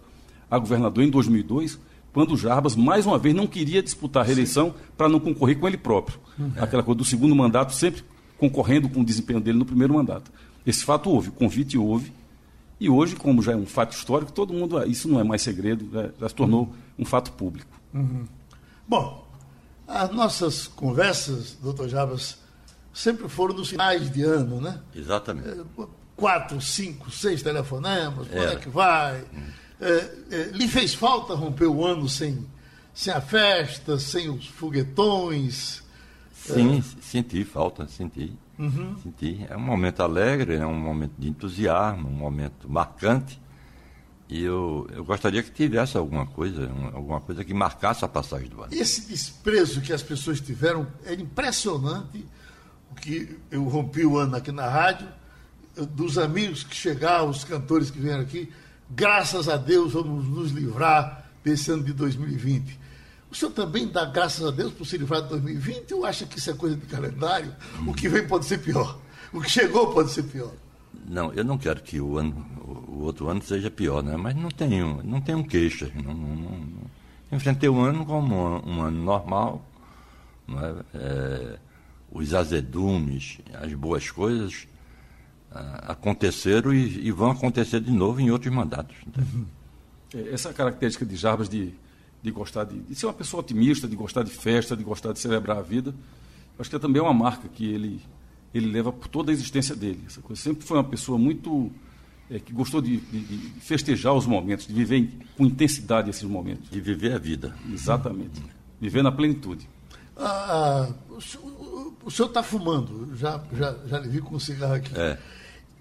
a 0.50 0.58
governador 0.58 1.04
em 1.04 1.10
2002, 1.10 1.78
quando 2.12 2.36
Jarbas, 2.36 2.74
mais 2.74 3.06
uma 3.06 3.18
vez, 3.18 3.34
não 3.34 3.46
queria 3.46 3.82
disputar 3.82 4.24
a 4.24 4.26
reeleição 4.26 4.74
para 4.96 5.08
não 5.08 5.20
concorrer 5.20 5.58
com 5.58 5.68
ele 5.68 5.76
próprio. 5.76 6.18
Uhum. 6.38 6.52
Aquela 6.56 6.82
coisa 6.82 6.98
do 6.98 7.04
segundo 7.04 7.36
mandato, 7.36 7.72
sempre 7.72 8.02
concorrendo 8.36 8.88
com 8.88 9.00
o 9.00 9.04
desempenho 9.04 9.40
dele 9.40 9.58
no 9.58 9.64
primeiro 9.64 9.94
mandato. 9.94 10.32
Esse 10.66 10.84
fato 10.84 11.08
houve, 11.08 11.28
o 11.28 11.32
convite 11.32 11.78
houve, 11.78 12.12
e 12.80 12.88
hoje, 12.88 13.14
como 13.14 13.42
já 13.42 13.52
é 13.52 13.56
um 13.56 13.66
fato 13.66 13.92
histórico, 13.92 14.32
todo 14.32 14.52
mundo, 14.52 14.76
ah, 14.76 14.86
isso 14.86 15.08
não 15.08 15.20
é 15.20 15.24
mais 15.24 15.42
segredo, 15.42 15.88
já, 15.92 16.10
já 16.18 16.28
se 16.28 16.34
tornou 16.34 16.74
um 16.98 17.04
fato 17.04 17.32
público. 17.32 17.70
Uhum. 17.94 18.24
Bom, 18.88 19.29
as 19.90 20.10
nossas 20.10 20.68
conversas, 20.68 21.58
doutor 21.60 21.88
Jarbas, 21.88 22.38
sempre 22.94 23.28
foram 23.28 23.56
nos 23.56 23.70
finais 23.70 24.10
de 24.10 24.22
ano, 24.22 24.60
né? 24.60 24.80
Exatamente. 24.94 25.48
É, 25.48 25.86
quatro, 26.16 26.60
cinco, 26.60 27.10
seis 27.10 27.42
telefonemas, 27.42 28.28
como 28.28 28.42
é 28.42 28.56
que 28.56 28.68
vai? 28.68 29.24
É, 29.80 30.10
é, 30.30 30.42
lhe 30.52 30.68
fez 30.68 30.94
falta 30.94 31.34
romper 31.34 31.66
o 31.66 31.84
ano 31.84 32.08
sem, 32.08 32.46
sem 32.94 33.12
a 33.12 33.20
festa, 33.20 33.98
sem 33.98 34.30
os 34.30 34.46
foguetões? 34.46 35.82
Sim, 36.32 36.78
é... 36.78 37.02
senti 37.02 37.44
falta, 37.44 37.88
senti. 37.88 38.32
Uhum. 38.58 38.94
Senti. 39.02 39.44
É 39.48 39.56
um 39.56 39.60
momento 39.60 40.02
alegre, 40.02 40.56
é 40.56 40.66
um 40.66 40.78
momento 40.78 41.14
de 41.18 41.28
entusiasmo, 41.28 42.08
um 42.08 42.12
momento 42.12 42.68
marcante. 42.68 43.40
E 44.30 44.44
eu, 44.44 44.86
eu 44.94 45.04
gostaria 45.04 45.42
que 45.42 45.50
tivesse 45.50 45.96
alguma 45.96 46.24
coisa, 46.24 46.70
alguma 46.92 47.20
coisa 47.20 47.44
que 47.44 47.52
marcasse 47.52 48.04
a 48.04 48.08
passagem 48.08 48.48
do 48.48 48.62
ano. 48.62 48.72
Esse 48.72 49.08
desprezo 49.08 49.80
que 49.80 49.92
as 49.92 50.04
pessoas 50.04 50.40
tiveram 50.40 50.86
é 51.04 51.14
impressionante 51.14 52.24
que 53.00 53.36
eu 53.50 53.64
rompi 53.64 54.06
o 54.06 54.16
ano 54.16 54.36
aqui 54.36 54.52
na 54.52 54.68
rádio, 54.68 55.08
dos 55.90 56.16
amigos 56.16 56.62
que 56.62 56.76
chegaram, 56.76 57.28
os 57.28 57.42
cantores 57.42 57.90
que 57.90 57.98
vieram 57.98 58.22
aqui, 58.22 58.52
graças 58.88 59.48
a 59.48 59.56
Deus 59.56 59.94
vamos 59.94 60.28
nos 60.28 60.52
livrar 60.52 61.28
desse 61.42 61.70
ano 61.72 61.82
de 61.82 61.92
2020. 61.92 62.78
O 63.30 63.34
senhor 63.34 63.52
também 63.52 63.88
dá 63.88 64.04
graças 64.04 64.46
a 64.46 64.50
Deus 64.50 64.72
por 64.72 64.86
se 64.86 64.96
livrar 64.96 65.22
de 65.22 65.28
2020 65.30 65.94
ou 65.94 66.04
acha 66.04 66.24
que 66.24 66.38
isso 66.38 66.50
é 66.50 66.54
coisa 66.54 66.76
de 66.76 66.86
calendário? 66.86 67.54
O 67.86 67.94
que 67.94 68.08
vem 68.08 68.26
pode 68.26 68.44
ser 68.44 68.58
pior. 68.58 68.98
O 69.32 69.40
que 69.40 69.50
chegou 69.50 69.92
pode 69.92 70.10
ser 70.10 70.24
pior. 70.24 70.52
Não, 71.10 71.32
eu 71.32 71.42
não 71.42 71.58
quero 71.58 71.82
que 71.82 72.00
o, 72.00 72.18
ano, 72.18 72.46
o 72.86 73.02
outro 73.02 73.28
ano 73.28 73.42
seja 73.42 73.68
pior, 73.68 74.00
né? 74.00 74.16
mas 74.16 74.36
não 74.36 74.48
tenho, 74.48 75.02
não 75.02 75.20
tenho 75.20 75.44
queixa. 75.44 75.90
Não, 75.92 76.14
não, 76.14 76.36
não, 76.36 76.90
enfrentei 77.32 77.68
o 77.68 77.80
ano 77.80 78.06
como 78.06 78.32
um, 78.32 78.76
um 78.76 78.82
ano 78.82 79.02
normal. 79.02 79.66
É? 80.48 80.98
É, 80.98 81.58
os 82.12 82.32
azedumes, 82.32 83.38
as 83.54 83.72
boas 83.74 84.08
coisas 84.08 84.68
aconteceram 85.82 86.72
e, 86.72 87.08
e, 87.08 87.10
vão 87.10 87.32
acontecer 87.32 87.80
de 87.80 87.90
novo 87.90 88.20
em 88.20 88.30
outros 88.30 88.52
mandatos. 88.54 88.96
Uhum. 89.18 89.46
Essa 90.32 90.52
característica 90.52 91.04
de 91.04 91.16
Jarbas 91.16 91.48
de, 91.48 91.72
de 92.22 92.30
gostar 92.30 92.64
de, 92.64 92.78
de, 92.78 92.94
ser 92.94 93.06
uma 93.06 93.12
pessoa 93.12 93.40
otimista, 93.40 93.88
de 93.88 93.96
gostar 93.96 94.22
de 94.22 94.30
festa, 94.30 94.76
de 94.76 94.84
gostar 94.84 95.12
de 95.12 95.18
celebrar 95.18 95.58
a 95.58 95.62
vida, 95.62 95.92
acho 96.56 96.70
que 96.70 96.76
é 96.76 96.78
também 96.78 97.02
uma 97.02 97.12
marca 97.12 97.48
que 97.48 97.64
ele, 97.64 98.00
ele 98.52 98.66
leva 98.66 98.92
por 98.92 99.08
toda 99.08 99.30
a 99.30 99.32
existência 99.32 99.74
dele. 99.74 100.00
Essa 100.06 100.20
coisa. 100.20 100.40
Sempre 100.40 100.64
foi 100.64 100.76
uma 100.76 100.84
pessoa 100.84 101.18
muito 101.18 101.70
é, 102.30 102.38
que 102.38 102.52
gostou 102.52 102.80
de, 102.80 102.98
de, 102.98 103.20
de, 103.20 103.60
festejar 103.60 104.14
os 104.14 104.26
momentos, 104.26 104.66
de 104.66 104.72
viver 104.74 105.08
com 105.36 105.44
intensidade 105.44 106.10
esses 106.10 106.24
momentos. 106.24 106.68
De 106.70 106.80
viver 106.80 107.12
a 107.12 107.18
vida. 107.18 107.54
Exatamente. 107.72 108.42
Viver 108.80 109.02
na 109.02 109.12
plenitude. 109.12 109.68
Ah, 110.16 110.88
o 112.04 112.10
senhor 112.10 112.28
está 112.28 112.42
fumando, 112.42 113.16
já, 113.16 113.42
já, 113.56 113.76
já 113.86 113.98
lhe 113.98 114.08
vi 114.08 114.20
com 114.20 114.34
o 114.34 114.40
cigarro 114.40 114.74
aqui. 114.74 114.92
É. 114.98 115.18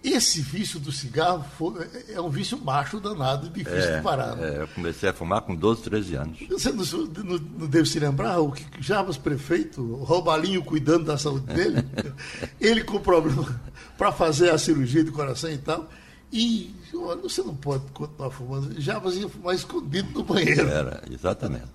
Esse 0.01 0.39
vício 0.39 0.79
do 0.79 0.93
cigarro 0.93 1.43
foi, 1.57 1.83
é, 1.83 2.13
é 2.13 2.21
um 2.21 2.29
vício 2.29 2.57
macho 2.57 3.01
danado, 3.01 3.49
difícil 3.49 3.77
é, 3.77 3.97
de 3.97 4.01
parar. 4.01 4.35
Né? 4.35 4.55
É, 4.55 4.61
eu 4.61 4.67
comecei 4.69 5.09
a 5.09 5.13
fumar 5.13 5.41
com 5.41 5.53
12, 5.53 5.81
13 5.81 6.15
anos. 6.15 6.39
Você 6.49 6.71
não, 6.71 6.85
não, 7.23 7.37
não 7.37 7.67
deve 7.67 7.85
se 7.87 7.99
lembrar 7.99 8.39
o 8.39 8.51
que 8.51 8.65
Jarbas 8.79 9.17
prefeito, 9.17 9.81
o 9.81 10.03
Robalinho 10.03 10.63
cuidando 10.63 11.03
da 11.05 11.17
saúde 11.17 11.53
dele, 11.53 11.85
ele 12.61 12.83
com 12.83 12.99
problema 12.99 13.59
para 13.97 14.11
fazer 14.11 14.51
a 14.51 14.57
cirurgia 14.57 15.03
de 15.03 15.11
coração 15.11 15.51
e 15.51 15.57
tal. 15.57 15.89
E 16.31 16.73
olha, 16.95 17.21
você 17.21 17.41
não 17.41 17.55
pode 17.55 17.83
continuar 17.91 18.29
fumando. 18.29 18.79
Jarbas 18.79 19.15
ia 19.15 19.27
fumar 19.27 19.53
escondido 19.53 20.11
no 20.13 20.23
banheiro. 20.23 20.69
Era, 20.69 21.03
exatamente. 21.11 21.67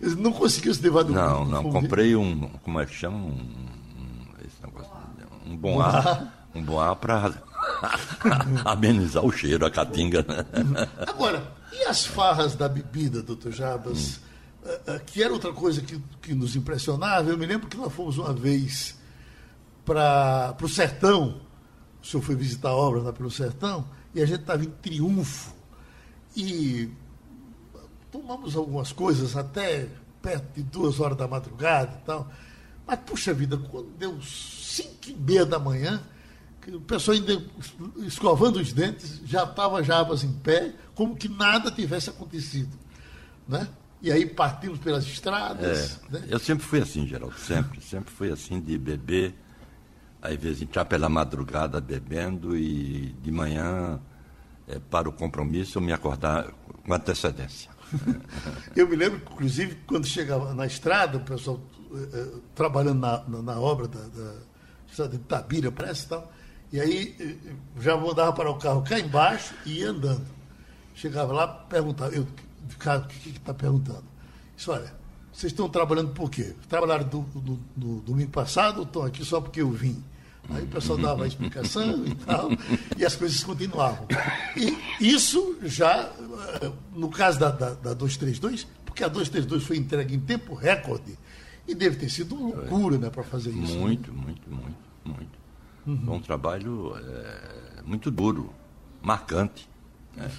Não 0.00 0.32
conseguiu 0.32 0.72
se 0.72 0.80
levar 0.80 1.02
do 1.02 1.12
Não, 1.12 1.44
não. 1.44 1.70
Comprei 1.70 2.16
um, 2.16 2.48
como 2.62 2.80
é 2.80 2.86
que 2.86 2.94
chama? 2.94 3.18
Um, 3.18 3.68
um 5.46 5.56
bom 5.56 5.80
ar, 5.80 6.48
um 6.54 6.62
bom 6.62 6.78
ar 6.78 6.94
para 6.96 7.32
amenizar 8.64 9.24
o 9.24 9.30
cheiro, 9.30 9.64
a 9.64 9.70
catinga. 9.70 10.22
Né? 10.22 10.88
Agora, 11.06 11.52
e 11.72 11.84
as 11.84 12.06
farras 12.06 12.54
da 12.54 12.68
bebida, 12.68 13.22
doutor 13.22 13.52
Jabas? 13.52 14.20
Hum. 14.64 14.98
Que 15.06 15.22
era 15.22 15.32
outra 15.32 15.52
coisa 15.52 15.80
que, 15.80 15.98
que 16.20 16.34
nos 16.34 16.54
impressionava. 16.56 17.30
Eu 17.30 17.38
me 17.38 17.46
lembro 17.46 17.68
que 17.68 17.76
nós 17.76 17.92
fomos 17.92 18.18
uma 18.18 18.32
vez 18.32 18.98
para 19.84 20.56
o 20.60 20.68
sertão. 20.68 21.40
O 22.02 22.06
senhor 22.06 22.22
foi 22.22 22.34
visitar 22.34 22.68
a 22.68 22.76
obra 22.76 23.00
lá 23.00 23.12
pelo 23.12 23.30
sertão 23.30 23.88
e 24.14 24.20
a 24.20 24.26
gente 24.26 24.40
estava 24.40 24.62
em 24.64 24.70
triunfo. 24.70 25.54
E 26.36 26.90
tomamos 28.10 28.56
algumas 28.56 28.92
coisas 28.92 29.36
até 29.36 29.88
perto 30.20 30.54
de 30.54 30.62
duas 30.62 31.00
horas 31.00 31.16
da 31.16 31.26
madrugada 31.26 31.98
e 32.02 32.06
tal. 32.06 32.30
Mas, 32.86 32.98
puxa 33.00 33.32
vida, 33.32 33.56
quando 33.56 33.88
deu 33.98 34.20
cinco 34.22 35.08
e 35.08 35.14
meia 35.14 35.44
da 35.44 35.58
manhã, 35.58 36.02
o 36.66 36.80
pessoal 36.80 37.16
ainda 37.16 37.42
escovando 37.98 38.56
os 38.56 38.72
dentes, 38.72 39.20
já 39.24 39.44
estava 39.44 39.82
Jabas 39.82 40.22
em 40.22 40.32
pé, 40.32 40.74
como 40.94 41.16
que 41.16 41.28
nada 41.28 41.70
tivesse 41.70 42.10
acontecido. 42.10 42.76
Né? 43.46 43.68
E 44.02 44.12
aí 44.12 44.26
partimos 44.26 44.78
pelas 44.78 45.04
estradas. 45.04 46.00
É, 46.08 46.12
né? 46.12 46.24
Eu 46.28 46.38
sempre 46.38 46.64
fui 46.64 46.80
assim, 46.80 47.06
Geraldo, 47.06 47.38
sempre. 47.38 47.80
sempre 47.80 48.12
fui 48.12 48.30
assim 48.30 48.60
de 48.60 48.76
beber, 48.76 49.34
às 50.20 50.36
vezes 50.36 50.62
entrar 50.62 50.84
pela 50.84 51.08
madrugada 51.08 51.80
bebendo 51.80 52.56
e 52.56 53.14
de 53.22 53.32
manhã, 53.32 54.00
é, 54.68 54.78
para 54.78 55.08
o 55.08 55.12
compromisso, 55.12 55.78
eu 55.78 55.82
me 55.82 55.92
acordar 55.92 56.52
com 56.84 56.92
antecedência. 56.92 57.70
eu 58.76 58.86
me 58.86 58.96
lembro, 58.96 59.20
inclusive, 59.32 59.76
quando 59.86 60.06
chegava 60.06 60.52
na 60.52 60.66
estrada, 60.66 61.16
o 61.16 61.20
pessoal 61.20 61.60
eh, 61.94 62.26
trabalhando 62.54 63.00
na, 63.00 63.24
na, 63.26 63.42
na, 63.42 63.58
obra 63.58 63.88
da, 63.88 64.00
da 64.00 64.34
estrada 64.86 65.16
de 65.16 65.24
Tabira, 65.24 65.72
parece 65.72 66.04
e 66.04 66.08
tal. 66.08 66.32
E 66.72 66.80
aí 66.80 67.16
eh, 67.18 67.36
já 67.80 67.96
mandava 67.96 68.32
para 68.32 68.50
o 68.50 68.58
carro 68.58 68.82
cá 68.82 68.98
embaixo 68.98 69.54
e 69.64 69.80
ia 69.80 69.90
andando. 69.90 70.26
Chegava 70.94 71.32
lá, 71.32 71.46
perguntava, 71.46 72.14
eu, 72.14 72.26
cara, 72.78 73.00
o 73.00 73.06
que 73.06 73.30
está 73.30 73.54
perguntando? 73.54 74.04
Isso, 74.56 74.70
olha, 74.72 74.92
vocês 75.32 75.52
estão 75.52 75.68
trabalhando 75.68 76.12
por 76.12 76.30
quê? 76.30 76.54
Trabalharam 76.68 77.06
do, 77.06 77.20
do, 77.20 77.58
do 77.76 78.00
domingo 78.00 78.30
passado 78.30 78.82
estão 78.82 79.04
aqui 79.04 79.24
só 79.24 79.40
porque 79.40 79.62
eu 79.62 79.70
vim? 79.70 80.02
Aí 80.50 80.64
o 80.64 80.66
pessoal 80.66 80.98
dava 80.98 81.24
a 81.24 81.26
explicação 81.26 82.06
e 82.06 82.14
tal, 82.14 82.50
e 82.96 83.04
as 83.04 83.14
coisas 83.14 83.44
continuavam. 83.44 84.06
E 84.56 84.76
isso 84.98 85.58
já, 85.62 86.10
eh, 86.62 86.72
no 86.94 87.10
caso 87.10 87.38
da, 87.38 87.50
da, 87.50 87.74
da 87.74 87.94
232, 87.94 88.66
porque 88.84 89.04
a 89.04 89.08
232 89.08 89.62
foi 89.62 89.76
entregue 89.76 90.14
em 90.14 90.20
tempo 90.20 90.54
recorde, 90.54 91.18
e 91.66 91.74
deve 91.74 91.96
ter 91.96 92.08
sido 92.08 92.34
uma 92.34 92.56
loucura 92.56 92.96
né, 92.96 93.10
para 93.10 93.22
fazer 93.22 93.50
isso. 93.50 93.78
Muito, 93.78 94.10
né? 94.10 94.22
muito, 94.22 94.50
muito, 94.50 94.76
muito. 95.04 95.38
Uhum. 95.86 96.02
Foi 96.04 96.14
um 96.14 96.20
trabalho 96.20 96.94
é, 96.96 97.82
muito 97.84 98.10
duro, 98.10 98.50
marcante. 99.02 99.68
Né? 100.16 100.30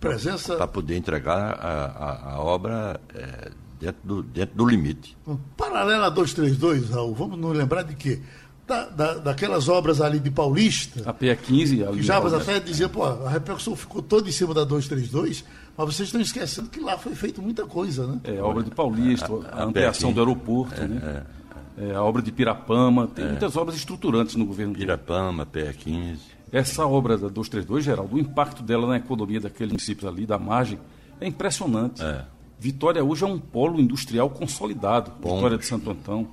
Presença. 0.00 0.56
Para 0.56 0.68
poder 0.68 0.96
entregar 0.96 1.54
a, 1.54 1.84
a, 1.86 2.32
a 2.34 2.40
obra 2.40 3.00
é, 3.14 3.50
dentro, 3.80 4.00
do, 4.04 4.22
dentro 4.22 4.56
do 4.56 4.66
limite. 4.66 5.16
Paralela 5.56 6.10
232, 6.10 6.90
Raul, 6.90 7.14
vamos 7.14 7.38
nos 7.38 7.56
lembrar 7.56 7.82
de 7.82 7.94
quê? 7.94 8.20
Da, 8.66 8.84
da, 8.84 9.14
daquelas 9.14 9.66
obras 9.68 10.00
ali 10.00 10.20
de 10.20 10.30
Paulista. 10.30 11.08
A 11.08 11.14
PE15. 11.14 11.88
Ali, 11.88 11.96
que 11.96 12.02
Jabas 12.02 12.34
até 12.34 12.60
dizia, 12.60 12.86
pô, 12.88 13.02
a 13.02 13.30
repercussão 13.30 13.74
ficou 13.74 14.02
toda 14.02 14.28
em 14.28 14.32
cima 14.32 14.52
da 14.52 14.62
232, 14.62 15.42
mas 15.74 15.86
vocês 15.86 16.08
estão 16.08 16.20
esquecendo 16.20 16.68
que 16.68 16.78
lá 16.78 16.98
foi 16.98 17.14
feito 17.14 17.40
muita 17.40 17.64
coisa, 17.64 18.06
né? 18.06 18.20
É, 18.24 18.38
a 18.38 18.44
obra 18.44 18.62
de 18.62 18.70
Paulista, 18.70 19.26
a, 19.32 19.56
a, 19.56 19.60
a 19.62 19.64
ampliação 19.64 20.12
do 20.12 20.20
aeroporto, 20.20 20.78
é, 20.82 20.86
né? 20.86 21.24
É. 21.34 21.37
É, 21.80 21.94
a 21.94 22.02
obra 22.02 22.20
de 22.20 22.32
Pirapama, 22.32 23.06
tem 23.06 23.24
é. 23.24 23.28
muitas 23.28 23.56
obras 23.56 23.76
estruturantes 23.76 24.34
no 24.34 24.44
governo 24.44 24.74
Pirapama, 24.74 25.46
PE15. 25.46 26.18
Essa 26.50 26.86
obra 26.86 27.16
da 27.16 27.28
232, 27.28 27.84
Geraldo, 27.84 28.16
o 28.16 28.18
impacto 28.18 28.62
dela 28.62 28.86
na 28.88 28.96
economia 28.96 29.40
daqueles 29.40 29.72
municípios 29.72 30.10
ali, 30.10 30.26
da 30.26 30.38
margem, 30.38 30.78
é 31.20 31.26
impressionante. 31.26 32.02
É. 32.02 32.24
Vitória 32.58 33.04
hoje 33.04 33.22
é 33.22 33.26
um 33.26 33.38
polo 33.38 33.80
industrial 33.80 34.28
consolidado. 34.30 35.12
Pombos. 35.12 35.36
Vitória 35.36 35.58
de 35.58 35.66
Santo 35.66 35.90
Antão, 35.90 36.28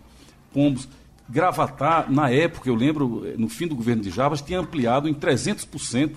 Pombos. 0.51 0.87
Gravatar, 1.27 2.11
na 2.11 2.29
época, 2.29 2.69
eu 2.69 2.75
lembro, 2.75 3.23
no 3.37 3.49
fim 3.49 3.67
do 3.67 3.75
governo 3.75 4.01
de 4.01 4.11
Jabas, 4.11 4.41
tinha 4.41 4.59
ampliado 4.59 5.09
em 5.09 5.13
300% 5.13 6.13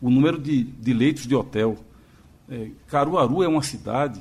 o 0.00 0.10
número 0.10 0.38
de, 0.38 0.62
de 0.62 0.92
leitos 0.92 1.26
de 1.26 1.34
hotel. 1.34 1.76
É, 2.48 2.68
Caruaru 2.86 3.42
é 3.42 3.48
uma 3.48 3.62
cidade 3.62 4.20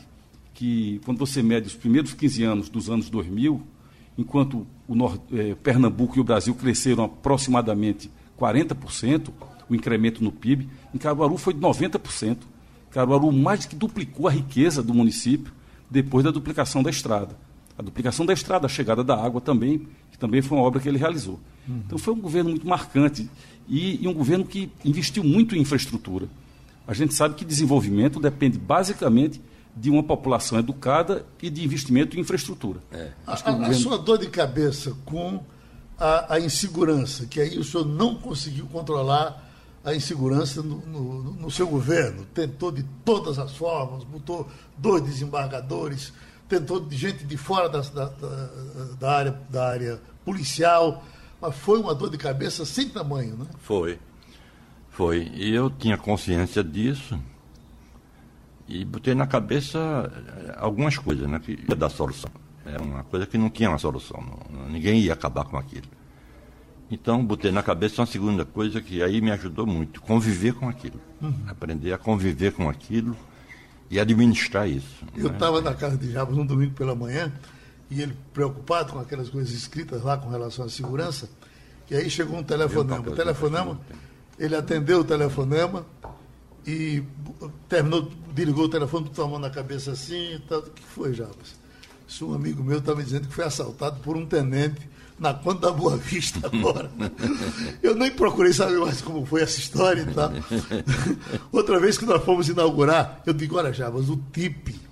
que, 0.54 1.02
quando 1.06 1.20
você 1.20 1.44
mede 1.44 1.68
os 1.68 1.76
primeiros 1.76 2.14
15 2.14 2.44
anos 2.44 2.70
dos 2.70 2.90
anos 2.90 3.10
2000, 3.10 3.62
enquanto 4.18 4.66
o 4.88 4.96
Nord, 4.96 5.22
eh, 5.34 5.56
Pernambuco 5.62 6.18
e 6.18 6.22
o 6.22 6.24
Brasil 6.24 6.54
cresceram 6.56 7.06
aproximadamente 7.06 8.10
40%, 8.40 9.30
o 9.70 9.76
incremento 9.76 10.24
no 10.24 10.32
PIB, 10.32 10.70
em 10.94 10.98
Caruaru 10.98 11.38
foi 11.38 11.54
de 11.54 11.60
90%. 11.60 12.38
Caruaru 12.92 13.32
mais 13.32 13.66
que 13.66 13.76
duplicou 13.76 14.28
a 14.28 14.32
riqueza 14.32 14.82
do 14.82 14.94
município 14.94 15.52
depois 15.90 16.24
da 16.24 16.32
duplicação 16.32 16.82
da 16.82 16.90
estrada. 16.90 17.38
A 17.78 17.82
duplicação 17.82 18.26
da 18.26 18.32
estrada, 18.32 18.68
a 18.68 18.70
chegada 18.70 19.04
da 19.04 19.22
água 19.22 19.42
também, 19.42 19.88
que 20.12 20.18
também 20.18 20.42
foi 20.42 20.58
uma 20.58 20.66
obra 20.66 20.80
que 20.80 20.88
ele 20.88 20.98
realizou. 20.98 21.40
Uhum. 21.68 21.82
Então 21.86 21.98
foi 21.98 22.14
um 22.14 22.20
governo 22.20 22.52
muito 22.52 22.66
marcante 22.66 23.30
e, 23.68 24.02
e 24.04 24.08
um 24.08 24.14
governo 24.14 24.46
que 24.46 24.72
investiu 24.84 25.24
muito 25.24 25.56
em 25.56 25.60
infraestrutura. 25.60 26.28
A 26.88 26.94
gente 26.94 27.14
sabe 27.14 27.36
que 27.36 27.44
desenvolvimento 27.44 28.20
depende 28.20 28.58
basicamente 28.58 29.42
de 29.76 29.90
uma 29.90 30.02
população 30.02 30.58
educada 30.58 31.26
e 31.42 31.50
de 31.50 31.64
investimento 31.64 32.16
em 32.16 32.22
infraestrutura. 32.22 32.80
É. 32.92 33.12
A, 33.28 33.36
governo... 33.36 33.66
a, 33.66 33.74
sua 33.74 33.98
dor 33.98 34.18
de 34.18 34.28
cabeça 34.30 34.96
com 35.04 35.44
a, 36.00 36.36
a, 36.36 36.40
insegurança, 36.40 37.26
que 37.26 37.42
aí 37.42 37.58
o 37.60 37.64
senhor 37.64 37.86
não 37.86 38.16
conseguiu 38.16 38.66
controlar 38.68 39.44
a 39.84 39.94
insegurança 39.94 40.64
no, 40.64 40.78
no, 40.78 41.24
no, 41.34 41.52
seu 41.52 41.68
governo, 41.68 42.26
tentou 42.34 42.72
de 42.72 42.84
todas 43.04 43.38
as 43.38 43.56
formas, 43.56 44.04
botou 44.04 44.48
dois 44.78 45.04
desembargadores, 45.04 46.12
tentou 46.48 46.80
de 46.80 46.96
gente 46.96 47.24
de 47.26 47.38
fora 47.38 47.70
da, 47.70 47.82
da, 47.82 48.06
da, 49.00 49.12
área, 49.12 49.42
da 49.50 49.68
área 49.68 50.02
policial, 50.24 51.04
mas 51.40 51.56
foi 51.56 51.80
uma 51.80 51.94
dor 51.94 52.10
de 52.10 52.18
cabeça 52.18 52.66
sem 52.66 52.90
tamanho, 52.90 53.36
né? 53.36 53.46
Foi, 53.60 54.00
foi. 54.90 55.32
E 55.36 55.54
eu 55.54 55.70
tinha 55.70 55.98
consciência 55.98 56.64
disso 56.64 57.20
e 58.68 58.84
botei 58.84 59.14
na 59.14 59.28
cabeça 59.28 59.80
eh, 59.80 60.56
algumas 60.58 60.98
coisas, 60.98 61.30
né, 61.30 61.40
que 61.40 61.60
ia 61.68 61.76
dar 61.76 61.90
solução. 61.90 62.32
Era 62.66 62.82
uma 62.82 63.04
coisa 63.04 63.26
que 63.26 63.38
não 63.38 63.50
tinha 63.50 63.70
uma 63.70 63.78
solução, 63.78 64.24
não, 64.52 64.70
ninguém 64.70 65.00
ia 65.00 65.14
acabar 65.14 65.46
com 65.46 65.58
aquilo. 65.58 65.88
Então, 66.90 67.24
botei 67.26 67.52
na 67.52 67.64
cabeça 67.64 68.02
uma 68.02 68.06
segunda 68.06 68.46
coisa 68.46 68.80
que 68.80 69.02
aí 69.02 69.20
me 69.22 69.32
ajudou 69.32 69.66
muito, 69.66 70.02
conviver 70.02 70.54
com 70.54 70.70
aquilo. 70.70 71.00
Uhum. 71.22 71.34
Aprender 71.48 71.94
a 71.94 71.98
conviver 71.98 72.54
com 72.54 72.70
aquilo 72.70 73.16
e 73.90 74.00
administrar 74.00 74.70
isso. 74.70 75.04
Eu 75.16 75.32
estava 75.32 75.62
né? 75.62 75.70
na 75.70 75.76
casa 75.76 75.98
de 75.98 76.12
Jabas 76.12 76.38
um 76.38 76.46
domingo 76.46 76.74
pela 76.74 76.96
manhã, 76.96 77.32
e 77.90 78.02
ele 78.02 78.16
preocupado 78.34 78.94
com 78.94 79.00
aquelas 79.00 79.30
coisas 79.30 79.52
escritas 79.52 80.04
lá 80.04 80.18
com 80.18 80.30
relação 80.30 80.66
à 80.66 80.70
segurança, 80.70 81.30
e 81.90 81.96
aí 81.96 82.10
chegou 82.10 82.38
um 82.38 82.44
telefonema. 82.44 83.00
O 83.00 83.16
telefonema, 83.16 83.80
ele 84.40 84.56
atendeu 84.56 85.00
o 85.00 85.04
telefonema, 85.04 85.86
e 86.66 87.04
terminou, 87.70 88.12
desligou 88.34 88.66
o 88.66 88.70
telefone, 88.70 89.06
botou 89.06 89.26
a 89.26 89.28
mão 89.28 89.40
na 89.40 89.50
cabeça 89.50 89.92
assim 89.92 90.36
e 90.36 90.40
tal. 90.40 90.60
O 90.60 90.64
que 90.72 90.84
foi, 90.84 91.14
Jabas? 91.14 91.56
Isso 92.08 92.28
um 92.28 92.34
amigo 92.34 92.64
meu 92.64 92.80
estava 92.80 92.98
me 92.98 93.04
dizendo 93.04 93.28
que 93.28 93.34
foi 93.34 93.46
assaltado 93.46 94.00
por 94.02 94.16
um 94.16 94.26
tenente 94.26 94.88
na 95.20 95.34
conta 95.34 95.68
da 95.68 95.72
Boa 95.72 95.96
Vista 95.96 96.40
agora. 96.46 96.90
Eu 97.82 97.96
nem 97.96 98.12
procurei 98.12 98.52
saber 98.52 98.80
mais 98.80 99.02
como 99.02 99.26
foi 99.26 99.42
essa 99.42 99.60
história 99.60 100.02
e 100.02 100.14
tal. 100.14 100.32
Outra 101.52 101.80
vez 101.80 101.98
que 101.98 102.06
nós 102.06 102.24
fomos 102.24 102.50
inaugurar, 102.50 103.22
eu 103.26 103.34
digo, 103.34 103.58
olha, 103.58 103.72
Jabas, 103.72 104.10
o 104.10 104.18
TIP. 104.32 104.84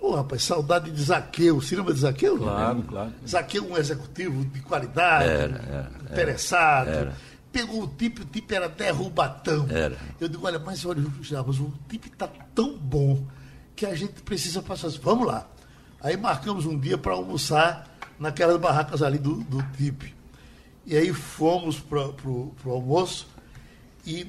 Ô, 0.00 0.08
oh, 0.08 0.14
rapaz, 0.16 0.42
saudade 0.42 0.90
de 0.90 1.00
Zaqueu. 1.00 1.60
Você 1.60 1.76
lembra 1.76 1.94
de 1.94 2.00
Zaqueu? 2.00 2.36
Claro, 2.36 2.82
claro. 2.82 3.12
Zaqueu, 3.26 3.64
um 3.64 3.78
executivo 3.78 4.44
de 4.46 4.60
qualidade, 4.60 5.28
era, 5.28 5.64
era, 5.68 5.90
interessado. 6.10 6.88
Era 6.88 7.16
pegou 7.52 7.84
o 7.84 7.86
tipo, 7.86 8.22
o 8.22 8.24
tipo 8.24 8.52
era 8.54 8.68
derrubatão. 8.68 9.66
Era. 9.68 9.98
Eu 10.18 10.28
digo, 10.28 10.46
olha, 10.46 10.58
mas 10.58 10.84
olha, 10.84 11.00
o 11.00 11.72
tipo 11.88 12.06
está 12.06 12.28
tão 12.54 12.76
bom 12.76 13.24
que 13.76 13.84
a 13.84 13.94
gente 13.94 14.22
precisa 14.22 14.62
passar. 14.62 14.88
Vamos 15.02 15.26
lá. 15.26 15.46
Aí 16.00 16.16
marcamos 16.16 16.66
um 16.66 16.78
dia 16.78 16.98
para 16.98 17.12
almoçar 17.12 17.88
naquelas 18.18 18.58
barracas 18.58 19.02
ali 19.02 19.18
do, 19.18 19.36
do 19.44 19.62
TIP. 19.76 20.14
E 20.84 20.96
aí 20.96 21.12
fomos 21.12 21.78
para 21.78 22.00
o 22.00 22.52
almoço 22.66 23.28
e 24.04 24.26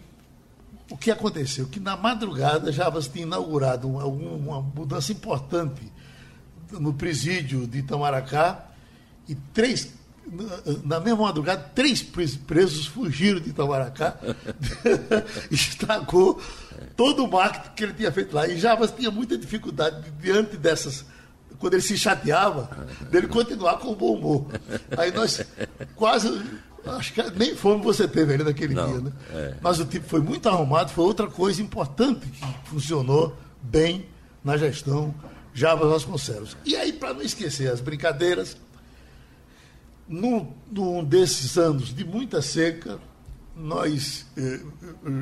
o 0.90 0.98
que 0.98 1.10
aconteceu? 1.10 1.68
Que 1.68 1.80
na 1.80 1.98
madrugada 1.98 2.72
Jabas 2.72 3.08
tinha 3.08 3.26
inaugurado 3.26 3.90
uma, 3.90 4.06
uma 4.06 4.62
mudança 4.62 5.12
importante 5.12 5.92
no 6.72 6.94
presídio 6.94 7.66
de 7.66 7.80
Itamaracá 7.80 8.66
e 9.28 9.34
três 9.36 9.94
na 10.84 11.00
mesma 11.00 11.24
madrugada, 11.24 11.72
três 11.76 12.02
presos 12.02 12.86
fugiram 12.88 13.40
de 13.40 13.50
Itamaracá, 13.50 14.18
estragou 15.52 16.42
todo 16.96 17.26
o 17.26 17.32
marketing 17.32 17.76
que 17.76 17.84
ele 17.84 17.94
tinha 17.94 18.12
feito 18.12 18.36
lá. 18.36 18.48
E 18.48 18.58
Javas 18.58 18.92
tinha 18.92 19.12
muita 19.12 19.38
dificuldade 19.38 20.12
diante 20.20 20.58
dessas, 20.58 21.06
quando 21.60 21.74
ele 21.74 21.82
se 21.82 21.98
chateava, 21.98 22.70
dele 23.10 23.28
continuar 23.28 23.78
com 23.78 23.90
o 23.90 23.96
bom 23.96 24.16
humor. 24.16 24.48
Aí 24.98 25.12
nós 25.12 25.46
quase, 25.96 26.42
acho 26.86 27.14
que 27.14 27.22
nem 27.32 27.56
fome 27.56 27.84
você 27.84 28.08
teve 28.08 28.34
ali 28.34 28.44
naquele 28.44 28.74
Não, 28.74 28.92
dia, 28.92 29.02
né? 29.02 29.12
É. 29.32 29.56
Mas 29.62 29.80
o 29.80 29.86
tipo 29.86 30.08
foi 30.08 30.22
muito 30.22 30.48
arrumado, 30.50 30.92
foi 30.92 31.06
outra 31.06 31.28
coisa 31.28 31.62
importante 31.62 32.28
que 32.28 32.70
funcionou 32.70 33.36
bem 33.62 34.08
na 34.44 34.58
gestão 34.58 35.14
Javas 35.54 35.90
Vasconcelos. 35.90 36.58
E 36.66 36.76
aí, 36.76 36.92
para 36.92 37.14
não 37.14 37.22
esquecer 37.22 37.72
as 37.72 37.80
brincadeiras, 37.80 38.58
num, 40.14 40.54
num 40.72 41.04
desses 41.04 41.58
anos 41.58 41.94
de 41.94 42.06
muita 42.06 42.40
seca, 42.42 43.00
nós, 43.56 44.28
eh, 44.38 44.60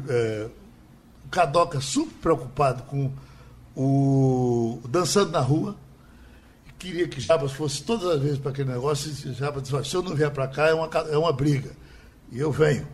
eh, 0.09 0.49
Cadoca 1.29 1.79
super 1.79 2.13
preocupado 2.21 2.83
com 2.83 3.09
o 3.73 4.81
Dançando 4.89 5.31
na 5.31 5.39
Rua, 5.39 5.77
queria 6.77 7.07
que 7.07 7.21
Jabas 7.21 7.53
fosse 7.53 7.81
todas 7.83 8.05
as 8.05 8.21
vezes 8.21 8.37
para 8.37 8.51
aquele 8.51 8.69
negócio, 8.69 9.09
e 9.09 9.33
Jabas 9.33 9.63
disse, 9.63 9.89
se 9.89 9.95
eu 9.95 10.01
não 10.01 10.13
vier 10.13 10.29
para 10.29 10.47
cá 10.49 10.67
é 10.67 10.73
uma, 10.73 10.89
é 11.09 11.17
uma 11.17 11.31
briga. 11.31 11.71
E 12.29 12.39
eu 12.39 12.51
venho. 12.51 12.85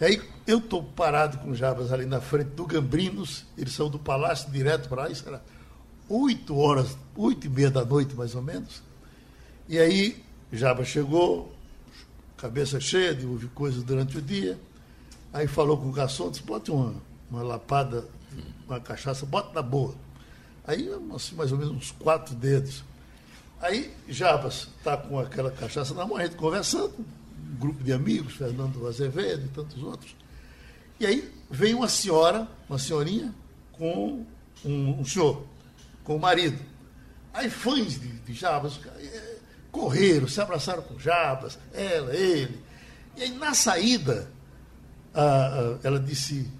E 0.00 0.04
aí 0.04 0.22
eu 0.48 0.58
estou 0.58 0.82
parado 0.82 1.38
com 1.38 1.54
Jabas 1.54 1.92
ali 1.92 2.06
na 2.06 2.20
frente 2.20 2.48
do 2.50 2.66
Gambrinos, 2.66 3.46
eles 3.56 3.72
são 3.72 3.88
do 3.88 4.00
palácio 4.00 4.50
direto 4.50 4.88
para 4.88 5.02
lá, 5.02 5.10
isso 5.10 5.28
era 5.28 5.40
oito 6.08 6.56
horas, 6.56 6.98
oito 7.14 7.46
e 7.46 7.50
meia 7.50 7.70
da 7.70 7.84
noite 7.84 8.16
mais 8.16 8.34
ou 8.34 8.42
menos. 8.42 8.82
E 9.68 9.78
aí 9.78 10.24
Jaba 10.52 10.84
chegou, 10.84 11.52
cabeça 12.36 12.80
cheia 12.80 13.14
de 13.14 13.26
ouvir 13.26 13.48
coisas 13.48 13.82
durante 13.82 14.18
o 14.18 14.22
dia. 14.22 14.58
Aí 15.32 15.46
falou 15.46 15.76
com 15.76 15.88
o 15.88 15.92
garçom, 15.92 16.30
disse, 16.30 16.42
bota 16.42 16.72
uma, 16.72 16.94
uma 17.30 17.42
lapada, 17.42 18.04
uma 18.66 18.80
cachaça, 18.80 19.24
bota 19.24 19.52
na 19.54 19.62
boa. 19.62 19.94
Aí, 20.66 20.88
assim, 21.14 21.34
mais 21.34 21.52
ou 21.52 21.58
menos 21.58 21.74
uns 21.74 21.90
quatro 21.92 22.34
dedos. 22.34 22.82
Aí 23.60 23.94
Jabas 24.08 24.68
está 24.78 24.96
com 24.96 25.18
aquela 25.18 25.50
cachaça 25.50 25.94
na 25.94 26.06
mão, 26.06 26.16
a 26.16 26.24
gente 26.24 26.36
conversando, 26.36 26.94
um 26.98 27.56
grupo 27.58 27.84
de 27.84 27.92
amigos, 27.92 28.34
Fernando 28.34 28.86
Azevedo 28.86 29.44
e 29.44 29.48
tantos 29.48 29.82
outros. 29.82 30.16
E 30.98 31.06
aí 31.06 31.32
vem 31.50 31.74
uma 31.74 31.88
senhora, 31.88 32.48
uma 32.68 32.78
senhorinha, 32.78 33.34
com 33.72 34.24
um, 34.64 35.00
um 35.00 35.04
senhor, 35.04 35.44
com 36.02 36.16
o 36.16 36.20
marido. 36.20 36.58
Aí 37.32 37.48
fãs 37.48 38.00
de, 38.00 38.08
de 38.08 38.32
Jabas, 38.32 38.80
correram, 39.70 40.28
se 40.28 40.40
abraçaram 40.40 40.82
com 40.82 40.98
Jabas, 40.98 41.58
ela, 41.72 42.14
ele. 42.14 42.60
E 43.16 43.22
aí, 43.22 43.30
na 43.32 43.54
saída, 43.54 44.30
a, 45.14 45.22
a, 45.22 45.78
ela 45.82 45.98
disse, 45.98 46.50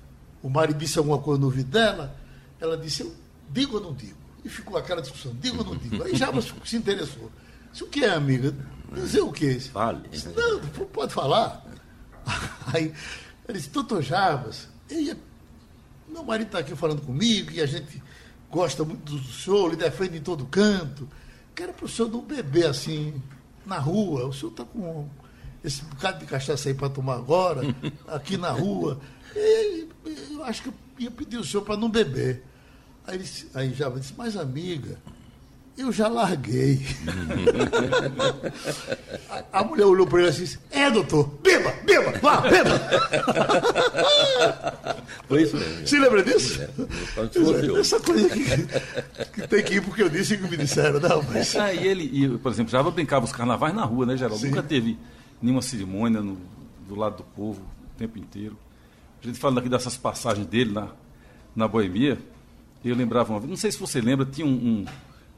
o 0.43 0.49
marido 0.49 0.79
disse 0.79 0.99
alguma 0.99 1.19
coisa 1.19 1.41
no 1.41 1.47
ouvido 1.47 1.71
dela, 1.71 2.17
ela 2.61 2.77
disse, 2.77 3.03
eu 3.03 3.15
digo 3.51 3.77
ou 3.77 3.83
não 3.83 3.95
digo? 3.95 4.19
E 4.45 4.49
ficou 4.49 4.77
aquela 4.77 5.01
discussão, 5.01 5.35
digo 5.41 5.59
ou 5.59 5.65
não 5.65 5.77
digo? 5.77 6.03
Aí 6.03 6.15
Jabas 6.15 6.53
se 6.65 6.77
interessou. 6.77 7.31
Disse, 7.71 7.85
o 7.85 7.89
que 7.89 8.05
é, 8.05 8.11
amiga? 8.11 8.55
Dizer 8.93 9.21
o 9.21 9.33
quê? 9.33 9.59
Fale. 9.61 10.09
Disse, 10.09 10.29
não, 10.29 10.61
pode 10.87 11.13
falar. 11.13 11.65
Aí 12.73 12.93
ela 13.47 13.57
disse, 13.57 13.71
doutor 13.71 14.03
Jabas, 14.03 14.69
eu, 14.89 15.17
meu 16.09 16.25
marido 16.25 16.49
está 16.49 16.59
aqui 16.59 16.75
falando 16.75 17.03
comigo 17.03 17.51
e 17.53 17.61
a 17.61 17.67
gente 17.67 18.03
gosta 18.51 18.85
muito 18.85 19.17
do 19.17 19.33
senhor, 19.33 19.71
lhe 19.71 19.77
defende 19.77 20.19
em 20.19 20.21
todo 20.21 20.45
canto 20.47 21.09
que 21.61 21.65
era 21.65 21.73
para 21.75 21.85
o 21.85 21.89
senhor 21.89 22.11
não 22.11 22.23
beber 22.23 22.67
assim 22.67 23.23
na 23.67 23.77
rua. 23.77 24.27
O 24.27 24.33
senhor 24.33 24.51
está 24.51 24.65
com 24.65 25.07
esse 25.63 25.85
bocado 25.85 26.21
de 26.21 26.25
cachaça 26.25 26.71
aí 26.71 26.75
para 26.75 26.89
tomar 26.89 27.17
agora, 27.17 27.61
aqui 28.09 28.39
na 28.39 28.51
rua. 28.51 28.99
E, 29.37 29.87
eu 30.31 30.43
acho 30.45 30.63
que 30.63 30.69
eu 30.71 30.75
ia 30.99 31.11
pedir 31.11 31.37
o 31.37 31.45
senhor 31.45 31.63
para 31.63 31.77
não 31.77 31.91
beber. 31.91 32.43
Aí, 33.07 33.23
aí 33.53 33.75
já 33.75 33.91
disse, 33.91 34.15
mas 34.17 34.39
amiga, 34.39 34.99
eu 35.77 35.91
já 35.93 36.09
larguei. 36.09 36.81
a, 39.31 39.61
a, 39.61 39.65
mulher 39.65 39.87
olhou 39.87 40.07
para 40.07 40.21
ele 40.21 40.29
assim, 40.29 40.45
disse, 40.45 40.59
é 40.71 40.91
doutor, 40.91 41.27
beba, 41.43 41.73
beba, 41.85 42.19
vá, 42.19 42.41
beba. 42.43 42.79
Foi 45.27 45.43
isso 45.43 45.57
mesmo. 45.57 45.87
Você 45.87 45.99
lembra 45.99 46.23
disso? 46.23 46.61
É, 46.63 47.81
essa 47.81 48.01
coisa 48.01 48.29
que, 48.29 48.45
que, 49.33 49.49
tem 49.49 49.65
que 49.65 49.75
ir 49.75 49.83
porque 49.83 50.03
eu 50.03 50.09
disse 50.09 50.37
que 50.37 50.49
me 50.49 50.57
disseram, 50.57 51.01
não, 51.01 51.23
mas... 51.23 51.55
Ah, 51.57 51.73
e 51.73 51.87
ele, 51.87 52.05
e, 52.13 52.39
por 52.39 52.53
exemplo, 52.53 52.71
já 52.71 52.83
brincava 52.83 53.25
os 53.25 53.33
carnavais 53.33 53.75
na 53.75 53.85
rua, 53.85 54.07
né, 54.07 54.17
Geraldo? 54.17 54.41
Sim. 54.41 54.49
Nunca 54.49 54.63
teve 54.63 54.99
nenhuma 55.41 55.63
cerimônia 55.63 56.21
no, 56.21 56.37
do 56.87 56.95
lado 56.95 57.19
do 57.19 57.25
povo 57.25 57.61
o 57.61 57.99
tempo 57.99 58.19
inteiro. 58.19 58.57
A 59.23 59.27
gente 59.27 59.39
falando 59.39 59.59
aqui 59.59 59.69
dessas 59.69 59.97
passagens 59.97 60.47
dele 60.47 60.73
na, 60.73 60.89
na 61.55 61.69
boemia, 61.69 62.19
eu 62.85 62.97
lembrava 62.97 63.33
uma 63.33 63.39
vez, 63.39 63.51
não 63.51 63.57
sei 63.57 63.71
se 63.71 63.79
você 63.79 64.01
lembra, 64.01 64.25
tinha 64.25 64.47
um, 64.47 64.51
um 64.51 64.85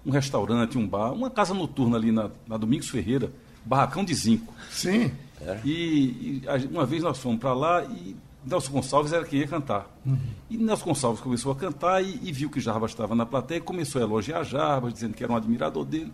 um 0.04 0.10
restaurante, 0.10 0.76
um 0.78 0.86
bar, 0.86 1.12
uma 1.12 1.30
casa 1.30 1.54
noturna 1.54 1.96
ali 1.96 2.10
na, 2.10 2.30
na 2.46 2.56
Domingos 2.56 2.88
Ferreira, 2.88 3.32
Barracão 3.64 4.04
de 4.04 4.14
Zinco. 4.14 4.52
Sim. 4.70 5.12
É. 5.40 5.60
E, 5.64 5.70
e 5.70 6.42
a, 6.46 6.56
uma 6.70 6.86
vez 6.86 7.02
nós 7.02 7.18
fomos 7.18 7.40
para 7.40 7.52
lá 7.52 7.84
e 7.84 8.16
Nelson 8.44 8.72
Gonçalves 8.72 9.12
era 9.12 9.24
quem 9.24 9.40
ia 9.40 9.46
cantar. 9.46 9.88
Uhum. 10.04 10.18
E 10.50 10.56
Nelson 10.56 10.84
Gonçalves 10.84 11.20
começou 11.20 11.52
a 11.52 11.56
cantar 11.56 12.02
e, 12.02 12.18
e, 12.22 12.32
viu 12.32 12.50
que 12.50 12.60
Jarbas 12.60 12.90
estava 12.90 13.14
na 13.14 13.24
plateia 13.24 13.58
e 13.58 13.60
começou 13.60 14.00
a 14.00 14.04
elogiar 14.04 14.42
Jarbas, 14.42 14.92
dizendo 14.92 15.14
que 15.14 15.22
era 15.22 15.32
um 15.32 15.36
admirador 15.36 15.84
dele. 15.84 16.12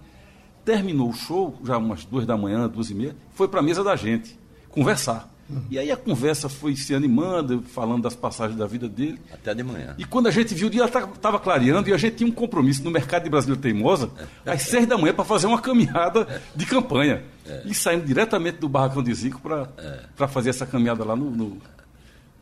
Terminou 0.64 1.08
o 1.08 1.14
show, 1.14 1.58
já 1.64 1.78
umas 1.78 2.04
duas 2.04 2.26
da 2.26 2.36
manhã, 2.36 2.68
duas 2.68 2.90
e 2.90 2.94
meia, 2.94 3.16
foi 3.32 3.48
para 3.48 3.60
a 3.60 3.62
mesa 3.62 3.82
da 3.82 3.96
gente 3.96 4.38
conversar. 4.70 5.32
E 5.70 5.78
aí 5.78 5.90
a 5.90 5.96
conversa 5.96 6.48
foi 6.48 6.76
se 6.76 6.94
animando, 6.94 7.62
falando 7.62 8.02
das 8.02 8.14
passagens 8.14 8.58
da 8.58 8.66
vida 8.66 8.88
dele. 8.88 9.18
Até 9.32 9.54
de 9.54 9.62
manhã. 9.62 9.94
E 9.96 10.04
quando 10.04 10.26
a 10.26 10.30
gente 10.30 10.54
viu, 10.54 10.68
o 10.68 10.70
dia 10.70 10.84
estava 10.84 11.38
clareando 11.38 11.88
e 11.88 11.92
a 11.92 11.96
gente 11.96 12.16
tinha 12.16 12.28
um 12.28 12.32
compromisso 12.32 12.84
no 12.84 12.90
mercado 12.90 13.24
de 13.24 13.30
Brasília 13.30 13.56
Teimosa, 13.56 14.10
é. 14.44 14.52
às 14.52 14.62
seis 14.62 14.86
da 14.86 14.98
manhã, 14.98 15.14
para 15.14 15.24
fazer 15.24 15.46
uma 15.46 15.60
caminhada 15.60 16.42
de 16.54 16.66
campanha. 16.66 17.22
É. 17.46 17.62
E 17.64 17.74
saímos 17.74 18.06
diretamente 18.06 18.58
do 18.58 18.68
Barracão 18.68 19.02
de 19.02 19.14
Zico 19.14 19.40
para 19.40 19.68
é. 19.78 20.26
fazer 20.26 20.50
essa 20.50 20.66
caminhada 20.66 21.02
lá 21.04 21.16
no, 21.16 21.30
no 21.30 21.56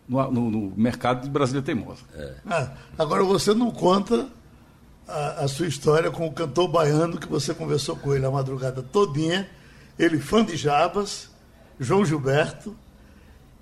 no, 0.09 0.31
no, 0.31 0.51
no 0.51 0.73
mercado 0.77 1.23
de 1.23 1.31
Brasília 1.31 1.63
Teimosa. 1.63 2.03
É. 2.15 2.35
Ah, 2.47 2.71
agora 2.99 3.25
você 3.25 3.53
não 3.53 3.71
conta 3.71 4.29
a, 5.07 5.45
a, 5.45 5.49
sua 5.49 5.67
história 5.67 6.11
com 6.11 6.27
o 6.27 6.33
cantor 6.33 6.69
baiano 6.69 7.19
que 7.19 7.29
você 7.29 7.53
conversou 7.53 7.97
com 7.97 8.15
ele 8.15 8.25
a 8.25 8.31
madrugada 8.31 8.83
todinha, 8.83 9.49
ele 9.99 10.19
fã 10.19 10.45
de 10.45 10.57
Jabas, 10.57 11.31
João 11.79 12.05
Gilberto, 12.05 12.77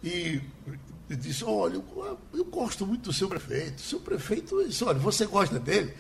e, 0.05 1.17
disse, 1.17 1.43
olha, 1.45 1.75
eu, 1.75 2.19
eu, 2.35 2.45
gosto 2.45 2.87
muito 2.87 3.05
do 3.05 3.13
seu 3.13 3.27
prefeito. 3.27 3.79
O 3.79 3.83
seu 3.83 4.01
prefeito, 4.01 4.63
disse, 4.67 4.85
olha, 4.85 4.99
você 4.99 5.25
gosta 5.25 5.59
dele? 5.59 5.95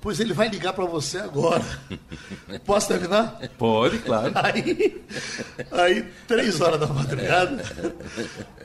Pois 0.00 0.18
ele 0.20 0.34
vai 0.34 0.48
ligar 0.48 0.72
para 0.72 0.84
você 0.84 1.18
agora. 1.18 1.64
Posso 2.66 2.88
terminar? 2.88 3.38
Pode, 3.56 3.98
claro. 4.00 4.32
Aí, 4.42 5.02
aí 5.72 6.02
três 6.26 6.60
horas 6.60 6.78
da 6.78 6.86
madrugada, 6.88 7.62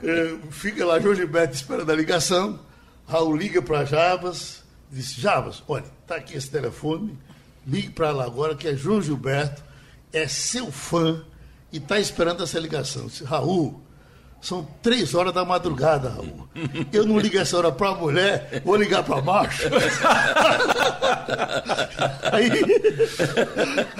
eh, 0.03 0.37
fica 0.49 0.85
lá 0.85 0.99
João 0.99 1.15
Gilberto 1.15 1.55
esperando 1.55 1.89
a 1.89 1.95
ligação. 1.95 2.59
Raul 3.07 3.37
liga 3.37 3.61
para 3.61 3.85
Jabas, 3.85 4.63
disse: 4.91 5.21
Jabas, 5.21 5.63
olha, 5.65 5.85
está 6.01 6.15
aqui 6.15 6.35
esse 6.35 6.49
telefone, 6.49 7.17
ligue 7.65 7.91
para 7.91 8.11
lá 8.11 8.25
agora, 8.25 8.53
que 8.53 8.67
é 8.67 8.75
João 8.75 9.01
Gilberto, 9.01 9.63
é 10.11 10.27
seu 10.27 10.69
fã 10.69 11.23
e 11.71 11.77
está 11.77 11.99
esperando 11.99 12.43
essa 12.43 12.59
ligação. 12.59 13.07
Disse, 13.07 13.23
Raul, 13.23 13.81
são 14.41 14.67
três 14.81 15.13
horas 15.13 15.33
da 15.33 15.43
madrugada, 15.43 16.09
Raul. 16.09 16.47
Eu 16.91 17.05
não 17.05 17.19
ligo 17.19 17.37
essa 17.37 17.57
hora 17.57 17.71
para 17.71 17.89
a 17.89 17.95
mulher, 17.95 18.61
vou 18.63 18.75
ligar 18.75 19.03
para 19.03 19.21
macho. 19.21 19.63
Aí... 22.31 22.49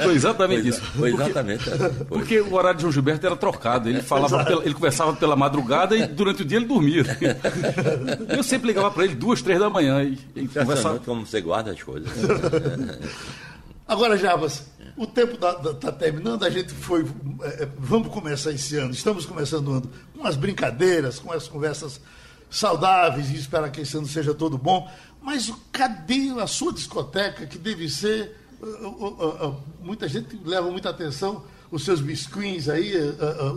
Foi 0.03 0.15
exatamente 0.15 0.69
isso. 0.69 0.81
Foi 0.81 1.13
exatamente. 1.13 1.63
Porque, 1.63 1.79
foi. 1.79 2.05
porque, 2.05 2.39
o 2.41 2.53
horário 2.53 2.77
de 2.77 2.81
João 2.83 2.91
Gilberto 2.91 3.25
era 3.25 3.35
trocado. 3.35 3.89
Ele 3.89 4.01
falava, 4.01 4.45
pela, 4.45 4.63
ele 4.63 4.73
conversava 4.73 5.13
pela 5.13 5.35
madrugada 5.35 5.95
e 5.95 6.07
durante 6.07 6.41
o 6.43 6.45
dia 6.45 6.57
ele 6.57 6.65
dormia. 6.65 7.03
Eu 8.29 8.43
sempre 8.43 8.67
ligava 8.67 8.91
para 8.91 9.03
ele 9.05 9.15
duas, 9.15 9.41
três 9.41 9.59
da 9.59 9.69
manhã 9.69 10.03
e, 10.03 10.17
e 10.35 10.47
conversava. 10.47 10.99
como 10.99 11.25
você 11.25 11.41
guarda 11.41 11.71
as 11.71 11.81
coisas. 11.83 12.09
Agora, 13.89 14.15
Jabas, 14.15 14.65
o 14.95 15.07
tempo 15.07 15.33
está 15.33 15.91
terminando, 15.91 16.43
a 16.43 16.49
gente 16.51 16.71
foi. 16.71 17.03
É, 17.41 17.63
é, 17.63 17.69
vamos 17.75 18.09
começar 18.09 18.51
esse 18.51 18.77
ano, 18.77 18.91
estamos 18.91 19.25
começando 19.25 19.67
o 19.67 19.71
ano 19.71 19.91
com 20.15 20.27
as 20.27 20.35
brincadeiras, 20.35 21.17
com 21.17 21.31
as 21.31 21.47
conversas 21.47 21.99
saudáveis, 22.51 23.31
e 23.31 23.35
espero 23.37 23.69
que 23.71 23.81
esse 23.81 23.97
ano 23.97 24.05
seja 24.05 24.31
todo 24.31 24.59
bom. 24.59 24.87
Mas 25.19 25.51
cadê 25.71 26.29
a 26.39 26.45
sua 26.45 26.71
discoteca, 26.71 27.47
que 27.47 27.57
deve 27.57 27.89
ser. 27.89 28.37
Uh, 28.61 28.87
uh, 28.87 29.47
uh, 29.47 29.63
muita 29.81 30.07
gente 30.07 30.39
leva 30.45 30.69
muita 30.69 30.91
atenção, 30.91 31.43
os 31.71 31.83
seus 31.83 31.99
biscuits 31.99 32.69
aí, 32.69 32.93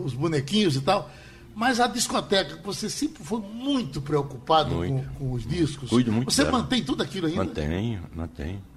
os 0.03 0.15
bonequinhos 0.15 0.77
e 0.77 0.81
tal. 0.81 1.11
Mas 1.55 1.79
a 1.79 1.87
discoteca, 1.87 2.59
você 2.65 2.89
sempre 2.89 3.23
foi 3.23 3.41
muito 3.41 4.01
preocupado 4.01 4.77
muito. 4.77 5.09
Com, 5.11 5.27
com, 5.27 5.33
os 5.33 5.47
discos. 5.47 5.91
Cuido 5.91 6.11
muito. 6.11 6.33
Você 6.33 6.43
dela. 6.43 6.59
mantém 6.59 6.83
tudo 6.83 7.03
aquilo 7.03 7.27
ainda? 7.27 7.45
Mantenho, 7.45 8.03
mantenho. 8.15 8.72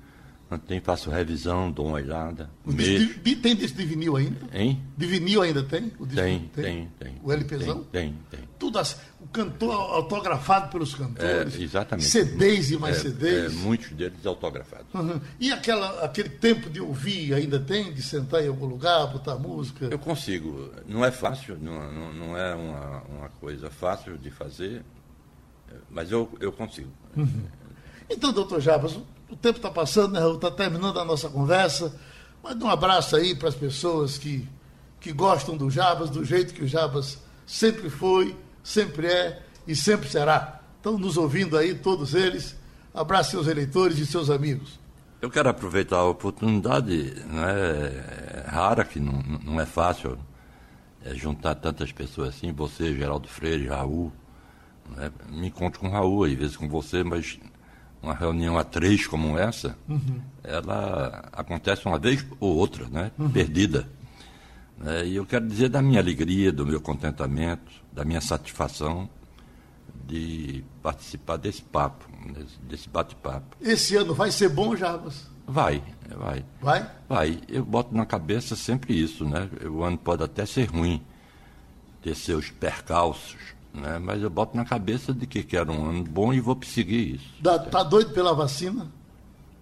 Tem, 0.67 0.79
faço 0.79 1.09
revisão, 1.09 1.71
dou 1.71 1.87
uma 1.87 1.95
olhada. 1.95 2.49
De, 2.65 3.35
tem 3.35 3.55
disco 3.55 3.77
de 3.77 3.85
vinil 3.85 4.15
ainda? 4.15 4.47
Hein? 4.53 4.79
De 4.95 5.07
vinil 5.07 5.41
ainda 5.41 5.63
tem? 5.63 5.89
Tem, 5.89 6.05
tem, 6.13 6.49
tem, 6.49 6.91
tem. 6.99 7.15
O 7.23 7.31
LPzão? 7.31 7.83
Tem, 7.85 8.15
tem. 8.29 8.39
tem. 8.39 8.49
Tudo 8.59 8.77
assim, 8.77 8.95
o 9.19 9.27
cantor 9.27 9.73
autografado 9.73 10.69
pelos 10.69 10.93
cantores. 10.93 11.59
É, 11.59 11.63
exatamente. 11.63 12.07
CDs 12.07 12.69
e 12.69 12.77
mais 12.77 12.97
é, 12.97 12.99
CDs. 12.99 13.53
É, 13.53 13.55
muitos 13.55 13.89
deles 13.91 14.23
autografados. 14.23 14.85
Uhum. 14.93 15.19
E 15.39 15.51
aquela, 15.51 16.05
aquele 16.05 16.29
tempo 16.29 16.69
de 16.69 16.79
ouvir 16.79 17.33
ainda 17.33 17.59
tem? 17.59 17.91
De 17.91 18.03
sentar 18.03 18.43
em 18.43 18.47
algum 18.47 18.67
lugar, 18.67 19.07
botar 19.07 19.35
música? 19.35 19.85
Eu 19.85 19.99
consigo. 19.99 20.71
Não 20.87 21.03
é 21.03 21.09
fácil, 21.09 21.57
não, 21.59 21.91
não, 21.91 22.13
não 22.13 22.37
é 22.37 22.53
uma, 22.53 23.01
uma 23.03 23.29
coisa 23.29 23.71
fácil 23.71 24.15
de 24.15 24.29
fazer, 24.29 24.83
mas 25.89 26.11
eu, 26.11 26.29
eu 26.39 26.51
consigo. 26.51 26.91
Uhum. 27.17 27.45
Então, 28.09 28.31
doutor 28.31 28.61
Jabas, 28.61 28.99
o 29.29 29.35
tempo 29.35 29.57
está 29.57 29.69
passando, 29.69 30.13
né, 30.13 30.33
Está 30.33 30.51
terminando 30.51 30.99
a 30.99 31.05
nossa 31.05 31.29
conversa. 31.29 31.93
Manda 32.43 32.65
um 32.65 32.69
abraço 32.69 33.15
aí 33.15 33.35
para 33.35 33.49
as 33.49 33.55
pessoas 33.55 34.17
que, 34.17 34.47
que 34.99 35.11
gostam 35.11 35.57
do 35.57 35.69
Jabas, 35.69 36.09
do 36.09 36.23
jeito 36.23 36.53
que 36.53 36.63
o 36.63 36.67
Jabas 36.67 37.17
sempre 37.45 37.89
foi, 37.89 38.35
sempre 38.63 39.07
é 39.07 39.41
e 39.67 39.75
sempre 39.75 40.07
será. 40.07 40.61
Estão 40.77 40.97
nos 40.97 41.17
ouvindo 41.17 41.57
aí, 41.57 41.73
todos 41.73 42.13
eles. 42.13 42.55
Abraço 42.93 43.31
seus 43.31 43.47
eleitores 43.47 43.97
e 43.97 44.05
seus 44.05 44.29
amigos. 44.29 44.79
Eu 45.21 45.29
quero 45.29 45.49
aproveitar 45.49 45.97
a 45.97 46.05
oportunidade, 46.05 47.15
né, 47.25 48.45
é 48.45 48.49
rara, 48.49 48.85
que 48.85 48.99
não, 48.99 49.23
não 49.43 49.59
é 49.59 49.65
fácil 49.65 50.19
é, 51.03 51.15
juntar 51.15 51.55
tantas 51.55 51.91
pessoas 51.91 52.29
assim, 52.29 52.53
você, 52.53 52.95
Geraldo 52.95 53.27
Freire, 53.27 53.67
Raul. 53.67 54.13
Né, 54.95 55.11
me 55.29 55.47
encontro 55.47 55.79
com 55.79 55.89
Raul, 55.89 56.25
às 56.25 56.33
vezes 56.33 56.55
com 56.55 56.69
você, 56.69 57.03
mas 57.03 57.39
uma 58.05 58.13
reunião 58.13 58.57
a 58.57 58.63
três 58.63 59.07
como 59.07 59.37
essa, 59.37 59.75
uhum. 59.89 60.21
ela 60.43 61.27
acontece 61.31 61.85
uma 61.85 61.97
vez 61.97 62.25
ou 62.39 62.55
outra, 62.55 62.87
né? 62.87 63.11
Uhum. 63.17 63.29
Perdida. 63.29 63.87
É, 64.85 65.05
e 65.05 65.15
eu 65.15 65.25
quero 65.25 65.47
dizer 65.47 65.69
da 65.69 65.81
minha 65.81 65.99
alegria, 65.99 66.51
do 66.51 66.65
meu 66.65 66.79
contentamento, 66.79 67.71
da 67.91 68.05
minha 68.05 68.21
satisfação 68.21 69.09
de 70.07 70.63
participar 70.83 71.37
desse 71.37 71.63
papo, 71.63 72.05
desse 72.63 72.87
bate-papo. 72.87 73.57
Esse 73.59 73.95
ano 73.95 74.13
vai 74.13 74.31
ser 74.31 74.49
bom, 74.49 74.75
Jarbas? 74.75 75.27
Vai, 75.47 75.81
vai. 76.15 76.45
Vai? 76.61 76.91
Vai. 77.07 77.41
Eu 77.47 77.65
boto 77.65 77.95
na 77.95 78.05
cabeça 78.05 78.55
sempre 78.55 78.93
isso, 78.99 79.25
né? 79.25 79.49
O 79.63 79.83
ano 79.83 79.97
pode 79.97 80.23
até 80.23 80.45
ser 80.45 80.65
ruim, 80.65 81.01
ter 82.01 82.15
seus 82.15 82.51
percalços, 82.51 83.55
né? 83.75 83.99
Mas 83.99 84.21
eu 84.21 84.29
boto 84.29 84.55
na 84.55 84.65
cabeça 84.65 85.13
de 85.13 85.27
que 85.27 85.43
quero 85.43 85.71
um 85.71 85.89
ano 85.89 86.03
bom 86.03 86.33
e 86.33 86.39
vou 86.39 86.55
perseguir 86.55 87.15
isso. 87.15 87.25
Dá, 87.39 87.59
tá 87.59 87.83
doido 87.83 88.11
pela 88.11 88.33
vacina? 88.33 88.87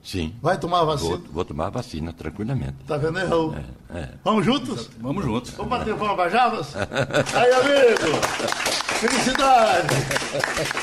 Sim. 0.04 0.34
Vai 0.42 0.58
tomar 0.58 0.82
a 0.82 0.84
vacina? 0.84 1.18
Vou, 1.18 1.28
vou 1.32 1.46
tomar 1.46 1.68
a 1.68 1.70
vacina, 1.70 2.12
tranquilamente. 2.12 2.76
Tá 2.86 2.98
vendo 2.98 3.20
Raul? 3.26 3.56
É, 3.94 4.00
é. 4.00 4.10
Vamos 4.24 4.46
juntos? 4.46 4.90
Vamos 5.00 5.24
juntos. 5.24 5.52
Vamos 5.52 5.70
bater 5.70 5.96
palma 5.96 6.16
para 6.16 6.30
Javas? 6.30 6.76
aí, 6.76 7.52
amigo! 7.54 8.18
Felicidade! 9.00 9.88